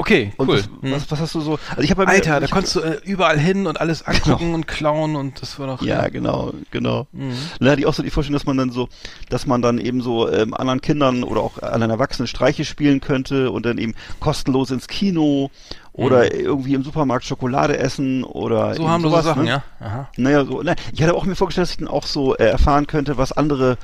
[0.00, 0.58] Okay, Und cool.
[0.58, 0.92] was, Hm.
[0.92, 1.58] was, was hast du so?
[1.70, 5.16] Also ich habe Alter, da konntest du äh, überall hin und alles angucken und klauen
[5.16, 5.82] und das war doch.
[5.82, 7.08] Ja, genau, genau.
[7.10, 7.32] Mhm.
[7.58, 8.88] Dann hatte ich auch so die Vorstellung, dass man dann so,
[9.28, 13.50] dass man dann eben so ähm, anderen Kindern oder auch anderen Erwachsenen Streiche spielen könnte
[13.50, 15.50] und dann eben kostenlos ins Kino
[15.98, 18.74] oder irgendwie im Supermarkt Schokolade essen oder Mhm.
[18.74, 19.50] So so sowas, Sachen, ne?
[19.50, 19.62] ja.
[19.80, 20.08] Aha.
[20.16, 22.86] Naja, so, ne, ich hatte auch mir vorgestellt, dass ich dann auch so äh, erfahren
[22.86, 23.76] könnte, was andere,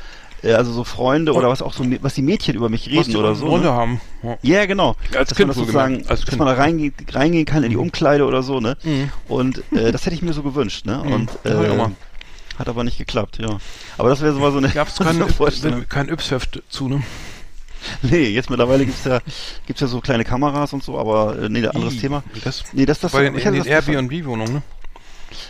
[0.43, 3.11] äh, also so Freunde oder was auch so, was die Mädchen über mich Was reden
[3.11, 3.47] die oder so.
[3.47, 3.73] Runde Ne?
[3.73, 4.01] haben.
[4.23, 4.39] Ja.
[4.43, 4.95] Ja, genau.
[5.17, 7.77] Als dass Kind man das sozusagen, Als dass man da reingehen, reingehen kann in die
[7.77, 8.77] Umkleide oder so, ne?
[8.85, 9.11] Mhm.
[9.29, 11.01] Und äh, das hätte ich mir so gewünscht, ne?
[11.03, 11.91] Und ich auch äh, mal.
[12.59, 13.59] hat aber nicht geklappt, ja.
[13.99, 15.05] Aber das wäre so mal so eine, Gab es so
[15.89, 17.03] kein Ypsheft zu, ne?
[18.03, 19.21] Nee, jetzt mittlerweile gibt's ja,
[19.67, 22.23] gibt's ja so kleine Kameras und so, aber äh, nee, anderes Ih, Thema.
[22.45, 24.63] Das, Nee, das, das, bei den, hatte den das- das- Airbnb-Wohnungen, ne?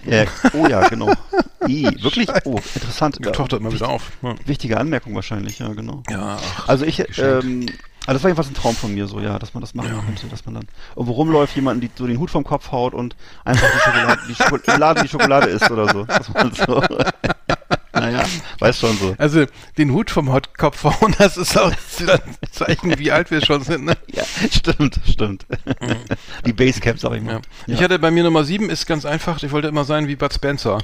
[0.06, 0.24] Ja,
[0.54, 1.12] oh ja, genau.
[1.68, 2.28] I, wirklich?
[2.44, 3.18] Oh, interessant.
[3.18, 4.12] Die Tochter immer wieder auf.
[4.22, 6.02] Ja, Wichtige Anmerkung wahrscheinlich, ja, genau.
[6.10, 7.66] ja ach, Also ich, ähm,
[8.06, 10.26] Also das war jedenfalls ein Traum von mir so, ja, dass man das machen könnte,
[10.28, 10.66] dass man dann
[10.96, 13.14] irgendwo rumläuft, jemanden die, so den Hut vom Kopf haut und
[13.44, 16.06] einfach die Schokolade, die Schokolade, die Schokolade isst oder so.
[16.66, 16.82] So
[17.94, 18.24] naja,
[18.58, 19.14] weiß schon so.
[19.18, 19.44] Also
[19.78, 22.20] den Hut vom Hotkopf hauen, das ist auch ein
[22.50, 23.84] Zeichen, wie alt wir schon sind.
[23.84, 23.96] Ne?
[24.12, 25.46] Ja, stimmt, stimmt.
[26.46, 27.40] Die Basecap, sag ich mal.
[27.66, 27.74] Ja.
[27.74, 30.32] Ich hatte bei mir Nummer sieben ist ganz einfach, ich wollte immer sein wie Bud
[30.32, 30.78] Spencer.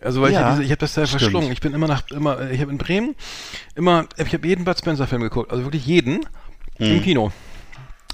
[0.00, 1.50] Also weil Ja, ich, diese- ich habe das ja verschlungen.
[1.52, 3.14] Ich bin immer nach immer ich habe in Bremen
[3.74, 6.26] immer ich habe jeden Bud Spencer Film geguckt, also wirklich jeden
[6.78, 7.32] im Kino.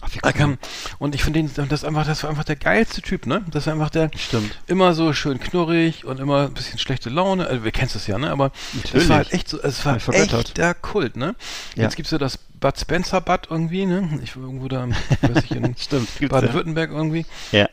[0.02, 0.32] Cool.
[0.32, 0.58] kam,
[0.98, 3.44] und ich finde den das einfach das war einfach der geilste Typ, ne?
[3.50, 4.58] Das war einfach der Stimmt.
[4.66, 7.46] immer so schön knurrig und immer ein bisschen schlechte Laune.
[7.46, 8.30] Also, wir kennst es ja, ne?
[8.30, 8.52] Aber
[8.92, 11.34] es war halt echt so, es war echt der Kult, ne?
[11.76, 11.84] Ja.
[11.84, 14.20] Jetzt gibt's ja das Bud Spencer Bud irgendwie, ne?
[14.22, 15.74] Ich war irgendwo da, weiß ich, in
[16.28, 17.26] Baden-Württemberg irgendwie.
[17.52, 17.68] Ja.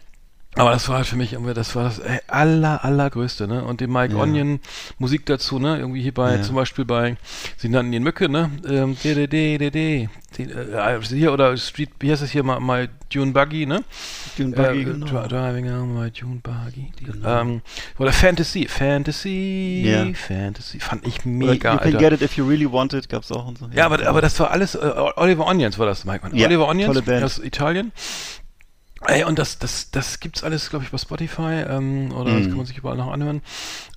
[0.58, 3.64] Aber das war halt für mich irgendwie, das war das ey, aller, allergrößte, ne?
[3.64, 4.20] Und die Mike Ja.
[4.22, 4.60] Onion
[4.98, 5.78] Musik dazu, ne?
[5.78, 6.42] Irgendwie hier bei, Ja.
[6.42, 7.16] zum Beispiel bei,
[7.58, 8.52] sie nannten ihn Mücke, ne?
[8.68, 12.44] Ähm, d, d, d, d, d, die, äh, hier, oder Street, wie heißt es hier
[12.44, 13.84] mal, my Dune Buggy, ne?
[14.38, 15.06] Dune Buggy, äh, genau.
[15.06, 16.92] Dri- Driving on my Dune Buggy.
[17.04, 17.42] Genau.
[17.42, 17.62] ähm,
[18.00, 20.06] oder Fantasy, Fantasy, Ja.
[20.14, 21.98] Fantasy, fand ich Oder mega, you can Alter.
[21.98, 23.68] get it if you really want it, gab's auch und so.
[23.74, 24.80] Ja, aber, aber das war alles, äh,
[25.16, 26.30] Oliver Onions war das, Mike.
[26.34, 27.92] Ja, Oliver Onions aus Italien.
[29.06, 32.48] Ey, und das, das, das gibt's alles, glaube ich, bei Spotify, ähm, oder das Mhm.
[32.50, 33.42] kann man sich überall noch anhören.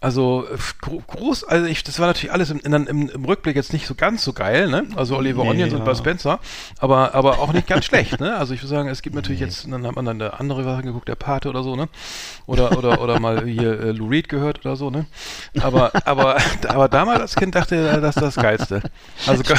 [0.01, 3.73] Also, äh, gro groß, also ich, das war natürlich alles im, im, im Rückblick jetzt
[3.73, 4.85] nicht so ganz so geil, ne?
[4.97, 5.85] Also Oliver Nee, Onions und ja.
[5.85, 6.39] Bud Spencer,
[6.79, 8.37] aber, aber auch nicht ganz schlecht, ne?
[8.37, 10.85] Also ich würde sagen, es gibt natürlich jetzt, dann hat man dann der andere Sachen
[10.85, 11.89] geguckt, der Pate oder so, ne?
[12.47, 15.07] Oder, oder, oder mal hier äh, Lou Reed gehört oder so, ne?
[15.63, 16.37] Aber, aber,
[16.69, 18.83] aber damals als Kind dachte er, das ist das Geilste.
[19.27, 19.43] Also,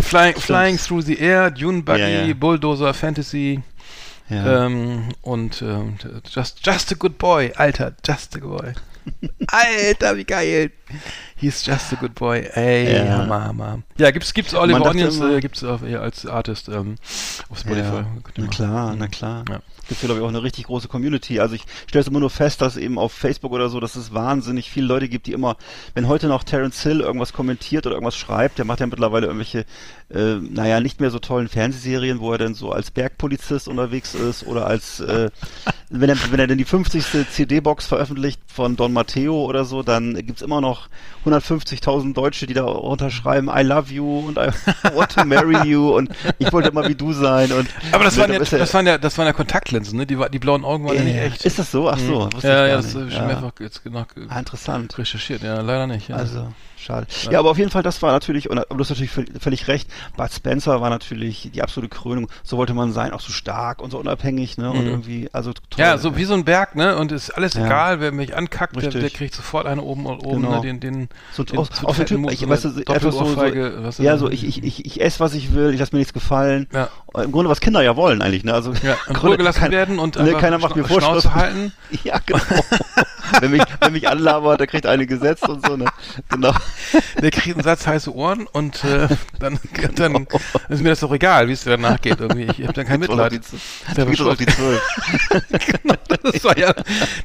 [0.00, 2.34] Flying, Flying Through the Air, Dune Buggy, Ja, ja.
[2.34, 4.66] Bulldozer, Fantasy Ja.
[4.66, 5.96] ähm, und ähm,
[6.32, 8.72] just, just a Good Boy, Alter, Just a Good Boy.
[9.48, 10.70] Alter, wie geil.
[11.36, 12.48] Hieß Just a Good Boy.
[12.54, 13.18] Ey, Ja.
[13.18, 13.82] Hammer, Hammer.
[13.98, 16.96] Ja, gibt's, gibt's Oliver Onions, immer- äh, gibt's auf, ja, als Artist ähm,
[17.48, 17.80] auf Spotify.
[17.80, 18.98] Ja, Könnt ihr na mal- klar, Mhm.
[18.98, 19.44] na klar.
[19.48, 19.60] Ja.
[19.88, 21.40] Gibt ja, glaube ich, auch eine richtig große Community.
[21.40, 24.14] Also ich stelle es immer nur fest, dass eben auf Facebook oder so, dass es
[24.14, 25.56] wahnsinnig viele Leute gibt, die immer,
[25.94, 29.64] wenn heute noch Terence Hill irgendwas kommentiert oder irgendwas schreibt, der macht ja mittlerweile irgendwelche,
[30.12, 34.46] äh, naja, nicht mehr so tollen Fernsehserien, wo er dann so als Bergpolizist unterwegs ist
[34.46, 35.30] oder als, äh,
[35.90, 37.28] wenn er, wenn er denn die 50.
[37.30, 40.88] CD-Box veröffentlicht von Don Matteo oder so, dann gibt's immer noch
[41.24, 44.48] 150.000 Deutsche, die da unterschreiben, I love you und I
[44.94, 48.22] want to marry you und ich wollte immer wie du sein und Aber das Ne,
[48.22, 50.06] waren ja, ist er- das waren ja, das waren ja Kontaktlinsen, ne?
[50.06, 51.44] Die, die blauen Augen waren ja nicht echt.
[51.44, 51.88] Ist das so?
[51.88, 52.30] Ach so, Mhm.
[52.42, 53.06] ja, ich ja, das nicht.
[53.08, 54.98] ist schon mehrfach jetzt nach, Ah, interessant.
[54.98, 55.42] recherchiert.
[55.42, 56.08] Ja, leider nicht.
[56.08, 56.16] Ja.
[56.16, 56.52] Also,
[56.84, 57.06] schade.
[57.30, 57.38] Ja.
[57.38, 60.80] aber auf jeden Fall, das war natürlich, und du hast natürlich völlig, recht, Bud Spencer
[60.80, 62.28] war natürlich die absolute Krönung.
[62.42, 64.70] So wollte man sein, auch so stark und so unabhängig, ne?
[64.70, 64.86] Und Mhm.
[64.86, 65.62] irgendwie, also toll.
[65.76, 66.96] Ja, so wie so ein Berg, ne?
[66.96, 67.66] Und ist alles Ja.
[67.66, 70.56] egal, wer mich ankackt, der, der kriegt sofort eine oben und oben, Genau.
[70.56, 70.60] ne?
[70.62, 73.24] Den, den, so, den auch, auch so Typ, ich, so weißt du, einfach so,
[73.90, 76.12] so ja, so ich, ich, ich, ich esse, was ich will, ich lasse mir nichts
[76.14, 76.66] gefallen.
[76.72, 76.88] Ja.
[77.22, 78.54] Im Grunde, was Kinder ja wollen eigentlich, ne?
[78.54, 81.34] Also, Ja, im und Grunde gelassen kein- werden und ne, keiner macht mir Vorschriften.
[81.34, 81.72] Halten.
[82.04, 82.38] Ja, genau.
[83.40, 85.86] wenn, mich, wenn mich anlabert, der kriegt eine gesetzt und so, ne?
[86.28, 86.52] Genau.
[87.22, 89.08] Der kriegt einen Satz heiße Ohren und äh,
[89.38, 89.58] dann,
[89.96, 90.26] dann
[90.68, 92.20] ist mir das doch egal, wie es dir danach geht.
[92.20, 92.44] Irgendwie.
[92.44, 93.32] Ich habe dann kein Mitleid.
[93.32, 94.46] geht doch auf die.
[94.46, 94.80] Zwölf.
[96.22, 96.74] Das war ja,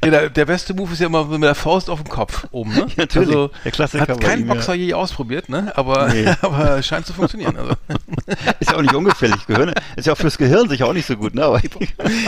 [0.03, 2.73] nee, der, der beste Move ist ja immer mit der Faust auf dem Kopf oben,
[2.73, 2.85] ne?
[2.95, 4.45] Natürlich, Also, der Klassiker hat kein.
[4.47, 5.73] Boxer je ausprobiert, ne?
[5.75, 6.27] Aber, Nee.
[6.41, 7.57] aber scheint zu funktionieren.
[7.57, 7.73] Also.
[8.59, 9.45] Ist ja auch nicht ungefährlich.
[9.47, 11.43] Gehirn ist ja auch fürs Gehirn sicher auch nicht so gut, ne?
[11.43, 11.59] Aber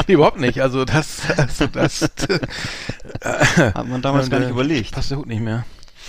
[0.08, 0.62] Nee, überhaupt nicht.
[0.62, 2.10] Also das, also das
[3.24, 4.92] hat man damals Und, gar nicht äh, überlegt.
[4.92, 5.64] passt der Hut nicht mehr.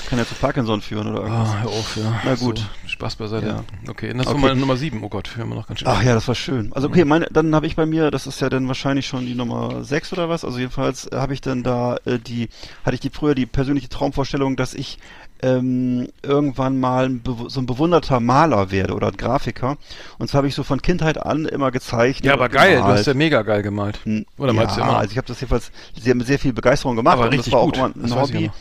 [0.08, 1.56] Kann ja zu Parkinson führen oder Oh, irgendwas.
[1.62, 2.20] hör auf, ja.
[2.24, 2.58] Na gut.
[2.58, 3.46] So, Spaß beiseite.
[3.46, 3.64] Ja.
[3.90, 4.34] Okay, das Okay.
[4.40, 5.02] Nummer, Nummer 7.
[5.02, 5.88] Oh Gott, wir haben noch ganz schön.
[5.88, 6.72] Ach ja, das war schön.
[6.74, 9.34] Also okay, meine, dann habe ich bei mir, das ist ja dann wahrscheinlich schon die
[9.34, 12.48] Nummer 6 oder was, also jedenfalls äh, habe ich dann da äh, die,
[12.84, 14.98] hatte ich die früher die persönliche Traumvorstellung, dass ich
[15.40, 19.76] ähm, irgendwann mal ein so ein bewunderter Maler werde oder Grafiker.
[20.18, 22.24] Und zwar habe ich so von Kindheit an immer gezeichnet.
[22.24, 22.98] ja, aber geil, du gemalt.
[22.98, 24.00] hast ja mega geil gemalt.
[24.36, 25.70] Oder ja, malst du immer also ich habe das jedenfalls
[26.00, 27.14] sehr, mit sehr viel Begeisterung gemacht.
[27.18, 27.74] Aber richtig das war gut.
[27.78, 28.46] auch immer ein Das Hobby.
[28.46, 28.52] ja.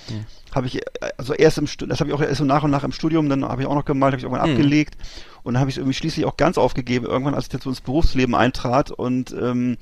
[0.56, 0.80] Habe ich,
[1.18, 3.30] also erst im Studium, das habe ich auch erst so nach und nach im Studium,
[3.30, 4.56] dann habe ich auch noch gemalt, habe ich irgendwann Mhm.
[4.56, 4.96] abgelegt
[5.44, 7.70] und dann habe ich es irgendwie schließlich auch ganz aufgegeben, irgendwann, als ich jetzt so
[7.70, 9.78] ins Berufsleben eintrat und ähm,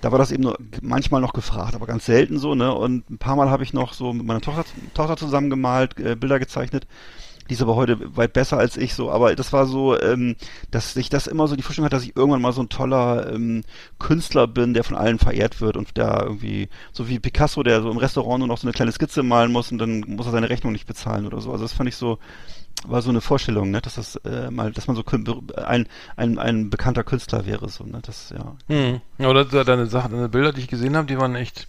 [0.00, 2.74] da war das eben nur manchmal noch gefragt, aber ganz selten so, ne?
[2.74, 4.64] Und ein paar Mal habe ich noch so mit meiner Tochter,
[4.94, 6.86] Tochter zusammen gemalt, äh, Bilder gezeichnet.
[7.48, 10.36] Die ist aber heute weit besser als ich so, aber das war so, ähm,
[10.70, 13.32] dass ich das immer so die Vorstellung hatte, dass ich irgendwann mal so ein toller
[13.32, 13.62] ähm,
[13.98, 17.90] Künstler bin, der von allen verehrt wird und der irgendwie, so wie Picasso, der so
[17.90, 20.50] im Restaurant nur noch so eine kleine Skizze malen muss und dann muss er seine
[20.50, 21.52] Rechnung nicht bezahlen oder so.
[21.52, 22.18] Also das fand ich so,
[22.84, 25.02] war so eine Vorstellung, ne, dass das äh, mal, dass man so
[25.64, 28.54] ein, ein, ein bekannter Künstler wäre, so, ne, das, ja.
[28.68, 29.00] Hm.
[29.18, 31.66] Ja, Oder de- deine Sachen, deine Bilder, die ich gesehen habe, die waren echt,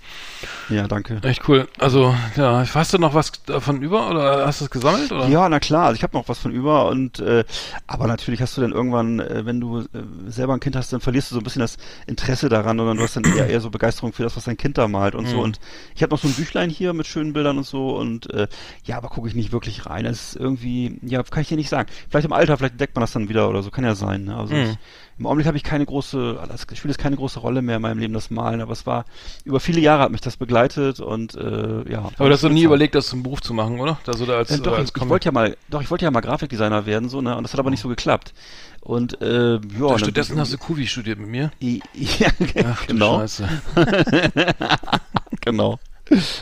[0.70, 1.20] Ja, danke.
[1.24, 1.68] echt cool.
[1.80, 5.12] Also, ja, hast du noch was davon über oder hast du es gesammelt?
[5.12, 5.28] Oder?
[5.30, 7.46] Ja, na klar, also ich habe noch was von über und äh,
[7.88, 9.86] aber natürlich hast du dann irgendwann, äh, wenn du äh,
[10.28, 12.98] selber ein Kind hast, dann verlierst du so ein bisschen das Interesse daran und dann
[12.98, 15.28] du hast dann eher, eher so Begeisterung für das, was dein Kind da malt und
[15.28, 15.38] so.
[15.38, 15.44] Mhm.
[15.44, 15.60] Und
[15.96, 18.48] ich habe noch so ein Büchlein hier mit schönen Bildern und so und äh,
[18.84, 20.04] ja, aber gucke ich nicht wirklich rein.
[20.04, 21.90] Das ist irgendwie, ja, kann ich dir nicht sagen.
[22.10, 24.26] Vielleicht im Alter, vielleicht entdeckt man das dann wieder oder so, kann ja sein.
[24.26, 24.36] Ne?
[24.38, 24.62] Also Mhm.
[24.62, 24.78] ich,
[25.20, 27.98] im Augenblick habe ich keine große, das spielt jetzt keine große Rolle mehr in meinem
[28.00, 29.06] Leben, das Malen, aber es war,
[29.46, 32.10] über viele Jahre hat mich das begleitet und äh, ja.
[32.18, 33.98] Aber du hast doch nie überlegt, das zum Beruf zu machen, oder?
[34.06, 36.06] Also da als, Äh, doch, äh, ich, als ich wollte ja mal, doch, ich wollte
[36.06, 38.34] ja mal Grafikdesigner werden, so, ne, und das hat aber nicht so geklappt.
[38.82, 39.60] Und, äh, ja.
[39.80, 41.52] Dann- stattdessen hast du Kuvi studiert mit mir.
[41.62, 41.82] I-
[42.20, 42.28] Ja,
[42.66, 43.50] Ach, du genau, Scheiße.
[45.42, 45.80] genau.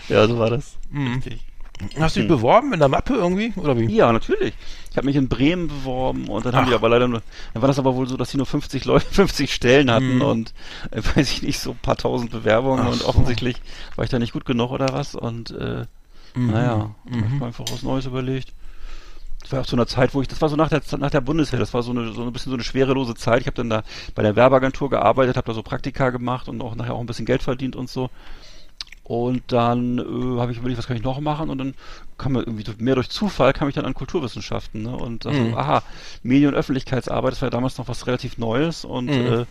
[0.09, 0.77] Ja, so war das.
[0.91, 1.13] Mhm.
[1.15, 1.41] Richtig.
[1.99, 3.53] Hast du dich beworben in der Mappe irgendwie?
[3.57, 3.85] Oder wie?
[3.93, 4.53] Ja, natürlich.
[4.91, 6.69] Ich habe mich in Bremen beworben und dann haben Ach.
[6.69, 7.21] die aber leider nur,
[7.53, 10.21] dann war das aber wohl so, dass die nur 50 Leute, 50 Stellen hatten Mhm.
[10.21, 10.53] und
[10.91, 13.07] äh, weiß ich nicht, so ein paar tausend Bewerbungen Ach und so.
[13.07, 13.57] offensichtlich
[13.95, 15.85] war ich da nicht gut genug oder was und äh,
[16.33, 16.51] Mhm.
[16.51, 17.15] naja, Mhm.
[17.21, 18.51] hab ich mir einfach was Neues überlegt.
[19.41, 21.21] Das war auch so eine Zeit, wo ich, das war so nach der, nach der
[21.21, 23.41] Bundeswehr, das war so eine, so ein bisschen so eine schwerelose Zeit.
[23.41, 23.83] Ich habe dann da
[24.15, 27.25] bei der Werbeagentur gearbeitet, habe da so Praktika gemacht und auch nachher auch ein bisschen
[27.27, 28.09] Geld verdient und so.
[29.05, 31.49] Und dann äh, habe ich überlegt, was kann ich noch machen?
[31.51, 31.75] Und dann
[32.17, 34.81] kam mir irgendwie mehr durch Zufall kam ich dann an Kulturwissenschaften.
[34.81, 34.95] Ne?
[34.95, 35.53] Und dachte, Mhm.
[35.53, 35.83] aha,
[36.23, 38.83] Medien- und Öffentlichkeitsarbeit, das war ja damals noch was relativ Neues.
[38.83, 39.27] Und Mhm.
[39.27, 39.45] äh,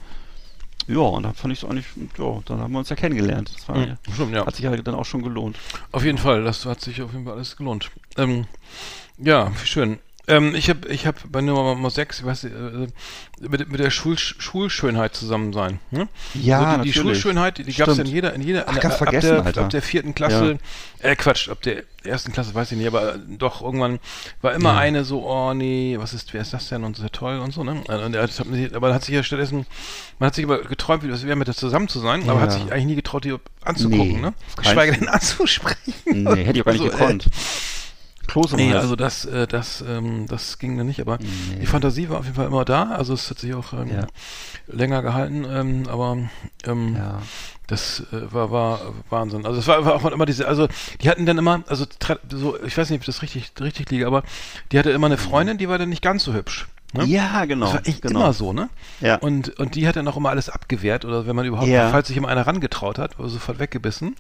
[0.88, 1.86] ja, und dann fand ich es eigentlich,
[2.18, 3.52] ja, dann haben wir uns ja kennengelernt.
[3.55, 3.96] Das war, Mhm.
[4.12, 4.44] Stimmt, ja.
[4.44, 5.57] hat sich ja dann auch schon gelohnt.
[5.92, 7.90] Auf jeden Fall, das hat sich auf jeden Fall alles gelohnt.
[8.18, 8.46] Ähm,
[9.18, 10.00] ja, wie schön.
[10.26, 12.48] Ähm, ich habe ich hab bei Nummer Nummer 6, ich weiß äh,
[13.40, 15.80] mit, mit der Schul Schulschönheit zusammen sein.
[15.90, 16.08] Hm?
[16.32, 16.98] Ja, so die, die.
[16.98, 18.14] Schulschönheit, die, die gab es in Stimmt.
[18.14, 19.62] jeder, in jeder, Ach, in ab, vergessen, der, Alter.
[19.64, 20.58] ab der vierten Klasse,
[21.00, 23.98] äh Quatsch, ab der ersten Klasse weiß ich nicht, aber doch irgendwann
[24.40, 24.78] war immer Ja.
[24.78, 27.62] eine so, oh nee, was ist, wer ist das denn und sehr toll und so,
[27.62, 27.82] ne?
[27.86, 29.66] Und man sich- aber man hat sich ja stattdessen,
[30.18, 32.40] man hat sich aber geträumt, wie das wäre, mit der zusammen zu sein, aber Ja.
[32.40, 34.34] hat sich eigentlich nie getraut, die anzugucken, Nee, ne?
[34.56, 35.92] Geschweige denn anzusprechen.
[36.06, 37.26] Nee, hätte ich auch gar nicht So, äh, gekonnt.
[38.35, 38.82] Kloß im Nee, Hals.
[38.82, 41.61] also das, äh, das, ähm, das ging dann nicht, aber Nee.
[41.61, 44.07] die Fantasie war auf jeden Fall immer da, also es hat sich auch ähm, Ja.
[44.66, 46.18] länger gehalten, ähm, aber
[46.66, 47.22] ähm, ja.
[47.68, 49.47] das äh, war, war Wahnsinn.
[49.47, 50.66] Also es war, war auch immer diese, also
[51.01, 51.87] die hatten dann immer, also
[52.28, 54.24] so, ich weiß nicht, ob ich das richtig, richtig liege, aber
[54.72, 56.66] die hatte immer eine Freundin, die war dann nicht ganz so hübsch.
[56.93, 57.05] Ne?
[57.07, 57.66] ja, genau.
[57.66, 58.20] Das war echt genau.
[58.20, 58.68] immer so, ne?
[59.01, 59.16] Ja.
[59.16, 61.91] Und, und die hat dann auch immer alles abgewehrt oder wenn man überhaupt, Ja.
[61.91, 64.14] falls sich immer einer rangetraut hat, war sofort weggebissen.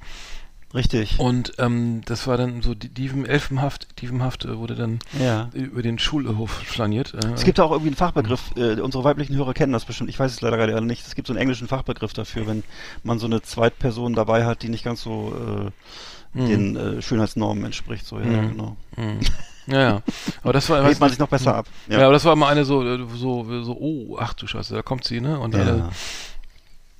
[0.74, 1.20] Richtig.
[1.20, 5.48] Und ähm, das war dann so die Dieven, Elfenhaft, Dievenhaft äh, wurde dann ja.
[5.52, 7.14] über den Schulhof flaniert.
[7.14, 10.18] Äh, Es gibt auch irgendwie einen Fachbegriff, äh, unsere weiblichen Hörer kennen das bestimmt, ich
[10.18, 12.64] weiß es leider gerade nicht, es gibt so einen englischen Fachbegriff dafür, wenn
[13.04, 15.32] man so eine Zweitperson dabei hat, die nicht ganz so
[15.66, 15.70] äh,
[16.36, 16.46] Mhm.
[16.48, 18.48] den äh, Schönheitsnormen entspricht, so, ja, Mhm.
[18.50, 18.76] genau.
[18.96, 19.20] Mhm.
[19.68, 20.02] Ja, ja.
[20.42, 21.66] Aber das war, Hält man sich noch besser ab.
[21.88, 22.00] ja.
[22.00, 22.82] aber das war mal eine so,
[23.14, 25.38] so, so, oh, ach du Scheiße, da kommt sie, ne?
[25.38, 25.60] Und Ja.
[25.60, 25.88] alle,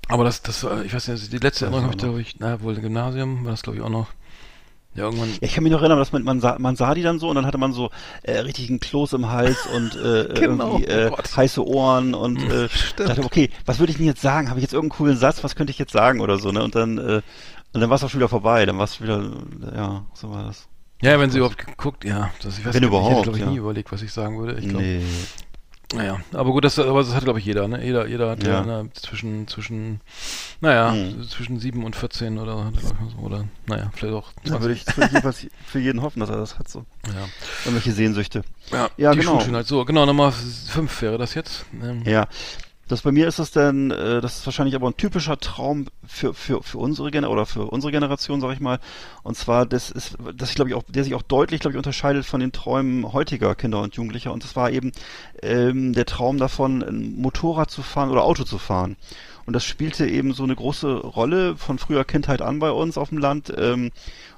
[0.08, 2.36] aber das, das war, ich weiß nicht, die letzte Erinnerung habe ich ich, glaube ich,
[2.38, 4.08] na, wohl Gymnasium, war das glaube ich auch noch.
[4.94, 5.28] Ja, irgendwann.
[5.28, 7.28] Ja, ich kann mich noch erinnern, dass man, man, sah, man sah die dann so
[7.28, 7.90] und dann hatte man so
[8.22, 11.36] äh, richtig einen Kloß im Hals und äh, Genau, irgendwie äh, oh Gott.
[11.36, 13.08] heiße Ohren und äh, Stimmt.
[13.08, 14.50] dachte, okay, was würde ich denn jetzt sagen?
[14.50, 15.42] Habe ich jetzt irgendeinen coolen Satz?
[15.42, 16.52] Was könnte ich jetzt sagen oder so?
[16.52, 16.62] Ne?
[16.62, 17.22] Und dann äh,
[17.74, 18.64] und dann war es auch schon wieder vorbei.
[18.66, 19.32] Dann war es wieder,
[19.74, 20.68] ja, so war das.
[21.02, 22.30] Ja, wenn sie überhaupt geguckt, ja.
[22.40, 23.50] Das, ich weiß Wenn nicht, ich überhaupt, hätte, glaube ich, ja.
[23.50, 24.58] nie überlegt, was ich sagen würde.
[24.60, 25.02] Ich glaub, nee.
[25.94, 27.84] Naja, aber gut, das, aber das hat, glaube ich, jeder, ne?
[27.84, 28.82] Jeder, jeder hat ja, Ja.
[28.82, 30.00] ne, zwischen, zwischen,
[30.60, 31.22] naja, Mhm.
[31.28, 32.72] zwischen 7 und 14 oder,
[33.22, 36.30] oder, naja, vielleicht auch Da würde ich, das würde ich jedenfalls für jeden hoffen, dass
[36.30, 36.84] er das hat, so.
[37.06, 37.26] ja.
[37.64, 38.42] Irgendwelche Sehnsüchte.
[38.72, 39.32] Ja, Ja, die genau.
[39.34, 39.66] Schulschönheit.
[39.66, 41.64] So, genau, Nummer 5 wäre das jetzt.
[41.82, 42.26] Ähm, Ja.
[42.88, 46.34] Das bei mir ist es denn, äh, das ist wahrscheinlich aber ein typischer Traum für,
[46.34, 48.78] für, für unsere Gen oder für unsere Generation, sag ich mal.
[49.22, 51.78] Und zwar, das ist, das ich glaube ich auch, der sich auch deutlich, glaube ich,
[51.78, 54.32] unterscheidet von den Träumen heutiger Kinder und Jugendlicher.
[54.32, 54.92] Und das war eben
[55.42, 58.96] ähm, der Traum davon, ein Motorrad zu fahren oder Auto zu fahren.
[59.46, 63.10] Und das spielte eben so eine große Rolle von früher Kindheit an bei uns auf
[63.10, 63.52] dem Land.
[63.56, 63.90] Ähm,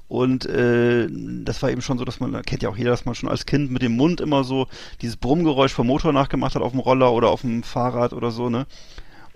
[0.09, 3.15] und äh, das war eben schon so, dass man, kennt ja auch jeder, dass man
[3.15, 4.67] schon als Kind mit dem Mund immer so
[5.03, 8.49] dieses Brummgeräusch vom Motor nachgemacht hat auf dem Roller oder auf dem Fahrrad oder so,
[8.49, 8.67] ne?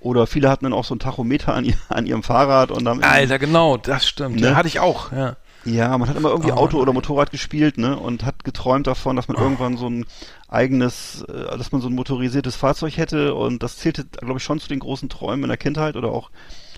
[0.00, 3.02] Oder viele hatten dann auch so ein Tachometer an, ihr, an ihrem Fahrrad und dann
[3.02, 4.36] Alter, genau, das stimmt.
[4.40, 4.48] Ne?
[4.50, 5.36] Ja, hatte ich auch, ja.
[5.64, 6.92] ja, man hat immer irgendwie Oh, Auto oder.
[6.92, 7.98] Motorrad gespielt, ne?
[7.98, 9.40] Und hat geträumt davon, dass man Oh.
[9.40, 10.06] irgendwann so ein
[10.48, 14.60] eigenes, äh, dass man so ein motorisiertes Fahrzeug hätte und das zählte, glaube ich, schon
[14.60, 16.30] zu den großen Träumen in der Kindheit oder auch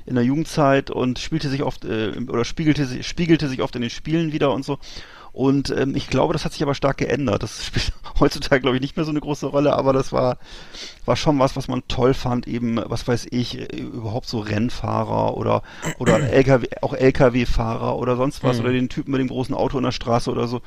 [0.07, 3.83] in der Jugendzeit und spielte sich oft äh, oder spiegelte sich, spiegelte sich oft in
[3.83, 4.79] den Spielen wieder und so.
[5.33, 7.43] Und ähm, ich glaube, das hat sich aber stark geändert.
[7.43, 10.37] Das spielt heutzutage, glaube ich, nicht mehr so eine große Rolle, aber das war,
[11.07, 15.37] war schon was, was man toll fand, eben, was weiß ich, äh, überhaupt so Rennfahrer
[15.37, 15.63] oder,
[15.99, 18.65] oder LKW, auch LKW-Fahrer oder sonst was, Mhm.
[18.65, 20.61] oder den Typen mit dem großen Auto in der Straße oder so.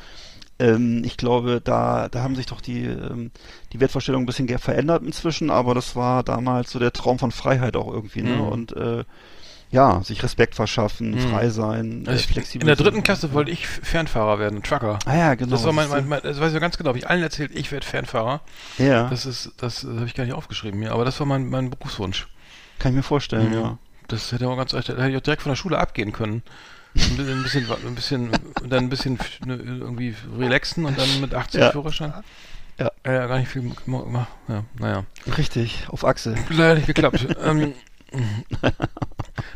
[0.58, 3.32] Ähm, ich glaube, da, da haben sich doch die, ähm,
[3.74, 7.76] die Wertvorstellungen ein bisschen verändert inzwischen, aber das war damals so der Traum von Freiheit
[7.76, 8.36] auch irgendwie, ne?
[8.38, 8.42] Mhm.
[8.48, 9.04] Und äh,
[9.72, 11.20] ja, sich Respekt verschaffen, Mhm.
[11.32, 12.86] frei sein, Also ich, flexibel in der sein.
[12.86, 15.00] dritten Klasse wollte ich Fernfahrer werden, Trucker.
[15.06, 15.52] Ah ja, genau.
[15.52, 17.72] Das war mein, mein, mein das weiß ich ganz genau, habe ich allen erzählt, ich
[17.74, 18.40] werde Fernfahrer.
[18.78, 21.50] ja, Das ist, das äh, habe ich gar nicht aufgeschrieben hier, aber das war mein,
[21.50, 22.28] mein Berufswunsch.
[22.80, 23.54] kann ich mir vorstellen, Mhm.
[23.56, 23.78] ja.
[24.08, 26.44] Das hätte auch ganz, hätte ich auch direkt von der Schule abgehen können.
[26.96, 28.30] Ein bisschen, ein bisschen,
[28.70, 31.72] dann ein bisschen ne, irgendwie relaxen und dann mit 80 Ja.
[31.72, 32.14] Führerschein.
[32.80, 32.92] Ja.
[33.06, 34.28] Ja, gar nicht viel gemacht.
[34.48, 35.04] Ja, naja.
[35.38, 36.36] Richtig, auf Achse.
[36.50, 37.26] Leider nicht geklappt.
[37.44, 37.74] ähm,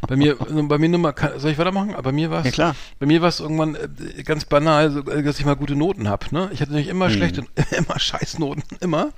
[0.08, 1.94] bei mir, also bei mir nur mal, soll ich weitermachen?
[1.94, 2.76] Aber bei mir war es, Ja klar.
[3.00, 6.26] bei mir war es irgendwann äh, ganz banal, äh, dass ich mal gute Noten habe.
[6.32, 6.50] Ne?
[6.52, 7.14] Ich hatte nämlich immer Hm.
[7.14, 7.44] schlechte,
[7.78, 9.12] immer Scheißnoten, immer,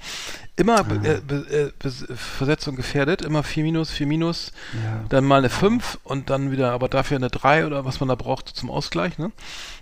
[0.58, 0.86] immer Ah.
[1.04, 5.04] äh, äh, Bes- Versetzung gefährdet, immer 4 minus, 4 minus, Ja.
[5.10, 8.16] dann mal eine 5 und dann wieder, aber dafür eine 3 oder was man da
[8.16, 9.18] braucht zum Ausgleich.
[9.18, 9.32] Ne?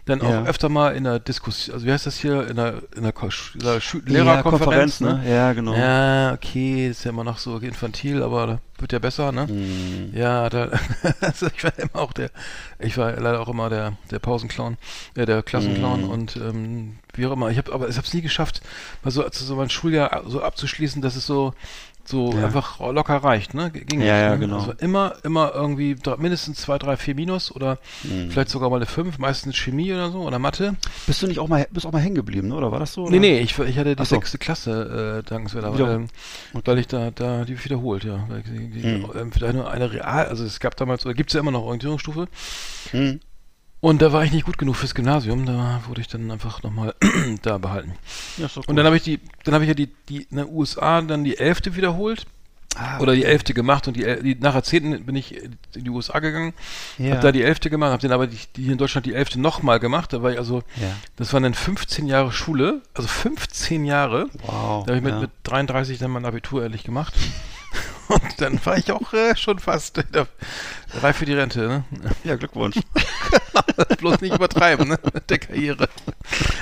[0.05, 0.43] Dann auch Ja.
[0.45, 3.59] öfter mal in der Diskussion, also wie heißt das hier, in der, in der, in
[3.59, 5.24] der Schü- Ja, Lehrerkonferenz, Konferenz, ne?
[5.30, 5.76] Ja, genau.
[5.76, 9.47] ja, okay, ist ja immer noch so infantil, aber wird ja besser, ne?
[9.47, 10.11] Hm.
[10.13, 10.70] Ja, da,
[11.22, 12.32] also ich war immer auch der,
[12.80, 14.77] ich war leider auch immer der, der Pausenclown,
[15.15, 16.10] äh, der Klassenclown Mhm.
[16.10, 17.49] und ähm, wie auch immer.
[17.49, 18.61] Ich habe, aber ich habe es nie geschafft,
[19.03, 21.53] mal so, also so mein Schuljahr so abzuschließen, dass es so
[22.06, 22.45] so Ja.
[22.45, 23.69] einfach locker reicht, ne?
[23.69, 24.40] Ging Ja, ja, ne?
[24.40, 24.57] genau.
[24.57, 28.31] Also immer, immer irgendwie mindestens zwei, drei, vier Minus oder Mhm.
[28.31, 30.76] vielleicht sogar mal eine fünf, meistens Chemie oder so oder Mathe.
[31.06, 32.56] Bist du nicht auch mal, bist auch mal hängen geblieben, ne?
[32.56, 33.03] oder war das so?
[33.03, 33.19] Nee, oder?
[33.19, 34.15] nee, ich, ich hatte die so.
[34.15, 36.07] sechste Klasse, äh, dankenswerter, Wieder- ähm,
[36.65, 38.26] weil ich da, da die wiederholt, ja.
[38.27, 39.06] Weil Die, die, Mhm.
[39.15, 42.27] ähm, für eine, Real, also es gab damals, oder gibt es ja immer noch Orientierungsstufe.
[42.90, 43.19] Hm.
[43.81, 46.93] Und da war ich nicht gut genug fürs Gymnasium, da wurde ich dann einfach nochmal
[47.41, 47.93] da behalten.
[48.38, 50.38] Ja, ist doch Und dann habe ich die, dann habe ich ja die, die in
[50.38, 52.26] den USA dann die elfte wiederholt.
[52.76, 55.89] ah, Oder die elfte gemacht und die, die nach der zehnten bin ich in die
[55.89, 56.53] USA gegangen,
[56.97, 57.14] ja.
[57.15, 59.39] hab da die elfte gemacht, hab dann aber die, die hier in Deutschland die elfte
[59.39, 60.11] nochmal gemacht.
[60.11, 60.93] Da war ich also, ja.
[61.15, 64.27] das waren dann 15 Jahre Schule, also 15 Jahre.
[64.45, 64.85] Wow.
[64.85, 65.19] Da habe ich mit, ja.
[65.22, 67.14] mit 33 dann mein Abitur ehrlich gemacht.
[68.10, 70.03] Und dann war ich auch äh, schon fast äh,
[71.02, 71.84] reif für die Rente, ne?
[72.23, 72.76] ja, Glückwunsch.
[73.99, 74.98] Bloß nicht übertreiben, ne?
[75.14, 75.88] Mit der Karriere.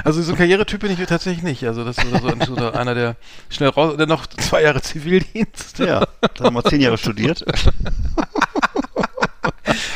[0.04, 1.64] Also so ein Karrieretyp bin ich tatsächlich nicht.
[1.66, 3.16] Also das ist so, so, so einer, der
[3.50, 5.80] schnell raus, der noch zwei Jahre Zivildienst.
[5.80, 6.06] ja,
[6.36, 7.46] da haben wir zehn Jahre studiert.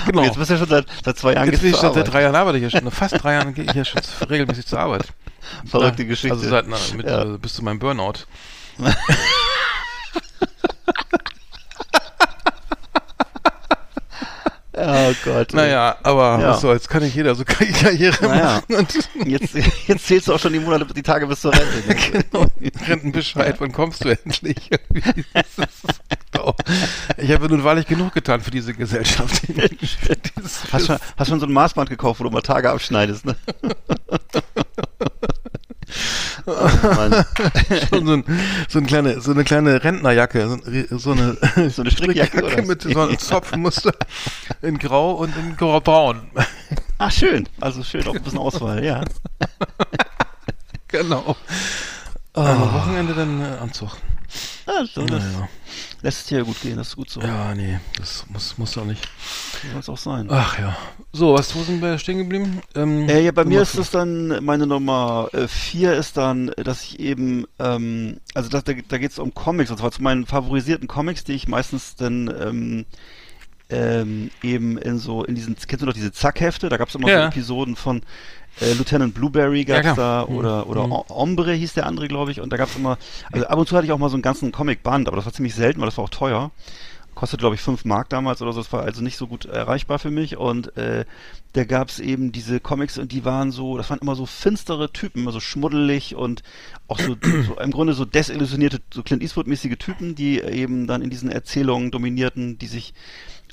[0.06, 0.22] genau.
[0.22, 2.11] Und jetzt bist du ja schon seit, seit zwei Jahren Jetzt bin ich schon seit
[2.11, 2.90] drei Jahren arbeite ich ja schon.
[2.91, 5.07] Fast drei Jahren gehe ich ja schon regelmäßig zur Arbeit.
[5.65, 6.36] Verrückte Geschichte.
[6.36, 7.23] Also seit na, mit, Ja.
[7.23, 8.26] äh, bis zu meinem Burnout.
[14.73, 15.53] oh Gott.
[15.53, 16.49] Naja, aber Ja.
[16.49, 18.61] was soll's, kann nicht jeder so Kar- Karriere Naja.
[18.69, 18.88] machen.
[19.26, 19.56] Jetzt,
[19.88, 21.88] jetzt zählst du auch schon die Monate, die Tage bis zur Rente.
[21.88, 21.95] ne?
[22.31, 22.45] genau,
[22.88, 24.69] Rentenbescheid, wann kommst du endlich?
[27.18, 29.41] Ich habe nun wahrlich genug getan für diese Gesellschaft.
[30.72, 33.35] Hast hast schon so ein Maßband gekauft, wo du mal Tage abschneidest, ne?
[36.45, 36.69] oh,
[37.89, 38.23] schon so, ein,
[38.69, 42.61] so, eine kleine, so eine kleine Rentnerjacke, so, ein- so eine, So eine Strickjacke, oder?
[42.63, 43.93] mit so einem Zopfmuster
[44.61, 46.31] in Grau und in Grau-Braun.
[46.97, 47.47] Ach, schön.
[47.59, 49.03] Also schön, auch ein bisschen Auswahl, ja.
[50.88, 51.35] genau.
[52.34, 53.91] Am Wochenende dann äh, Anzug.
[54.65, 55.49] Also, das Naja.
[56.01, 57.19] lässt es dir ja gut gehen, das ist gut so.
[57.22, 59.05] Ja, nee, das muss, muss doch nicht.
[59.70, 60.28] Soll es auch sein.
[60.30, 60.76] Ach ja.
[61.14, 62.62] So, was, wo sind wir stehen geblieben?
[62.76, 66.64] Ähm, Äh, ja, bei mir ist es dann, meine Nummer äh, vier ist dann, äh,
[66.64, 70.02] dass ich eben, ähm, also das, da, da geht es um Comics, und zwar zu
[70.02, 72.86] meinen favorisierten Comics, die ich meistens dann ähm,
[73.70, 76.70] ähm, eben in so, in diesen, kennst du noch diese Zackhefte?
[76.70, 77.22] Da gab es immer Ja.
[77.22, 78.02] so Episoden von
[78.60, 80.26] äh, Lieutenant Blueberry Ja, gab's klar.
[80.26, 80.38] da Mhm.
[80.38, 80.94] oder oder Mhm.
[81.10, 82.98] Ombre hieß der andere, glaube ich, und da gab es immer,
[83.32, 85.34] also ab und zu hatte ich auch mal so einen ganzen Comic-Band, aber das war
[85.34, 86.52] ziemlich selten, weil das war auch teuer.
[87.16, 88.62] Kostet, glaube ich, 5 Mark damals oder so.
[88.62, 90.38] Das war also nicht so gut erreichbar für mich.
[90.38, 91.06] Und äh,
[91.54, 94.92] da gab es eben diese Comics und die waren so, das waren immer so finstere
[94.92, 96.44] Typen, immer so schmuddelig und
[96.88, 97.16] auch so,
[97.48, 101.92] so im Grunde so desillusionierte, so Clint Eastwood-mäßige Typen, die eben dann in diesen Erzählungen
[101.92, 102.94] dominierten, die sich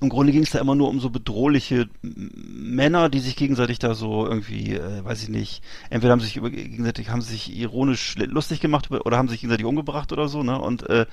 [0.01, 3.95] im Grunde ging es da immer nur um so bedrohliche Männer, die sich gegenseitig da
[3.95, 7.57] so irgendwie, äh, weiß ich nicht, entweder haben sie sich über, gegenseitig haben sie sich
[7.57, 10.61] ironisch lustig gemacht oder haben sich gegenseitig umgebracht oder so, ne?
[10.61, 11.07] Und äh,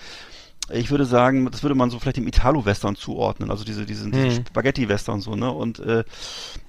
[0.72, 4.40] ich würde sagen, das würde man so vielleicht dem Italo-Western zuordnen, also diese, diesen, diesen
[4.42, 4.46] Mhm.
[4.48, 5.52] Spaghetti-Western so, ne?
[5.52, 6.04] Und äh,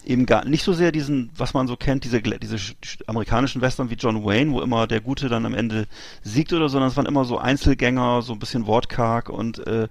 [0.05, 3.63] eben gar nicht so sehr diesen, was man so kennt, diese, diese sch- sch- amerikanischen
[3.63, 5.87] Western wie John Wayne, wo immer der Gute dann am Ende
[6.23, 9.89] siegt oder so, sondern es waren immer so Einzelgänger, so ein bisschen wortkarg und äh,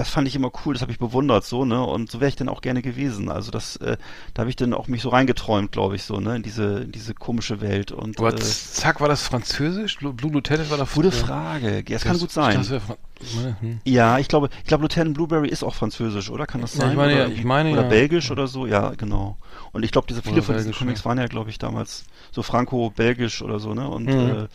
[0.00, 1.84] das fand ich immer cool, das habe ich bewundert so, ne?
[1.84, 3.28] Und so wäre ich dann auch gerne gewesen.
[3.28, 3.98] Also das, äh,
[4.32, 6.92] da habe ich dann auch mich so reingeträumt, glaube ich, so, ne, in diese, in
[6.92, 7.92] diese komische Welt.
[7.92, 9.98] Und Aber äh, zack, war das Französisch?
[9.98, 11.84] Blue, Lieutenant war da gute äh, Frage.
[11.86, 12.56] Ja, es kann gut sein.
[12.56, 13.80] Das meine, hm.
[13.84, 16.46] Ja, ich glaube, ich glaube, Lieutenant Blueberry ist auch französisch, oder?
[16.46, 16.92] Kann das Ja, sein?
[16.92, 17.88] ich meine oder ja, ich meine oder ja.
[17.88, 19.36] belgisch oder so, ja, genau.
[19.72, 21.04] Und ich glaube, diese viele Oder von diesen belgisch, Comics ja.
[21.04, 23.86] waren ja, glaube ich, damals so franco-belgisch oder so, ne?
[23.88, 24.44] Und Mhm.
[24.44, 24.48] äh,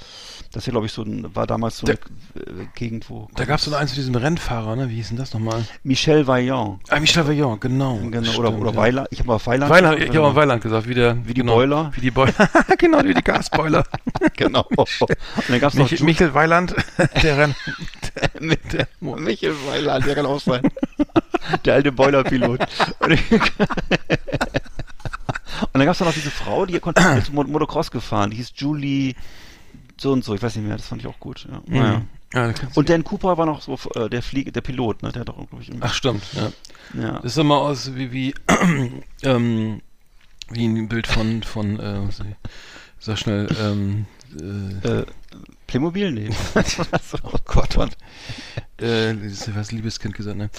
[0.51, 3.45] das ja, glaube ich, so ein, war damals so Da- eine äh, Gegend, wo Da
[3.45, 4.89] gab es so eins mit diesem Rennfahrer, ne?
[4.89, 5.65] Wie hieß denn das nochmal?
[5.83, 7.97] Michel Vaillant, Ah, Michel Vaillant, genau.
[7.97, 8.77] genau, Stimmt, oder, oder ja.
[8.77, 9.71] Weiland, ich habe mal Weiland.
[9.71, 11.91] Weiland, gesagt, ich habe auch Weiland gesagt, wie der, Wie die genau, Boiler?
[11.95, 12.33] Wie die Boiler.
[12.77, 13.83] genau, wie die Gasboiler.
[14.35, 14.65] genau.
[14.75, 14.89] Und
[15.49, 16.75] dann gab es noch Mich, Michel Weiland,
[17.21, 17.55] der Renn.
[18.39, 20.61] mit der Michel Weiland, der kann auch sein.
[21.65, 22.61] der alte Boilerpilot.
[22.99, 23.19] Und
[25.73, 27.01] dann gab es noch diese Frau, die konnte
[27.31, 29.15] Motocross gefahren, die hieß Julie
[29.97, 31.47] so und so, ich weiß nicht mehr, das fand ich auch gut.
[31.49, 31.61] Ja.
[31.67, 31.83] Naja.
[31.83, 31.93] Mhm.
[31.93, 32.01] Ja,
[32.35, 35.11] kannst Und Dan Cooper war noch so äh, der Flieg der Pilot, ne?
[35.11, 36.51] Der hat doch, glaube ich, irgendwie- Ach, stimmt, ja.
[37.01, 37.19] ja.
[37.19, 38.33] Das sah mal aus wie, wie,
[39.23, 39.81] ähm,
[40.49, 42.01] wie ein Bild von, von, äh,
[42.99, 44.05] sag schnell, ähm,
[44.83, 45.05] äh, äh,
[45.67, 46.11] Playmobil?
[46.11, 46.29] Nee.
[47.23, 47.89] oh Gott, Mann.
[48.79, 50.49] Äh, das ist was Liebeskind gesagt, ne?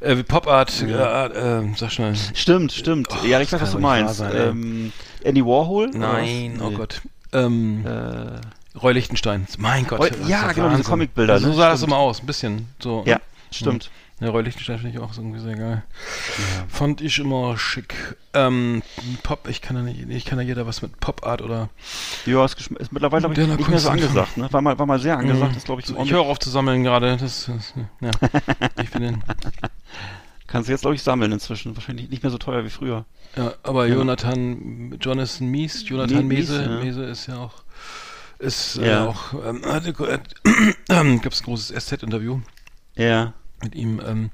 [0.00, 1.26] Äh, wie Pop Art, Ja.
[1.26, 2.14] äh, äh, sag schnell.
[2.34, 3.08] Stimmt, stimmt.
[3.10, 4.16] Oh, ja, ich weiß, was du meinst.
[4.16, 4.92] sein, ähm,
[5.24, 5.90] Andy Warhol?
[5.94, 6.76] Nein, oh Nee.
[6.76, 7.00] Gott.
[7.32, 8.40] Ähm, Äh,
[8.80, 9.46] Roy Lichtenstein.
[9.58, 10.00] Mein Gott.
[10.00, 10.84] Roy- das ja, genau, diese Wahnsinn.
[10.84, 11.54] Comicbilder, So ne?
[11.54, 11.92] sah das Stimmt.
[11.92, 12.68] immer aus, ein bisschen.
[12.80, 13.02] So.
[13.06, 13.20] ja,
[13.50, 13.90] stimmt.
[14.20, 15.82] Ja, Roy Lichtenstein finde ich auch irgendwie sehr geil.
[16.68, 17.94] Fand ich immer schick.
[18.34, 18.82] Ähm,
[19.24, 21.70] Pop, ich kann ja nicht, ich kann ja jeder was mit Pop Art oder.
[22.24, 24.46] Ja, ist, ist mittlerweile ich, nicht mehr so angesagt, ne?
[24.52, 25.56] War mal, war mal sehr angesagt, Mhm.
[25.58, 27.16] ist glaube ich, So, ich höre auf zu sammeln gerade.
[27.16, 28.10] Das, das, ja.
[28.82, 29.24] ich bin den,
[30.46, 31.74] Kannst du jetzt glaube ich sammeln inzwischen.
[31.76, 33.04] Wahrscheinlich nicht mehr so teuer wie früher.
[33.36, 33.96] ja, aber Ja.
[33.96, 36.68] Jonathan, Jonathan Mies, Jonathan Mies, Mese, ja.
[36.78, 37.54] Mese ist ja auch,
[38.42, 39.04] ist Ja.
[39.04, 42.40] äh, auch, ähm, äh, gab es ein großes SZ-Interview
[42.96, 43.32] Ja.
[43.62, 44.00] mit ihm.
[44.06, 44.30] Ähm,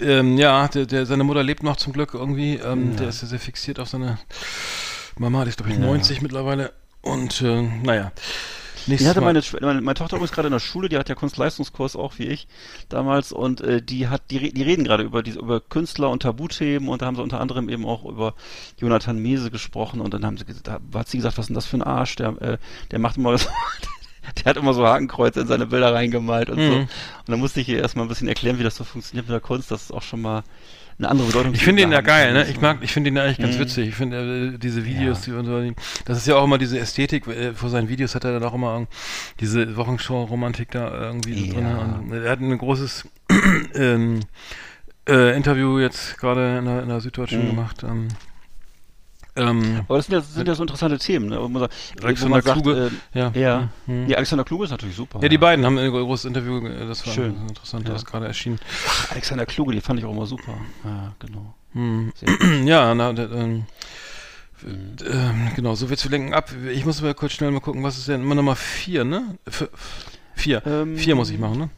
[0.00, 2.54] ähm, ja, der, der, seine Mutter lebt noch zum Glück irgendwie.
[2.56, 2.96] Ähm, Ja.
[2.98, 4.18] Der ist ja sehr fixiert auf seine
[5.18, 5.84] Mama, die ist glaube ich Ja.
[5.84, 6.72] 90 mittlerweile.
[7.02, 8.12] Und äh, naja.
[8.86, 11.96] Nächstes hatte meine, meine, meine Tochter übrigens gerade in der Schule, die hat ja Kunstleistungskurs
[11.96, 12.46] auch wie ich
[12.88, 16.88] damals und äh, die hat, die, die reden gerade über diese, über Künstler und Tabuthemen
[16.88, 18.34] und da haben sie unter anderem eben auch über
[18.78, 21.66] Jonathan Mese gesprochen und dann haben sie, da hat sie gesagt, was ist denn das
[21.66, 22.58] für ein Arsch, der, äh,
[22.90, 23.48] der macht immer so,
[24.38, 26.62] der hat immer so Hakenkreuze in seine Bilder reingemalt und so.
[26.62, 26.80] Mhm.
[26.80, 29.40] Und dann musste ich ihr erstmal ein bisschen erklären, wie das so funktioniert mit der
[29.40, 30.42] Kunst, das ist auch schon mal
[31.00, 31.54] eine andere Bedeutung.
[31.54, 32.46] Ich finde ihn ja geil, ne?
[32.48, 33.60] Ich mag, ich finde ihn eigentlich ganz Mhm.
[33.60, 33.88] witzig.
[33.88, 35.32] Ich finde äh, diese Videos, Ja.
[35.32, 35.74] die und so,
[36.04, 37.26] das ist ja auch immer diese Ästhetik.
[37.26, 38.86] Äh, vor seinen Videos hat er dann auch immer
[39.40, 41.64] diese Wochenshow-Romantik da irgendwie so drin.
[41.66, 41.78] Ja.
[41.78, 43.08] Und er hat ein großes
[43.74, 44.20] ähm,
[45.08, 47.50] äh, Interview jetzt gerade in der, in der Süddeutschen Mhm.
[47.50, 47.82] gemacht.
[47.82, 48.08] Ähm,
[49.36, 51.38] ähm, Aber das sind ja, sind ja so interessante Themen, ne?
[51.60, 52.90] Sagt- Alexander sagt, Kluge.
[53.14, 53.30] äh, ja.
[53.34, 53.68] ja.
[53.86, 54.08] Mhm.
[54.08, 55.20] Ja, Alexander Kluge ist natürlich super.
[55.22, 57.36] Ja, die beiden haben ein großes Interview, äh, das war Schön.
[57.48, 57.94] interessant, Ja.
[57.94, 58.58] das gerade erschienen.
[59.10, 60.54] Alexander Kluge, die fand ich auch immer super.
[60.84, 61.54] Ja, genau.
[61.72, 62.12] Hm.
[62.20, 62.40] Gut.
[62.66, 63.64] Ja, na, der, ähm,
[64.66, 66.50] ähm, genau, so wird's wir lenken ab.
[66.72, 69.38] Ich muss mal kurz schnell mal gucken, was ist denn immer Nummer 4, ne?
[69.46, 69.68] F
[70.34, 70.62] vier.
[70.66, 71.70] Ähm, vier muss ich machen, ne?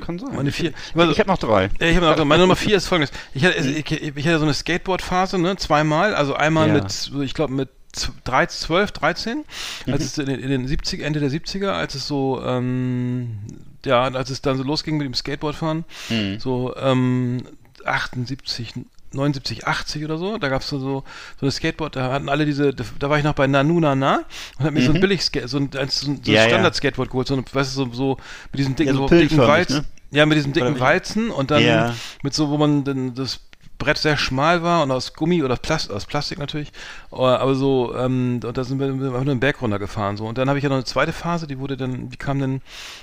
[0.00, 0.34] Kann sein.
[0.34, 0.70] Meine vier.
[0.70, 1.70] Ich, ich habe noch drei.
[1.78, 3.14] Ich hab noch, meine Nummer vier ist folgendes.
[3.32, 5.56] Ich hatte, ich, ich hatte so eine Skateboard-Phase, ne?
[5.56, 6.14] Zweimal.
[6.14, 6.74] Also einmal Ja.
[6.74, 9.44] mit, ich glaube, mit z- 13, 12, 13,
[9.86, 13.38] als es in, den- in den 70 Ende der 70er, als es so, ähm,
[13.84, 16.40] ja, als es dann so losging mit dem Skateboardfahren, Mhm.
[16.40, 17.44] so ähm,
[17.84, 18.74] 78,
[19.12, 21.04] 79, 80 oder so, da gab es so, so
[21.40, 24.24] eine Skateboard, da hatten alle diese, da war ich noch bei Nanu Nana
[24.58, 25.00] und hab mir so ein Mhm.
[25.00, 26.42] billig so ein, so ein, so ein Ja.
[26.42, 28.16] Standard-Skateboard geholt, so ein, weißt du, so, so
[28.52, 29.76] mit diesem dicken, Ja, so dicken Walzen.
[29.78, 29.84] ne?
[30.10, 30.78] Ja, mit diesem dicken?
[30.80, 31.94] Walzen und dann Ja.
[32.22, 33.40] mit so, wo man dann das
[33.78, 36.72] Brett sehr schmal war und aus Gummi oder Plast aus Plastik natürlich,
[37.12, 40.26] aber aber so, ähm, und da sind wir, einfach nur den Berg runtergefahren so.
[40.26, 42.60] Und dann habe ich ja noch eine zweite Phase, die wurde dann, die kam dann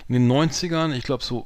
[0.09, 1.45] in den 90ern, ich glaube so,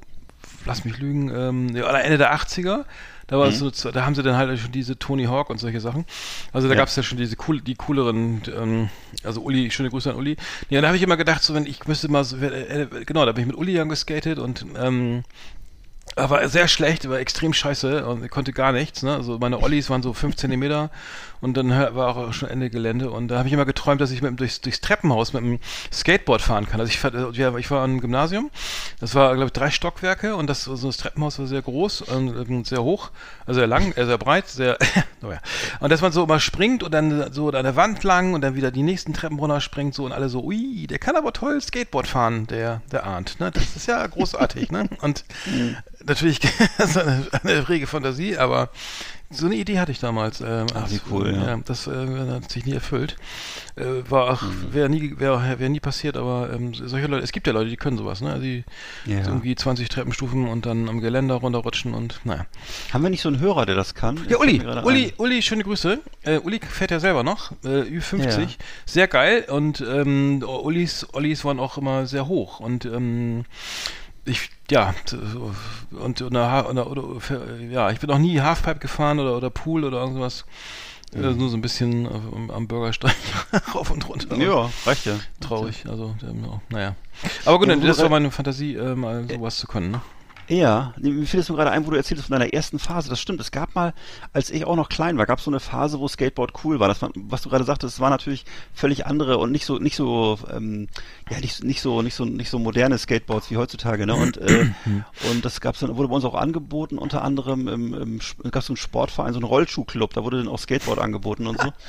[0.66, 2.86] lass mich lügen, ähm, Ende der 80er.
[3.30, 3.52] Da war Mhm.
[3.72, 6.06] so, da haben sie dann halt schon diese Tony Hawk und solche Sachen.
[6.52, 6.80] Also da Ja.
[6.80, 8.90] gab es ja schon diese cool, die cooleren, ähm,
[9.24, 10.36] also Uli, schöne Grüße an Uli.
[10.70, 12.48] Ja, da habe ich immer gedacht, so wenn ich müsste mal so, äh,
[12.84, 15.24] äh, genau, da bin ich mit Uli geskatet und ähm,
[16.16, 19.04] er war sehr schlecht, war extrem scheiße und konnte gar nichts.
[19.04, 19.14] Ne?
[19.14, 20.90] Also meine Ollies waren so 5 Zentimeter
[21.42, 24.22] und dann war auch schon Ende Gelände und da habe ich immer geträumt, dass ich
[24.22, 25.60] mit, dem durchs, durchs Treppenhaus mit dem
[25.92, 26.80] Skateboard fahren kann.
[26.80, 27.04] Also ich,
[27.58, 28.50] ich war am Gymnasium,
[29.00, 32.50] das war glaube ich drei Stockwerke und das, so das Treppenhaus war sehr groß und
[32.50, 33.12] ähm, sehr hoch,
[33.46, 34.78] also sehr lang, äh, sehr breit, sehr,
[35.24, 35.40] oh ja.
[35.80, 38.56] Und dass man so immer springt und dann so an der Wand lang und dann
[38.56, 41.62] wieder die nächsten Treppen runter springt so und alle so, ui, der kann aber toll
[41.62, 43.40] Skateboard fahren, der, der ahnt.
[43.40, 43.52] Ne?
[43.52, 44.72] Das ist ja großartig.
[44.72, 44.90] ne?
[45.02, 45.26] Und
[46.06, 46.40] natürlich
[46.78, 48.70] das ist eine, eine rege Fantasie, aber
[49.32, 50.42] so eine Idee hatte ich damals.
[50.42, 51.58] Ähm, Ach, wie cool, ja.
[51.66, 51.92] das äh,
[52.32, 53.16] hat sich nie erfüllt.
[53.76, 54.74] Äh, war auch, Mhm.
[54.74, 57.78] wäre nie, wäre wär nie passiert, aber ähm, solche Leute, es gibt ja Leute, die
[57.78, 58.40] können sowas, ne?
[58.40, 58.64] Die
[59.06, 59.20] Ja.
[59.20, 62.46] irgendwie 20 Treppenstufen und dann am Geländer runterrutschen und naja.
[62.92, 64.20] Haben wir nicht so einen Hörer, der das kann?
[64.30, 65.12] Ja, Uli, Uli, ein.
[65.18, 66.00] Uli, schöne Grüße.
[66.24, 68.48] Äh, Uli fährt ja selber noch, äh, Ü50, Ja.
[68.86, 73.46] sehr geil und ähm, Ulis, Ulis waren auch immer sehr hoch und ähm,
[74.30, 74.94] ich, ja,
[75.92, 79.84] und, und, eine, oder, für- ja, ich bin noch nie Halfpipe gefahren oder, oder Pool
[79.84, 80.46] oder irgendwas.
[81.14, 83.16] Äh, nur so ein bisschen auf, am, Bürgersteig
[83.76, 84.36] rauf und runter.
[84.38, 85.16] Ja, reicht ja.
[85.42, 86.96] Traurig, also, ähm, ja, naja.
[87.46, 90.02] Aber gut, das war meine Fantasie, äh, mal sowas zu können, ne?
[90.50, 93.08] Ja, mir fiel es nur gerade ein, wo du erzählst von deiner ersten Phase.
[93.08, 93.40] Das stimmt.
[93.40, 93.94] Es gab mal,
[94.34, 96.88] als ich auch noch klein war, gab es so eine Phase, wo Skateboard cool war.
[96.88, 99.96] Das war, was du gerade sagtest, es war natürlich völlig andere und nicht so, nicht
[99.96, 100.88] so, ähm,
[101.30, 104.08] ja, nicht, nicht so, nicht so, nicht so moderne Skateboards wie heutzutage.
[104.08, 104.16] Ne?
[104.16, 104.72] Und äh,
[105.32, 106.98] und das gab's dann, wurde bei uns auch angeboten.
[106.98, 108.20] Unter anderem im, im
[108.50, 110.16] gab es so einen Sportverein, so einen Rollschuhclub.
[110.16, 111.72] Da wurde dann auch Skateboard angeboten und so.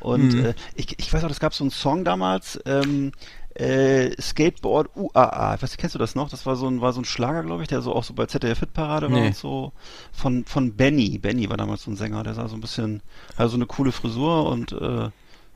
[0.00, 2.60] Und äh, ich, ich weiß auch, es gab so einen Song damals.
[2.66, 3.10] Ähm,
[3.58, 5.54] äh, Skateboard UAA.
[5.56, 6.28] Ich weiß nicht, kennst du das noch?
[6.30, 8.26] Das war so ein, war so ein Schlager, glaube ich, der so auch so bei
[8.26, 9.26] ZDF Hitparade war Nee.
[9.28, 9.72] und so.
[10.12, 11.18] Von, von Benny.
[11.18, 13.02] Benny war damals so ein Sänger, der sah so ein bisschen,
[13.36, 15.08] also eine coole Frisur und äh,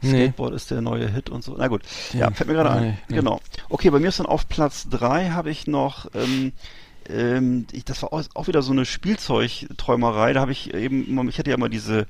[0.05, 0.09] Nee.
[0.25, 1.55] Skateboard ist der neue Hit und so.
[1.57, 1.83] Na gut.
[2.13, 2.83] Ja, Den- fällt mir gerade ein.
[2.83, 3.17] nee, nee.
[3.17, 3.41] Genau.
[3.69, 6.53] Okay, bei mir ist dann auf Platz drei habe ich noch, ähm,
[7.09, 10.33] ähm, ich, das war auch, auch wieder so eine Spielzeugträumerei.
[10.33, 12.07] Da habe ich eben, ich hatte ja immer diese,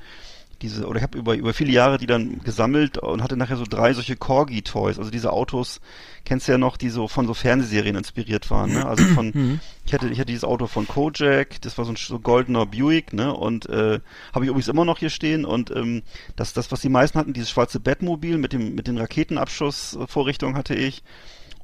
[0.63, 3.65] diese, oder ich habe über, über viele Jahre die dann gesammelt und hatte nachher so
[3.69, 5.81] drei solche Corgi-Toys, also diese Autos,
[6.25, 8.87] kennst du ja noch, die so von so Fernsehserien inspiriert waren, ne?
[8.87, 12.19] Also von, ich hatte, ich hatte dieses Auto von Kojak, das war so ein so
[12.19, 13.35] goldener Buick, ne?
[13.35, 14.01] Und äh,
[14.33, 16.03] habe ich übrigens immer noch hier stehen und ähm,
[16.37, 20.75] das, das, was die meisten hatten, dieses schwarze Batmobil mit dem, mit den Raketenabschussvorrichtungen hatte
[20.75, 21.03] ich.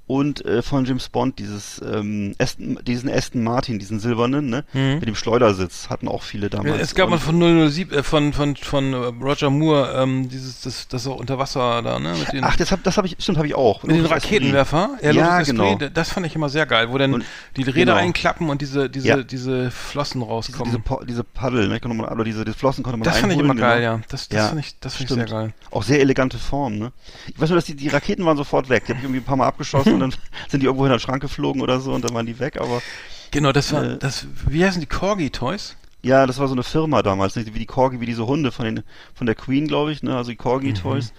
[0.08, 5.06] Und äh, von James Bond dieses ähm, Aston, diesen Aston Martin, diesen silbernen, ne, mit
[5.06, 6.80] dem Schleudersitz, hatten auch viele damals.
[6.80, 7.38] Es gab mal von
[7.70, 11.82] 007, äh, von, von, von äh, Roger Moore, ähm, dieses, das, das auch unter Wasser
[11.82, 12.14] da, ne?
[12.18, 13.82] Mit den, Ach, das hab, das habe ich, stimmt, habe ich auch.
[13.82, 14.06] mit den.
[14.06, 14.96] Raketenwerfer.
[15.02, 15.72] Ja, Lotus genau.
[15.72, 17.24] Esprit, Das fand ich immer sehr geil, wo dann Und-
[17.56, 17.94] die Räder genau.
[17.96, 19.22] einklappen und diese, diese, Ja.
[19.22, 20.64] diese Flossen Diese, rauskommen.
[20.72, 23.32] diese, Pa- diese Paddel, ne, konnte man, oder diese, diese Flossen konnte man das fand
[23.34, 23.92] ich immer geil, genau.
[23.96, 24.00] ja.
[24.08, 25.38] Das, das Ja, fand ich, das fand ich sehr stimmt.
[25.38, 25.52] geil.
[25.70, 26.92] Auch sehr elegante Form, ne?
[27.26, 28.84] Ich weiß nur, dass die, die Raketen waren sofort weg.
[28.86, 31.00] Die habe ich irgendwie ein paar Mal abgeschossen und dann sind die irgendwo in den
[31.00, 32.82] Schrank geflogen oder so und dann waren die weg, aber
[33.30, 35.76] Genau, das war, Äh, das, wie heißen die Corgi-Toys?
[36.02, 37.44] ja, das war so eine Firma damals, ne?
[37.46, 38.82] wie die Corgi, wie diese Hunde von den,
[39.14, 40.16] von der Queen, glaube ich, ne?
[40.16, 41.10] Also die Corgi Toys.
[41.10, 41.14] Und,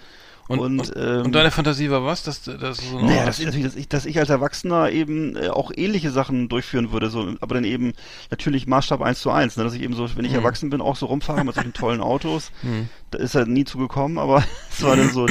[0.50, 2.24] Und, und, ähm, und deine Fantasie war was?
[2.24, 5.46] Dass, dass so Naja, das ist natürlich, dass ich, dass ich als Erwachsener eben äh,
[5.46, 7.92] auch ähnliche Sachen durchführen würde, so, aber dann eben
[8.32, 10.96] natürlich Maßstab eins zu eins, ne, dass ich eben so, wenn ich erwachsen bin, auch
[10.96, 12.50] so rumfahre mit solchen tollen Autos.
[13.12, 15.26] Da ist halt nie zugekommen, aber es war dann so,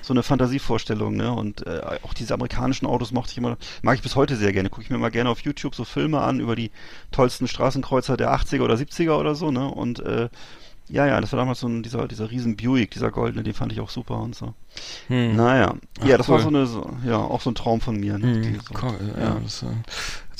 [0.00, 1.30] so eine Fantasievorstellung, ne?
[1.30, 4.70] Und äh, auch diese amerikanischen Autos mochte ich immer, mag ich bis heute sehr gerne.
[4.70, 6.70] Gucke ich mir mal gerne auf YouTube so Filme an über die
[7.10, 9.68] tollsten Straßenkreuzer der 80er oder 70er oder so, ne?
[9.68, 10.30] Und äh,
[10.92, 13.72] ja, ja, das war damals so ein, dieser, dieser riesen Buick, dieser goldene, den fand
[13.72, 14.52] ich auch super und so.
[15.08, 15.34] Hm.
[15.36, 16.42] Naja, Ach, ja, das war cool.
[16.42, 18.18] so eine, so, ja, auch so ein Traum von mir.
[18.18, 18.44] Ne?
[18.44, 19.40] Hm, so, Ko- ja, ja.
[19.42, 19.66] das äh,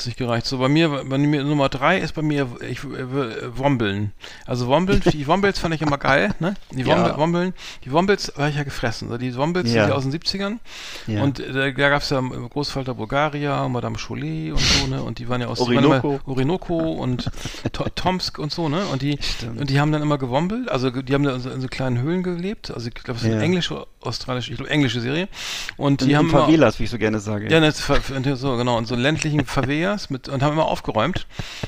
[0.03, 0.47] hat sich gereicht.
[0.47, 4.13] So, bei mir, bei mir Nummer drei ist bei mir ich, äh, Wombeln.
[4.47, 6.55] Also Wombeln, die Wombels fand ich immer geil, ne?
[6.73, 6.97] Die Ja.
[6.99, 7.55] Wombel, Wombeln,
[7.85, 9.17] die Wombels habe ich ja gefressen.
[9.19, 9.83] Die Wombels Ja.
[9.83, 10.59] sind ja aus den 70ern
[11.07, 11.23] Ja.
[11.23, 15.03] und äh, da gab es ja Großvater Bulgaria, Madame Cholet und so, ne?
[15.03, 16.11] Und die waren ja aus die Orinoco.
[16.15, 17.31] immer, Orinoco und
[17.73, 18.85] to Tomsk und so, ne?
[18.93, 19.61] Und die, Stimmt.
[19.61, 22.01] und die haben dann immer gewombelt, also die haben da in so, in so kleinen
[22.01, 22.71] Höhlen gelebt.
[22.73, 23.37] Also ich glaube, es ist Ja.
[23.37, 25.29] eine englische, australische, ich glaube englische Serie.
[25.77, 27.49] Und in, die haben in immer, Favelas, wie ich so gerne sage.
[27.51, 28.01] ja, ver-
[28.37, 29.45] so genau, in so ländlichen
[29.93, 31.27] Favelas mit und haben immer aufgeräumt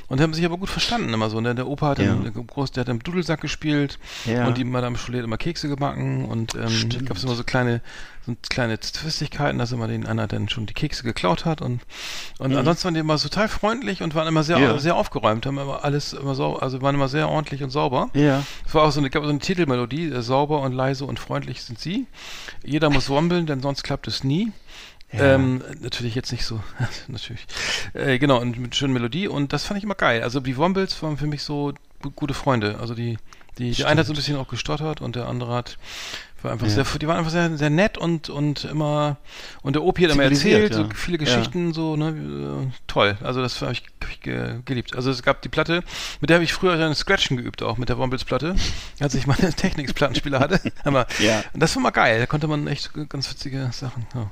[0.09, 1.40] und haben sich aber gut verstanden immer so.
[1.40, 1.55] Ne?
[1.55, 2.06] Der Opa hat Ja.
[2.06, 4.46] dann, der groß, der hat im Dudelsack gespielt Ja.
[4.46, 7.80] und die Madame Cholet hat immer Kekse gebacken und ähm, gab es immer so kleine
[8.26, 11.82] so kleine Zwistigkeiten, dass immer den einer dann schon die Kekse geklaut hat und
[12.38, 14.62] und ansonsten waren die immer total freundlich und waren immer sehr Mhm.
[14.64, 14.78] Ja.
[14.78, 18.09] sehr aufgeräumt, haben immer alles immer so, also waren immer sehr ordentlich und sauber.
[18.14, 18.42] Ja.
[18.66, 21.62] Es war auch so eine, gab so eine Titelmelodie, äh, sauber und leise und freundlich
[21.62, 22.06] sind sie.
[22.64, 24.52] Jeder muss wombeln, denn sonst klappt es nie.
[25.16, 25.34] Ja.
[25.34, 26.60] Ähm, natürlich jetzt nicht so,
[27.08, 27.46] natürlich.
[27.94, 30.22] Äh, genau, und mit schönen Melodie und das fand ich immer geil.
[30.22, 31.72] Also die Wombles waren für mich so
[32.02, 32.78] gu- gute Freunde.
[32.80, 33.18] Also die,
[33.58, 35.78] die, der eine hat so ein bisschen auch gestottert und der andere hat
[36.42, 36.84] war einfach Ja.
[36.84, 39.16] sehr, die waren einfach sehr, sehr nett und, und immer,
[39.62, 40.88] und der Opi hat immer erzählt, so ja.
[40.94, 41.24] viele Ja.
[41.24, 42.08] Geschichten, so, ne,
[42.68, 43.16] äh, toll.
[43.22, 44.94] Also das habe ich, hab ich ge geliebt.
[44.94, 45.82] Also es gab die Platte,
[46.20, 48.56] mit der habe ich früher dann Scratchen geübt, auch mit der Wombles-Platte,
[49.00, 50.60] als ich meine Technics-Plattenspieler hatte.
[50.84, 51.42] Aber, Ja.
[51.54, 54.30] Und das war mal geil, da konnte man echt ganz witzige Sachen, ja.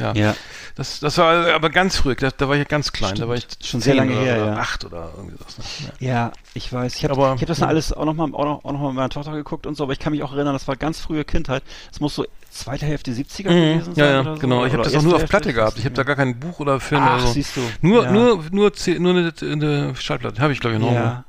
[0.00, 0.36] Ja, Ja.
[0.74, 3.46] Das, das war aber ganz früh, da, da war ich ganz klein, da war ich
[3.62, 4.56] Schon sehr lange oder, her, oder ja.
[4.56, 5.56] acht oder irgendwie sowas.
[5.58, 5.64] Ne?
[5.98, 6.10] Ja.
[6.10, 6.96] Ja, ich weiß.
[6.96, 9.08] Ich habe hab das dann alles auch nochmal auch noch, auch noch mal mit meiner
[9.10, 11.62] Tochter geguckt und so, aber ich kann mich auch erinnern, das war ganz frühe Kindheit.
[11.92, 13.92] Es muss so zweite Hälfte 70er gewesen sein.
[13.92, 13.98] Mhm.
[13.98, 14.40] Ja, ja, oder so.
[14.40, 14.64] genau.
[14.64, 15.78] Ich habe das auch nur auf Platte gehabt.
[15.78, 17.32] Ich habe da gar kein Buch oder Film Ach, oder so.
[17.32, 17.60] siehst du.
[17.80, 18.10] Nur, ja.
[18.10, 20.40] nur, nur, nur eine, eine Schallplatte.
[20.40, 20.92] Habe ich, glaube ich, noch.
[20.92, 21.24] Ja.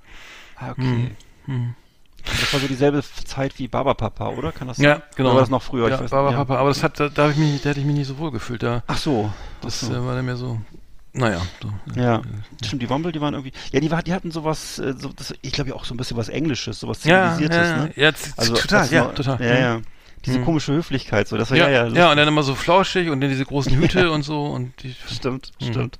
[0.55, 1.11] Ah, okay.
[1.45, 1.75] Hm.
[2.25, 4.51] Das war so dieselbe Zeit wie Barbapapa, oder?
[4.51, 5.03] Kann das Ja, sein?
[5.15, 5.29] genau.
[5.29, 5.89] Oder war das noch früher?
[5.89, 6.37] Ja, Baba nicht.
[6.37, 6.57] Papa.
[6.57, 8.63] Aber das hat, da, da, ich mich, da hätte ich mich nicht so wohl gefühlt.
[8.63, 9.31] Da, Ach so.
[9.61, 9.93] das Ach so.
[9.95, 10.59] äh, war dann mehr so,
[11.13, 11.41] naja.
[11.61, 12.21] So, Ja,
[12.63, 15.33] stimmt, die Womble, die waren irgendwie, ja, die, war, die hatten sowas, äh, so, das,
[15.41, 17.91] ich glaube ja auch so ein bisschen was Englisches, sowas ja, Zivilisiertes, ja, ne?
[17.95, 19.41] ja, Also, total, ja, war- total.
[19.41, 19.61] Ja, Mhm.
[19.61, 19.81] ja.
[20.25, 20.45] Diese Mhm.
[20.45, 23.21] komische Höflichkeit, so, das war Ja, ja, ja, ja, und dann immer so flauschig und
[23.21, 25.65] dann diese großen Hüte und so und die, Stimmt, Mhm.
[25.65, 25.99] stimmt.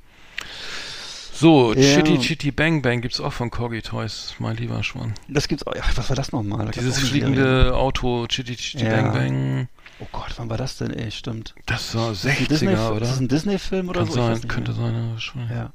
[1.42, 1.82] So, Ja.
[1.96, 5.16] Chitty Chitty Bang Bang gibt's auch von Corgi Toys, mein lieber Schwan.
[5.28, 5.74] Das gibt's auch.
[5.76, 6.68] Ja, was war das nochmal?
[6.68, 7.10] Da Dieses Serie.
[7.10, 9.02] fliegende Auto, Chitty Chitty Ja.
[9.02, 9.68] Bang Bang.
[10.02, 10.92] Oh Gott, wann war das denn?
[10.92, 11.56] Ey, stimmt.
[11.66, 13.02] Das war Ist das ein Disney, 60er, oder?
[13.02, 14.14] Ist das ein Disney-Film oder Kann so?
[14.18, 14.82] Sein, könnte mehr.
[14.92, 15.50] sein, ja, schon.
[15.50, 15.74] Ja.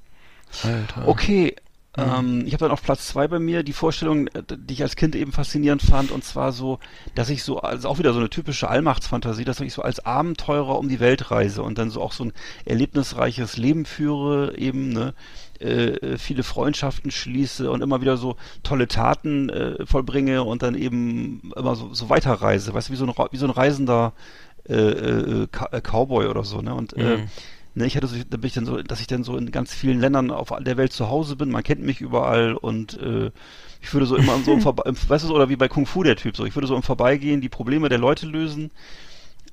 [0.62, 1.09] Alter.
[1.09, 1.56] Okay.
[1.97, 2.02] Mhm.
[2.02, 4.97] Ähm, ich habe dann auf Platz zwei bei mir die Vorstellung, äh, die ich als
[4.97, 6.78] Kind eben faszinierend fand, und zwar so,
[7.14, 10.78] dass ich so, also auch wieder so eine typische Allmachtsfantasie, dass ich so als Abenteurer
[10.78, 12.32] um die Welt reise und dann so auch so ein
[12.66, 15.14] erlebnisreiches Leben führe, eben, ne,
[15.60, 21.52] äh, viele Freundschaften schließe und immer wieder so tolle Taten äh, vollbringe und dann eben
[21.56, 24.12] immer so, so weiterreise, weißt du, wie so ein, wie so ein reisender
[24.68, 27.28] äh, äh, äh, Cowboy oder so, ne, und Mhm.
[27.74, 29.74] Ne, ich hatte so, da bin ich dann so, dass ich dann so in ganz
[29.74, 31.50] vielen Ländern auf der Welt zu Hause bin.
[31.50, 32.98] Man kennt mich überall und
[33.82, 36.02] ich würde so immer so im Vorbe im, weißt du, oder wie bei Kung Fu
[36.02, 36.46] der Typ so.
[36.46, 38.70] Ich würde so im Vorbeigehen die Probleme der Leute lösen.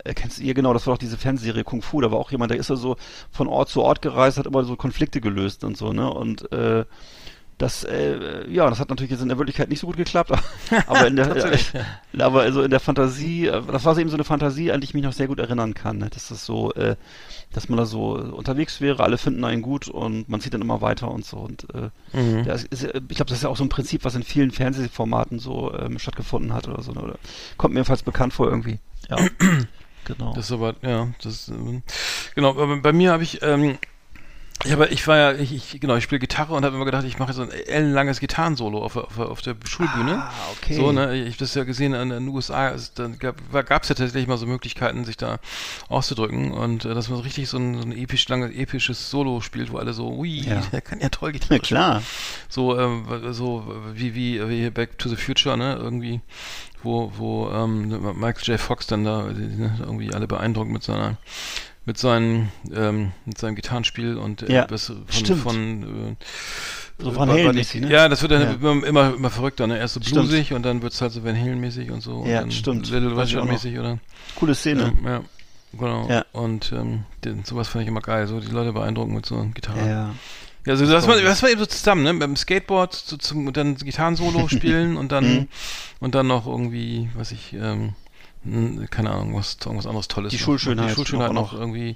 [0.03, 0.73] Äh, kennst ihr genau?
[0.73, 2.01] Das war doch diese Fernsehserie Kung Fu.
[2.01, 2.97] Da war auch jemand, der ist ja so
[3.31, 6.85] von Ort zu Ort gereist, hat immer so Konflikte gelöst und so ne und äh,
[7.59, 10.31] das, äh, ja, das hat natürlich jetzt in der Wirklichkeit nicht so gut geklappt,
[10.87, 11.57] aber in der, äh,
[12.19, 14.85] aber also in der Fantasie, äh, das war so eben so eine Fantasie, an die
[14.85, 15.99] ich mich noch sehr gut erinnern kann.
[15.99, 16.09] Ne?
[16.11, 16.95] Das ist so, äh,
[17.53, 20.81] dass man da so unterwegs wäre, alle finden einen gut und man zieht dann immer
[20.81, 21.37] weiter und so.
[21.37, 22.49] Und äh, Mhm.
[22.49, 25.73] ist, ich glaube, das ist ja auch so ein Prinzip, was in vielen Fernsehformaten so
[25.73, 26.91] ähm, stattgefunden hat oder so.
[26.91, 27.01] Ne?
[27.01, 27.15] Oder
[27.57, 28.79] kommt mir jedenfalls bekannt vor irgendwie.
[29.09, 29.17] Ja,
[30.05, 30.33] genau.
[30.33, 31.83] Das ist aber, ja, das, ähm,
[32.35, 33.77] genau, aber bei mir habe ich, ähm,
[34.65, 37.03] ich, aber ich war ja, ich, ich genau, ich spiele Gitarre und habe immer gedacht,
[37.03, 40.19] ich mache so ein ellenlanges Gitarrensolo auf, der- auf, auf der Schulbühne.
[40.23, 40.75] Ah, okay.
[40.75, 43.95] So, ne, ich habe das ja gesehen in den USA, es, dann gab es ja
[43.95, 45.39] tatsächlich mal so Möglichkeiten, sich da
[45.89, 49.41] auszudrücken und äh, dass man so richtig so ein, so ein episch langes, episches Solo
[49.41, 50.61] spielt, wo alle so, ui, Ja.
[50.71, 52.03] der kann ja toll Gitarre Ja, klar.
[52.47, 55.75] so, ähm, so wie, wie, wie hier Back to the Future, ne?
[55.75, 56.21] Irgendwie,
[56.83, 58.59] wo, wo ähm, Michael J.
[58.59, 61.17] Fox dann da ne, irgendwie alle beeindruckt mit seiner
[61.85, 64.77] mit seinen ähm, mit seinem Gitarrenspiel und äh, Ja, von,
[65.09, 65.41] stimmt.
[65.41, 65.83] von
[66.17, 67.91] äh, So Van Halen-mäßig, die- ne?
[67.93, 68.51] Ja, das wird dann Ja.
[68.53, 69.77] immer, immer, immer verrückter, ne?
[69.77, 70.27] Erst so Stimmt.
[70.29, 72.23] bluesig und dann wird's halt so Van Halen-mäßig und so.
[72.25, 72.89] Ja, und dann stimmt.
[72.89, 73.99] Little ich Richard mäßig oder
[74.35, 74.93] Coole Szene.
[75.03, 75.21] ja, ja,
[75.73, 76.07] genau.
[76.09, 76.25] Ja.
[76.31, 79.47] Und ähm, den, sowas fand ich immer geil, so die Leute beeindrucken mit so einer
[79.51, 79.79] Gitarre.
[79.79, 80.15] Ja.
[80.65, 82.13] Ja, also das war, das war eben so zusammen, ne?
[82.13, 85.47] Beim Skateboard so zum, und dann Gitarrensolo spielen und dann Mhm.
[85.99, 87.95] und dann noch irgendwie, was ich, ähm,
[88.89, 90.31] keine Ahnung, was irgendwas anderes Tolles.
[90.31, 90.43] Die noch.
[90.45, 91.95] Schulschönheit Die Schulschönheit noch- noch, irgendwie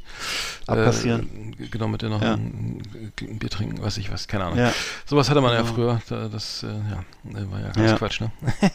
[0.65, 1.53] Abkassieren.
[1.59, 2.33] Äh, genau, mit der noch Ja.
[2.35, 2.81] ein,
[3.21, 4.57] ein Bier trinken, weiß ich was, keine Ahnung.
[4.59, 4.73] Ja.
[5.05, 5.73] Sowas hatte man ja Genau.
[5.73, 7.97] früher, da, das äh, ja, äh, war ja ganz Ja.
[7.97, 8.31] Quatsch, ne?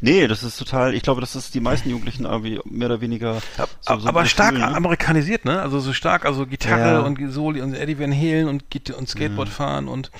[0.00, 3.40] Nee, das ist total, ich glaube, das die meisten Jugendlichen irgendwie mehr oder weniger
[3.80, 4.76] so, so aber stark fühlen, ne?
[4.76, 5.60] amerikanisiert, ne?
[5.60, 7.00] Also so stark, also Gitarre Ja.
[7.00, 8.64] und Soli und Eddie Van Halen und,
[8.96, 10.10] und Skateboard fahren und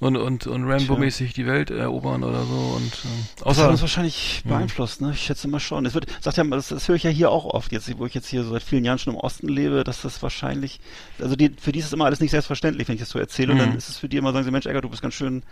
[0.00, 3.80] und und, und Rambo-mäßig die Welt erobern oder so und ähm, Das hat außer uns
[3.82, 5.12] wahrscheinlich beeinflusst, ne?
[5.14, 5.86] Ich schätze mal schon.
[5.86, 8.14] Es wird, sagt ja, das, das höre ich ja hier auch oft, jetzt, wo ich
[8.14, 10.80] jetzt hier so seit vielen Jahren schon im Osten lebe, dass das wahrscheinlich,
[11.20, 13.52] also die, für die ist es immer alles nicht selbstverständlich, wenn ich das so erzähle.
[13.52, 13.60] Und Mhm.
[13.60, 15.42] dann ist es für die immer, sagen sie, Mensch, Egger, du bist ganz schön,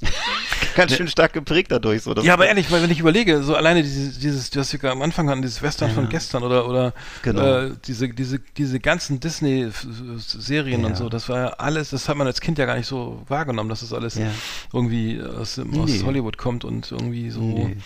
[0.76, 2.14] ganz schön stark geprägt dadurch, so.
[2.14, 5.28] Ja, aber ehrlich, weil wenn ich überlege, so alleine dieses, dieses, was wir am Anfang
[5.28, 5.94] hatten, dieses Western Ja.
[5.96, 7.42] von gestern oder oder Genau.
[7.64, 10.86] äh, diese diese diese ganzen Disney-Serien Ja.
[10.86, 13.22] und so, das war ja alles, das hat man als Kind ja gar nicht so
[13.28, 14.30] wahrgenommen, dass das alles Ja.
[14.72, 16.02] irgendwie aus, aus Nee.
[16.04, 17.76] Hollywood kommt und irgendwie so Nee.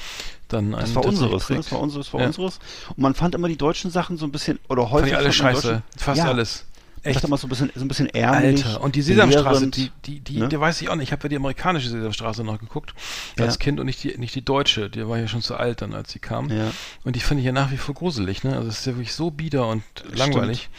[0.49, 1.57] dann Das war unseres, ne?
[1.57, 2.59] Das war unseres, das war unseres.
[2.91, 5.13] Und man fand immer die deutschen Sachen so ein bisschen, oder Fand häufig.
[5.13, 6.67] ich alles fand scheiße, fast alles.
[7.03, 7.17] Ich Echt.
[7.17, 8.65] dachte immer so ein bisschen, so ein bisschen ärmlich.
[8.65, 10.49] Alter, und die Sesamstraße, die, die, die, ne?
[10.49, 11.09] der weiß ich auch nicht.
[11.09, 12.95] Ich habe ja die amerikanische Sesamstraße noch geguckt
[13.41, 13.59] als Ja.
[13.59, 14.89] Kind und nicht die, nicht die deutsche.
[14.89, 16.49] Die war ja schon zu alt dann, als sie kam.
[16.49, 16.71] Ja.
[17.03, 18.55] Und die finde ich ja nach wie vor gruselig, ne?
[18.57, 20.71] Also es ist ja wirklich so bieder und langweilig.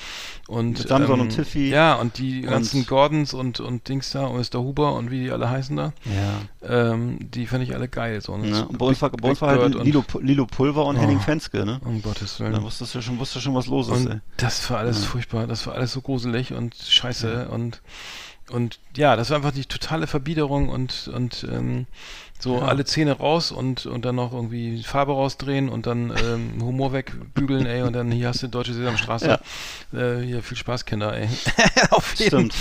[0.47, 1.69] Und, Mit Samson und Tiffy.
[1.69, 4.59] Ja, und die Und- ganzen Gordons und, und Dings da und Mr.
[4.59, 6.91] Huber und wie die alle heißen da, Ja.
[6.91, 8.19] ähm, die fand ich alle geil.
[8.19, 8.33] So.
[8.33, 8.67] Und Ne?
[8.67, 10.99] Und bei uns war, bei uns war halt Lilo, Lilo Pulver und Oh.
[10.99, 11.79] Henning Fenske, ne?
[11.85, 12.61] Um Gottes Da Willen.
[12.61, 14.19] wusstest du schon, wusstest du schon, was los ist, ey.
[14.37, 15.07] Das war alles Ja.
[15.09, 17.81] furchtbar, das war alles so gruselig und scheiße und
[18.49, 21.85] und ja, das war einfach die totale Verbiederung und und ähm,
[22.43, 22.65] so Ja.
[22.65, 27.65] alle Zähne raus und und dann noch irgendwie Farbe rausdrehen und dann ähm, Humor wegbügeln,
[27.65, 29.39] ey, und dann hier hast du Deutsche Sesamstraße.
[29.93, 31.29] Äh, hier viel Spaß, Kinder, ey.
[31.91, 32.53] Auf jeden Stimmt.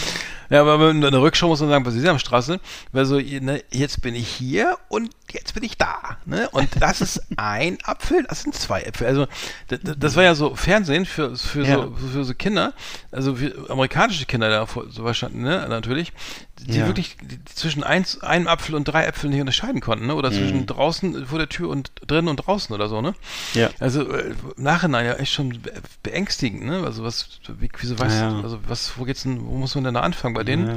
[0.51, 2.61] Ja, aber in der Rückschau muss man sagen, bei Sesamstraße,
[2.93, 6.19] weil so, ne, jetzt bin ich hier und jetzt bin ich da.
[6.27, 6.47] Ne?
[6.51, 9.07] Und das ist ein Apfel, das sind zwei Äpfel.
[9.07, 9.27] Also
[9.69, 11.77] das war ja so Fernsehen für, für, Ja.
[11.77, 12.75] so, für so Kinder,
[13.11, 16.13] also für amerikanische Kinder da vor- so wahrscheinlich, ne, natürlich,
[16.61, 16.87] die Ja.
[16.87, 17.17] wirklich
[17.55, 20.15] zwischen eins, einem Apfel und drei Äpfeln nicht unterscheiden konnten, ne?
[20.15, 20.35] Oder Mhm.
[20.35, 23.15] zwischen draußen vor der Tür und drin und draußen oder so, ne?
[23.55, 23.71] Ja.
[23.81, 25.73] Also äh, im Nachhinein ja echt schon be-
[26.03, 26.83] beängstigend, ne?
[26.85, 28.31] Also was, wie, wieso weißt Ja.
[28.31, 30.67] du, also was, wo geht's denn, wo muss man denn da anfangen bei denen?
[30.69, 30.77] Ja.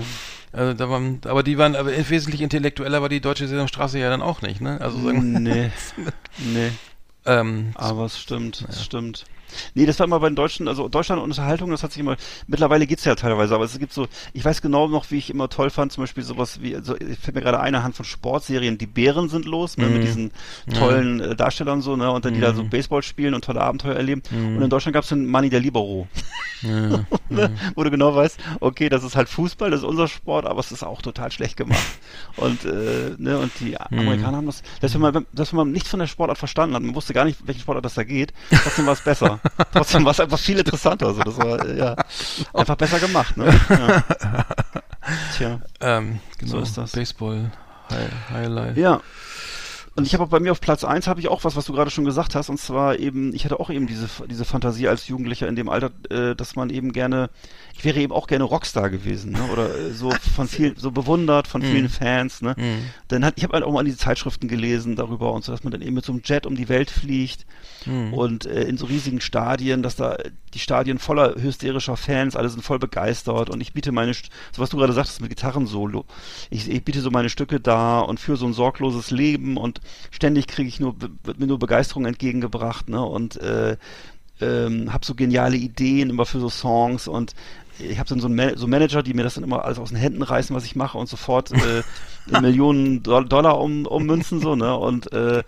[0.53, 4.21] Also da waren, aber die waren, aber wesentlich intellektueller war die deutsche Sesamstraße ja dann
[4.21, 4.79] auch nicht, ne?
[4.81, 5.71] Also sagen, Nee.
[6.37, 6.71] nee.
[7.25, 9.25] ähm, Aber es stimmt, es stimmt.
[9.73, 12.15] Nee, das war immer bei den Deutschen, also Deutschland und Unterhaltung, das hat sich immer,
[12.47, 15.49] mittlerweile geht's ja teilweise, aber es gibt so, ich weiß genau noch, wie ich immer
[15.49, 18.77] toll fand, zum Beispiel sowas wie, also ich fällt mir gerade eine Hand von Sportserien,
[18.77, 20.05] die Bären sind los, ne, mit Mhm.
[20.05, 20.31] diesen
[20.77, 23.95] tollen äh, Darstellern so, ne, und dann die da so Baseball spielen und tolle Abenteuer
[23.95, 24.21] erleben.
[24.31, 26.07] Und in Deutschland gab's den Manni der Libero.
[26.61, 26.69] Ja.
[27.29, 30.59] ne, wo du genau weißt, okay, das ist halt Fußball, das ist unser Sport, aber
[30.59, 31.79] es ist auch total schlecht gemacht.
[32.37, 35.89] und, äh, ne, und die Amerikaner haben das, dass wenn man, dass wenn man nichts
[35.89, 38.85] von der Sportart verstanden hat, man wusste gar nicht, welchen Sportart das da geht, trotzdem
[38.85, 39.39] war es besser.
[39.71, 41.07] Trotzdem war es einfach viel interessanter.
[41.07, 41.95] Also das war, ja,
[42.53, 43.53] einfach besser gemacht, ne?
[43.69, 44.45] Ja.
[45.37, 45.59] Tja.
[45.81, 46.91] Ähm, genau, So ist das.
[46.93, 47.51] Baseball,
[47.91, 48.77] High, Highlight.
[48.77, 49.01] Ja.
[49.95, 51.73] Und ich habe auch bei mir auf Platz eins habe ich auch was, was du
[51.73, 55.07] gerade schon gesagt hast, und zwar eben, ich hatte auch eben diese, diese Fantasie als
[55.07, 57.29] Jugendlicher in dem Alter, äh, dass man eben gerne,
[57.77, 59.43] ich wäre eben auch gerne Rockstar gewesen, ne?
[59.51, 62.55] Oder äh, so von vielen, so bewundert von vielen Fans, ne?
[62.57, 62.85] Mhm.
[63.09, 65.71] Dann hat, ich habe halt auch mal diese Zeitschriften gelesen darüber und so, dass man
[65.71, 67.45] dann eben mit so einem Jet um die Welt fliegt
[67.85, 68.13] Mhm.
[68.13, 70.17] und äh, in so riesigen Stadien, dass da
[70.55, 74.23] die Stadien voller hysterischer Fans, alle sind voll begeistert und ich biete meine, so
[74.57, 76.05] was du gerade sagtest mit Gitarrensolo,
[76.49, 80.47] ich, ich biete so meine Stücke da und für so ein sorgloses Leben und ständig
[80.47, 83.77] kriege ich nur, wird mir nur Begeisterung entgegengebracht, ne, und äh,
[84.41, 87.35] ähm, habe so geniale Ideen immer für so Songs und
[87.79, 89.89] ich habe dann so, einen Ma so Manager, die mir das dann immer alles aus
[89.89, 91.83] den Händen reißen, was ich mache und sofort äh,
[92.41, 95.43] Millionen Do Dollar um, ummünzen so, ne, und äh,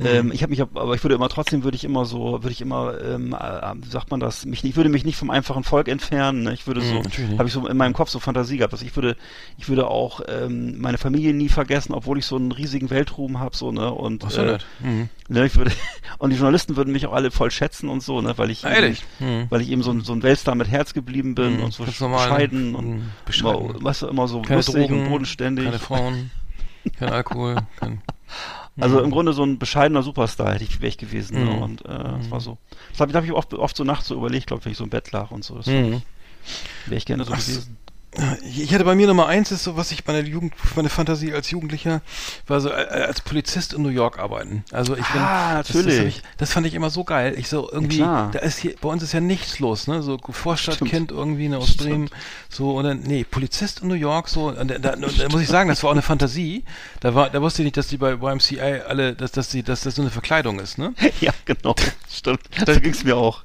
[0.00, 2.60] ähm, ich habe mich, aber ich würde immer trotzdem würde ich immer so, würde ich
[2.60, 5.88] immer, ähm, äh, wie sagt man das, mich, ich würde mich nicht vom einfachen Volk
[5.88, 6.42] entfernen.
[6.42, 6.54] Ne?
[6.54, 8.96] Ich würde so, Mhm, habe ich so in meinem Kopf so Fantasie gehabt, dass ich
[8.96, 9.16] würde,
[9.58, 13.54] ich würde auch ähm, meine Familie nie vergessen, obwohl ich so einen riesigen Weltruhm habe,
[13.56, 14.58] so ne und so äh.
[14.80, 15.08] Mhm.
[15.28, 15.70] ne, ich würde
[16.18, 19.04] und die Journalisten würden mich auch alle voll schätzen und so, ne, weil ich ehrlich?
[19.20, 19.46] Mhm.
[19.50, 21.84] weil ich eben so ein, so ein Weltstar mit Herz geblieben bin Mhm, und so
[21.84, 23.70] bescheiden und Mhm, bescheiden.
[23.70, 25.64] Immer, weißt du, immer so Keine lustig Drogen, und bodenständig.
[25.66, 26.30] keine Frauen,
[26.98, 28.02] kein Alkohol, kein,
[28.80, 31.44] Also im Grunde so ein bescheidener Superstar hätte ich, wäre ich gewesen.
[31.44, 31.50] Ne?
[31.50, 31.62] Mhm.
[31.62, 32.56] Und äh, das war so.
[32.90, 34.84] Das habe hab ich oft, oft so nachts so überlegt, glaube ich, wenn ich so
[34.84, 35.56] im Bett lag und so.
[35.56, 36.02] Das Mhm.
[36.86, 37.52] wäre ich gerne so Ach so.
[37.52, 37.76] gewesen.
[38.44, 41.50] Ich hatte bei mir Nummer eins, ist so, was ich meine Jugend, meine Fantasie als
[41.50, 42.02] Jugendlicher
[42.46, 44.64] war so äh, als Polizist in New York arbeiten.
[44.70, 45.98] Also ich bin, Ah, das, das, natürlich.
[46.00, 47.34] hab ich, das fand ich immer so geil.
[47.38, 48.30] Ich so irgendwie, klar.
[48.30, 50.02] da ist hier, bei uns ist ja nichts los, ne?
[50.02, 51.88] So Vorstadtkind irgendwie ne, aus Stimmt.
[51.88, 52.10] Bremen,
[52.50, 55.48] so und dann, nee, Polizist in New York, so, und da, da, da muss ich
[55.48, 56.64] sagen, das war auch eine Fantasie.
[57.00, 59.80] Da war, da wusste ich nicht, dass die bei YMCA alle, dass, dass die, dass
[59.80, 60.92] das so eine Verkleidung ist, ne?
[61.22, 61.74] ja, genau.
[62.12, 62.40] Stimmt.
[62.66, 63.42] Da ging's mir auch.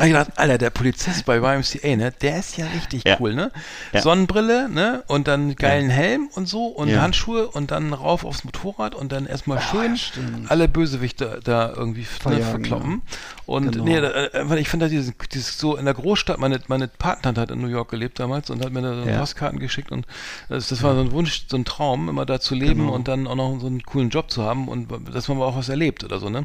[0.00, 3.18] Ich gedacht, Alter, der Polizist bei YMCA, ne, der ist ja richtig Ja.
[3.20, 3.52] cool, ne?
[3.92, 3.97] Ja.
[4.02, 5.02] Sonnenbrille, ne?
[5.06, 7.02] Und dann geilen Helm und so und Ja.
[7.02, 10.50] Handschuhe und dann rauf aufs Motorrad und dann erstmal schön stimmt.
[10.50, 13.02] alle Bösewichte da irgendwie ne, verkloppen.
[13.46, 13.84] Und Genau.
[13.84, 17.40] nee, da, äh, weil ich finde dieses, dieses so in der Großstadt, meine, meine Patentante
[17.40, 19.18] hat in New York gelebt damals und hat mir da so Ja.
[19.18, 20.06] Postkarten geschickt und
[20.48, 22.92] das, das war so ein Wunsch, so ein Traum, immer da zu leben Genau.
[22.94, 25.56] und dann auch noch so einen coolen Job zu haben und dass man aber auch
[25.56, 26.44] was erlebt oder so, ne?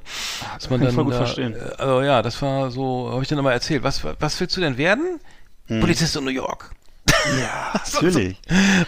[0.55, 1.53] Dass man kann ich dann voll gut da, verstehen.
[1.55, 3.83] äh, Also ja, das war so, habe ich dann immer erzählt.
[3.83, 5.19] Was, was willst du denn werden?
[5.67, 5.79] Hm.
[5.81, 6.71] Polizist in New York.
[7.39, 8.37] Ja, natürlich.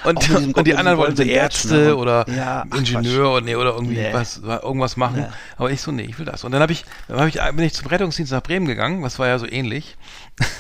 [0.04, 1.96] Und, diesem- und die anderen wollten so Ärzte?
[1.96, 4.14] Und- oder Ja, ach, Ingenieur oder, nee, oder irgendwie Nee.
[4.14, 5.22] was, irgendwas machen.
[5.22, 5.28] Nee.
[5.58, 6.44] Aber ich so, nee, ich will das.
[6.44, 9.20] Und dann habe ich, dann hab ich, bin ich zum Rettungsdienst nach Bremen gegangen, was
[9.20, 9.96] war ja so ähnlich.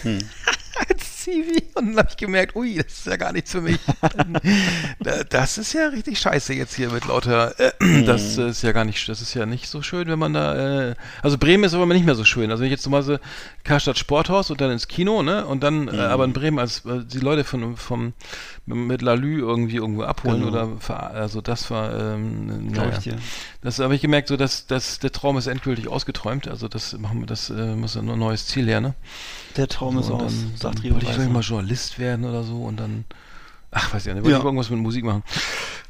[0.03, 0.19] Hm.
[1.73, 3.79] Und dann habe ich gemerkt, ui, das ist ja gar nichts für mich.
[4.99, 8.05] Da- das ist ja richtig scheiße jetzt hier mit lauter, äh, Hm.
[8.05, 10.95] das ist ja gar nicht, das ist ja nicht so schön, wenn man da, äh,
[11.23, 12.51] also Bremen ist aber nicht mehr so schön.
[12.51, 13.17] Also wenn ich jetzt nochmal so
[13.65, 15.99] Karstadt Sporthaus und dann ins Kino, ne, und dann, Hm.
[15.99, 18.13] äh, aber in Bremen als äh, die Leute von, vom,
[18.65, 20.65] mit Lalü irgendwie irgendwo abholen Genau.
[20.77, 22.97] oder, also das war, ähm, Glaub naja.
[22.99, 23.15] ich dir.
[23.61, 26.47] Das habe ich gemerkt, so dass, dass der Traum ist endgültig ausgeträumt.
[26.47, 28.93] Also das machen wir, das äh, muss ja nur ein neues Ziel her, ne?
[29.57, 32.43] Der Traum ist und aus, dann, sagt Rio wollte ich vielleicht mal Journalist werden oder
[32.43, 33.05] so und dann,
[33.71, 34.37] ach weiß ich nicht, wollte Ja.
[34.39, 35.23] ich irgendwas mit Musik machen.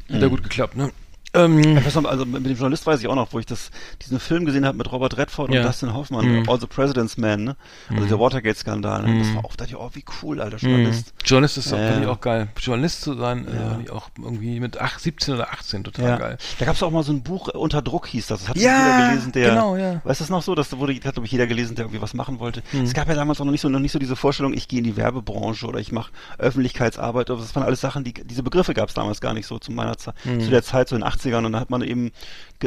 [0.07, 0.21] Hat Mhm.
[0.21, 0.91] ja gut geklappt, ne?
[1.35, 3.69] Ähm, also mit dem Journalist weiß ich auch noch, wo ich das,
[4.01, 5.61] diesen Film gesehen habe mit Robert Redford Ja.
[5.61, 6.49] und Dustin Hoffmann, Mhm.
[6.49, 7.55] All the President's Man, ne?
[7.89, 9.19] Also der Watergate-Skandal, ne?
[9.19, 10.69] Das war auch, dachte ich, oh, wie cool, alter Mhm.
[10.71, 11.13] Journalist.
[11.25, 12.09] Journalist ist Ja, finde ich ja.
[12.11, 12.47] auch geil.
[12.59, 13.79] Journalist zu sein, äh, Ja.
[13.83, 16.17] ich auch irgendwie mit ach, 17 oder 18 total Ja.
[16.17, 16.37] geil.
[16.59, 18.41] Da gab es auch mal so ein Buch, äh, Unter Druck hieß das.
[18.41, 19.49] Das hat Ja, jeder gelesen, der.
[19.49, 20.01] genau, ja.
[20.03, 20.55] Weißt du das noch so?
[20.55, 22.61] Das wurde, hat, glaube ich, jeder gelesen, der irgendwie was machen wollte.
[22.71, 22.81] Mhm.
[22.81, 24.79] Es gab ja damals auch noch nicht so, noch nicht so diese Vorstellung, ich gehe
[24.79, 27.29] in die Werbebranche oder ich mache Öffentlichkeitsarbeit.
[27.29, 29.97] Das waren alles Sachen, die, diese Begriffe gab es damals gar nicht so zu meiner
[29.97, 30.41] Zeit, Mhm.
[30.41, 31.45] zu der Zeit, so in den 80ern.
[31.45, 32.11] Und da hat man eben,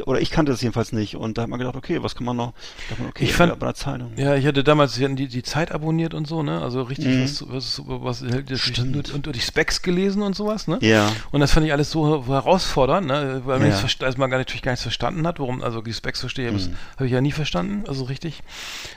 [0.04, 1.16] oder ich kannte das jedenfalls nicht.
[1.16, 2.52] Und da hat man gedacht, okay, was kann man noch?
[2.98, 4.12] Man, okay, Ich fand- bei einer Zeitung.
[4.16, 6.60] Ja, ich hatte damals hatten die, die Zeit abonniert und so, ne?
[6.62, 7.22] Also richtig Mhm.
[7.24, 8.96] was, was, was, was das Stimmt.
[9.12, 10.78] und, und, die Specs gelesen und sowas, ne?
[10.82, 11.10] Ja.
[11.30, 13.42] Und das fand ich alles so herausfordernd, ne?
[13.44, 13.76] weil man Ja.
[13.78, 14.06] ja.
[14.06, 16.54] als man gar, natürlich gar nichts verstanden hat, warum, also die Specs verstehe, Mhm.
[16.56, 18.42] das habe ich ja nie verstanden, also richtig.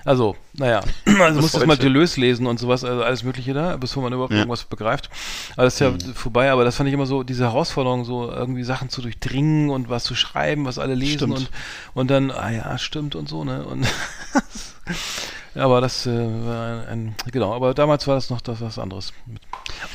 [0.05, 0.81] Also, naja,
[1.19, 1.77] also musste es mal.
[1.77, 4.39] Deleuze lesen und sowas, also alles Mögliche da, bevor man überhaupt Ja.
[4.39, 5.09] irgendwas begreift.
[5.55, 8.63] Aber das ist ja vorbei, aber das fand ich immer so, diese Herausforderung, so irgendwie
[8.63, 11.33] Sachen zu durchdringen und was zu schreiben, was alle lesen Stimmt.
[11.37, 11.49] und,
[11.93, 13.65] und dann, ah ja, stimmt und so, ne?
[13.65, 13.83] Und
[15.55, 16.11] äh, Aber das äh,
[16.45, 19.13] war ein, ein, genau, aber damals war das noch das was anderes.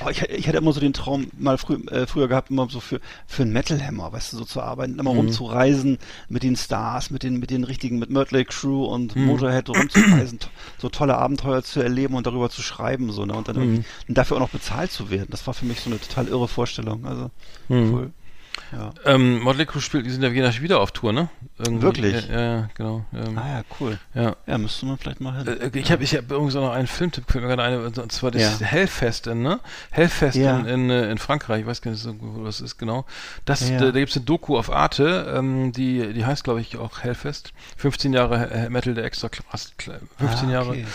[0.05, 2.81] Oh, ich, ich hatte immer so den Traum mal früh, äh, früher gehabt, immer so
[2.81, 5.99] für, für einen Metal Hammer, weißt du, so zu arbeiten, immer rumzureisen
[6.29, 10.49] mit den Stars, mit den, mit den richtigen, mit Mötley Crew und Motorhead rumzureisen, to-
[10.79, 14.19] so tolle Abenteuer zu erleben und darüber zu schreiben, so, ne, und dann irgendwie, und
[14.19, 15.29] dafür auch noch bezahlt zu werden.
[15.31, 17.31] Das war für mich so eine total irre Vorstellung, also,
[17.71, 18.11] cool.
[18.73, 18.91] Ja.
[19.05, 21.29] ähm, Motley Crue spielt, die sind ja wieder, wieder auf Tour, ne?
[21.59, 21.83] Irgendwie.
[21.83, 22.29] Wirklich?
[22.29, 23.05] Ja, ja genau.
[23.15, 23.99] Ähm, Ah ja, cool.
[24.15, 24.35] ja.
[24.47, 25.47] Ja, müsste man vielleicht mal hin.
[25.47, 28.13] Äh, Ich habe ich hab übrigens auch noch einen Filmtipp, fällt mir gerade eine, und
[28.13, 28.67] zwar das Ja.
[28.67, 29.61] Hellfest in, ne?
[29.91, 30.59] Hellfest Ja.
[30.59, 33.05] in, in, äh, in Frankreich, ich weiß gar nicht, so, wo das ist genau.
[33.45, 37.01] Das, da, da gibt's eine Doku auf Arte, ähm, die, die heißt, glaube ich, auch
[37.01, 37.53] Hellfest.
[37.77, 39.73] 15 Jahre He- Metal der extra krass,
[40.19, 40.71] 15 Ah, Jahre.
[40.71, 40.87] okay.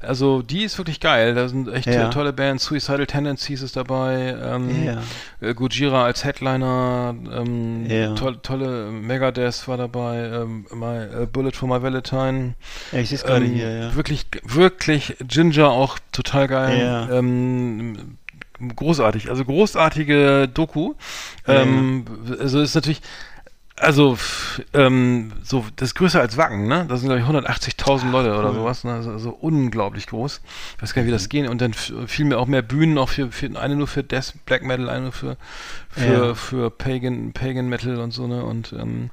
[0.00, 1.34] Also die ist wirklich geil.
[1.34, 2.64] Da sind echt äh, tolle Bands.
[2.64, 4.36] Suicidal Tendencies ist dabei.
[4.42, 5.02] Ähm, Ja.
[5.40, 7.14] äh, Gojira als Headliner.
[7.32, 8.14] Ähm, Ja.
[8.14, 10.18] toll, tolle Megadeth war dabei.
[10.32, 12.54] Ähm, my, äh, Bullet for My Valentine.
[12.92, 13.94] Ja, ich sehe es gerade Ähm, hier, ja.
[13.94, 16.78] Wirklich, wirklich Ginger auch total geil.
[16.78, 17.10] Ja.
[17.10, 18.18] Ähm,
[18.74, 20.94] großartig, also großartige Doku.
[21.46, 22.04] Ähm,
[22.40, 23.00] also ist natürlich,
[23.80, 24.18] also
[24.74, 26.86] ähm, so das ist größer als Wacken, ne?
[26.88, 28.92] Das sind glaube ich 180.000 Leute oder sowas, ne?
[28.94, 30.40] Also, also unglaublich groß.
[30.76, 31.48] Ich weiß gar nicht, wie das geht.
[31.48, 34.34] Und dann f- fiel mir auch mehr Bühnen, auch für, für eine nur für Death
[34.46, 35.36] Black Metal, eine nur für
[35.90, 36.34] für, Ja.
[36.34, 39.10] für Pagan Pagan Metal und so ne und ähm,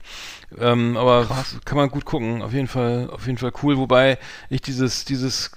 [0.59, 1.27] ähm, aber
[1.65, 2.41] kann man gut gucken.
[2.41, 3.77] Auf jeden Fall, auf jeden Fall cool.
[3.77, 4.17] Wobei
[4.49, 5.51] ich dieses dieses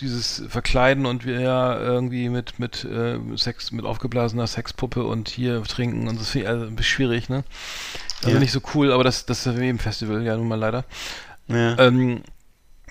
[0.00, 5.62] dieses Verkleiden und wir ja irgendwie mit mit äh, Sex mit aufgeblasener Sexpuppe und hier
[5.62, 7.44] trinken und das finde ich also ein bisschen schwierig, ne?
[8.22, 8.38] Also Ja.
[8.40, 10.84] nicht so cool, aber das das ist wie im Festival ja nun mal leider.
[11.48, 11.78] ja.
[11.78, 12.22] Ähm,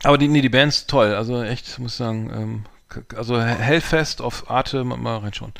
[0.03, 2.65] aber die nee, die Bands toll, also echt muss ich sagen, ähm,
[3.18, 5.53] also Hellfest auf Arte mal, mal reinschauen.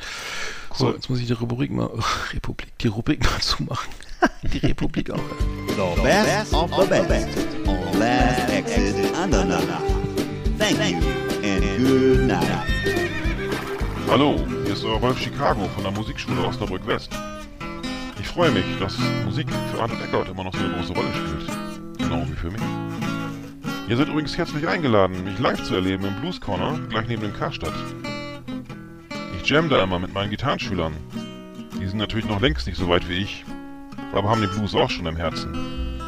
[0.74, 0.94] So, Cool.
[0.94, 1.90] jetzt muss ich die Rubrik mal
[2.32, 3.92] Republik, die Rubrik mal zumachen.
[4.52, 5.18] die Republik auch.
[5.68, 7.28] The best of the best
[7.66, 9.62] on Last Exit Andernach.
[10.58, 10.98] Thank you
[11.42, 12.46] and good night.
[14.08, 17.10] Hallo, hier ist euer Wolf Chicago von der Musikschule Osnabrück West.
[18.18, 21.98] Ich freue mich, dass Musik für Arnold Eckert immer noch so eine große Rolle spielt.
[21.98, 22.62] Genau wie für mich.
[23.88, 27.34] Ihr seid übrigens herzlich eingeladen, mich live zu erleben im Blues Corner, gleich neben dem
[27.34, 27.72] Karstadt.
[29.36, 30.92] Ich jam da immer mit meinen Gitarrenschülern.
[31.80, 33.44] Die sind natürlich noch längst nicht so weit wie ich,
[34.12, 36.00] aber haben den Blues auch schon im Herzen.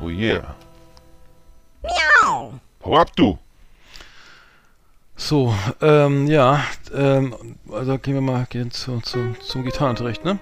[0.00, 0.54] Oh yeah.
[2.86, 3.38] Hau ab, du!
[5.16, 6.62] So, ähm, ja,
[6.94, 7.34] ähm,
[7.72, 10.38] also gehen wir mal gehen zu, zu, zum Gitarrenunterricht, ne?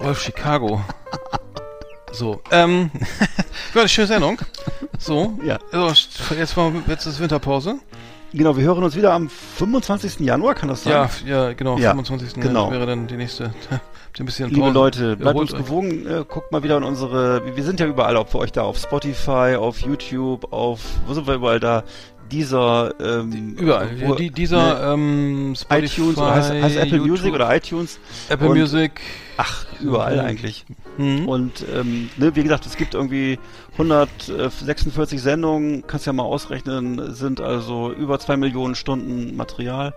[0.00, 0.82] Rolf Chicago.
[2.12, 2.90] So, ähm,
[3.74, 4.38] ja, eine schöne Sendung.
[4.98, 5.58] So, Ja.
[5.72, 7.76] so, jetzt, mal, jetzt ist Winterpause.
[8.32, 10.20] Genau, wir hören uns wieder am 25.
[10.20, 10.92] Januar, kann das sein?
[10.92, 11.08] Ja,
[11.46, 12.34] ja, genau, Ja, 25.
[12.40, 12.70] genau.
[12.72, 13.52] wäre dann die nächste.
[14.18, 14.70] Ein bisschen Liebe?
[14.70, 18.16] Leute, bleibt uns gewogen, äh, guckt mal wieder in unsere, wir- wir sind ja überall,
[18.16, 21.82] ob für euch da auf Spotify, auf YouTube, auf, wo sind wir überall da?
[22.34, 23.90] Dieser, ähm, Überall.
[24.04, 27.98] wo- die, dieser, ne, ähm, Spotify, iTunes, oder heißt, heißt Apple YouTube, Music oder iTunes?
[28.28, 29.00] Apple und- Music.
[29.36, 30.20] Ach, überall Mhm.
[30.26, 30.64] eigentlich.
[30.98, 31.28] Mhm.
[31.28, 33.38] Und ähm, ne, wie gesagt, es gibt irgendwie
[33.78, 39.94] 146 Sendungen, kannst ja mal ausrechnen, sind also über zwei Millionen Stunden Material.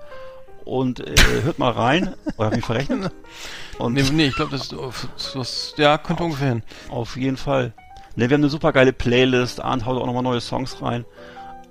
[0.63, 2.13] Und äh, hört mal rein.
[2.37, 3.11] Oder hab ich mich verrechnet?
[3.79, 6.63] Und Nee, nee, ich glaube, das, ist- das, ja, könnte ungefähr hin.
[6.89, 7.73] auf jeden Fall.
[8.15, 9.63] Ne, wir haben eine super geile Playlist.
[9.63, 11.05] Arndt haut auch nochmal neue Songs rein.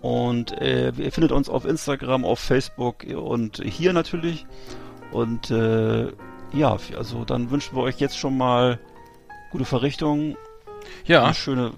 [0.07, 4.47] Und äh, ihr findet uns auf Instagram, auf Facebook und hier natürlich.
[5.11, 6.13] Und äh,
[6.53, 8.79] ja, also dann wünschen wir euch jetzt schon mal
[9.51, 10.37] gute Verrichtungen,
[11.07, 11.73] Ja, eine schöne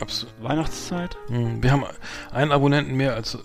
[0.00, 0.34] absolut.
[0.42, 1.16] Weihnachtszeit.
[1.28, 1.84] Hm, Wir haben
[2.32, 3.38] einen Abonnenten mehr als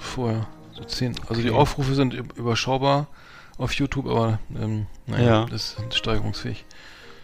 [0.00, 0.46] vorher.
[0.72, 1.14] So zehn.
[1.28, 1.58] Also die Okay.
[1.58, 3.06] Aufrufe sind üb- überschaubar
[3.58, 5.46] auf YouTube, aber ähm, naja, Ja.
[5.46, 6.64] das ist steigerungsfähig.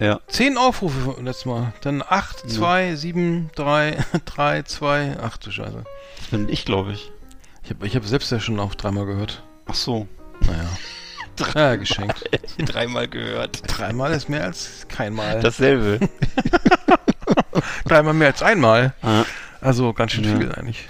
[0.01, 0.21] Ja.
[0.29, 1.73] Zehn Aufrufe vom letzten Mal.
[1.83, 5.17] Dann acht, zwei, sieben, drei, drei, zwei.
[5.23, 5.85] Ach du Scheiße.
[6.19, 7.13] Das bin ich, glaube ich.
[7.65, 9.43] Ich habe ich hab selbst ja schon auch dreimal gehört.
[9.67, 10.07] Ach so.
[10.41, 10.65] Naja.
[11.55, 12.23] Ja, geschenkt.
[12.59, 13.63] Dreimal gehört.
[13.67, 15.41] Dreimal ist mehr als keinmal.
[15.41, 15.99] Dasselbe.
[17.87, 18.93] Dreimal mehr als einmal.
[19.01, 19.25] Ah.
[19.63, 20.37] Also ganz schön Ja.
[20.37, 20.89] viel eigentlich.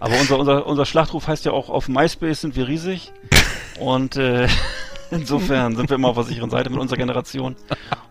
[0.00, 3.12] Aber unser, unser, unser Schlachtruf heißt ja auch, auf MySpace sind wir riesig.
[3.80, 4.46] Und äh,
[5.16, 7.56] insofern sind wir immer auf der sicheren Seite mit unserer Generation.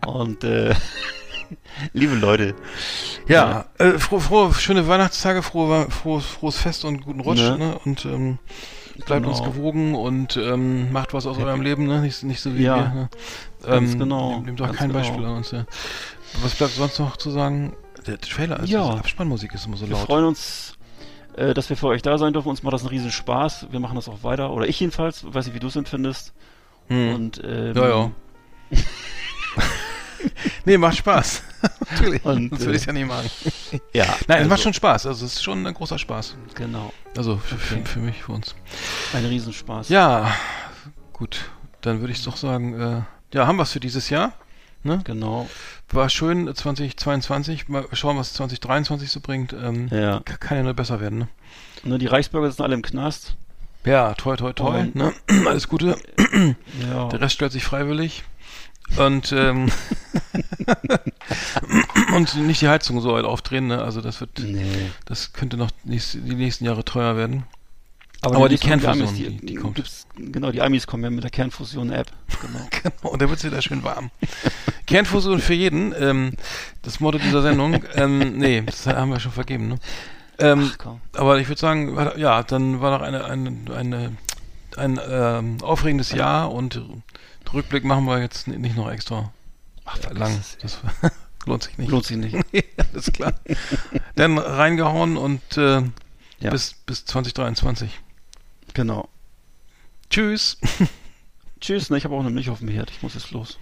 [0.06, 0.74] Und äh,
[1.94, 2.56] liebe Leute.
[3.28, 7.58] Ja, äh, froh, froh, schöne Weihnachtstage, frohe, frohes, frohes Fest und guten Rutsch, Ne?
[7.58, 7.80] ne?
[7.86, 8.40] Und ähm,
[9.06, 9.30] bleibt Genau.
[9.30, 12.02] uns gewogen und ähm, macht was aus eurem Leben, ne?
[12.02, 12.90] Nicht, nicht so wie Ja, wir.
[12.94, 13.10] Ne?
[13.64, 15.00] ganz ähm, genau, Nehmt, nehmt doch kein genau.
[15.00, 15.66] Beispiel an uns, ja.
[16.42, 17.76] Was bleibt sonst noch zu sagen?
[18.06, 18.84] Der Trailer ist, Ja.
[18.86, 20.06] also Abspannmusik ist immer so Wir laut.
[20.06, 20.74] freuen uns,
[21.36, 22.48] äh, dass wir für euch da sein dürfen.
[22.50, 23.68] Uns macht das einen riesen Spaß.
[23.72, 24.52] Wir machen das auch weiter.
[24.52, 25.26] Oder ich jedenfalls.
[25.32, 26.34] Weiß nicht, wie du es empfindest.
[26.88, 27.16] Hm.
[27.16, 28.12] Und, ähm, Ja, ja.
[30.66, 31.44] nee, macht Spaß.
[31.92, 32.24] Natürlich.
[32.26, 33.30] Und, das würde äh, ich ja nicht machen.
[33.94, 34.06] Ja.
[34.06, 35.06] Nein, es also, macht schon Spaß.
[35.08, 36.36] Also es ist schon ein großer Spaß.
[36.56, 36.94] Genau.
[37.18, 37.86] Also für, Okay.
[37.86, 38.56] für, mich, für uns.
[39.14, 39.90] Ein Riesenspaß.
[39.90, 40.34] Ja,
[41.14, 41.50] gut.
[41.82, 43.02] Dann würde ich doch sagen, äh,
[43.34, 44.34] ja, haben wir es für dieses Jahr.
[44.84, 45.02] Ne?
[45.04, 45.50] Genau.
[45.90, 47.68] War schön, äh, 2022.
[47.68, 49.54] Mal schauen, was 2023 so bringt.
[49.54, 50.22] Ähm, Ja.
[50.22, 51.28] Kann ja nur besser werden, ne?
[51.84, 53.36] Ne, die Reichsbürger sitzen alle im Knast.
[53.86, 54.80] Ja, toi, toi, toi.
[54.82, 55.14] Und- Ne?
[55.48, 55.96] Alles Gute.
[56.92, 57.08] Ja.
[57.10, 58.24] Der Rest stellt sich freiwillig.
[58.98, 59.70] Und, ähm,
[62.16, 63.82] und nicht die Heizung so weit aufdrehen, ne?
[63.82, 64.66] Also das wird, Nee.
[65.06, 67.44] das könnte noch nächst, die nächsten Jahre teuer werden.
[68.22, 69.82] Aber, Aber die die Kernfusion, Amis, die- die kommt.
[70.16, 72.08] Genau, die Amis kommen ja mit der Kernfusion-App.
[72.42, 72.68] Genau.
[72.84, 74.10] Genau, und da wird es wieder schön warm.
[74.88, 76.32] Kernfusion für jeden, ähm,
[76.82, 77.84] das Motto dieser Sendung.
[77.94, 79.76] Ähm, nee, das haben wir schon vergeben, ne?
[80.40, 84.18] Ähm, Ach aber ich würde sagen, ja, dann war doch eine, eine, eine,
[84.76, 86.80] ein ähm, aufregendes Jahr und
[87.54, 89.32] Rückblick machen wir jetzt nicht noch extra
[89.86, 90.40] Ach, lang.
[90.62, 90.80] Das
[91.46, 91.90] lohnt sich nicht.
[91.90, 92.36] Lohnt sich nicht.
[92.94, 93.34] Alles klar.
[94.16, 95.82] Dann reingehauen und äh,
[96.40, 96.52] Ja.
[96.52, 97.90] bis, bis 2023.
[98.74, 99.08] Genau.
[100.10, 100.58] Tschüss.
[101.62, 102.92] Tschüss, ne, ich habe auch eine Milch auf dem Herd.
[102.92, 103.58] Ich muss jetzt los.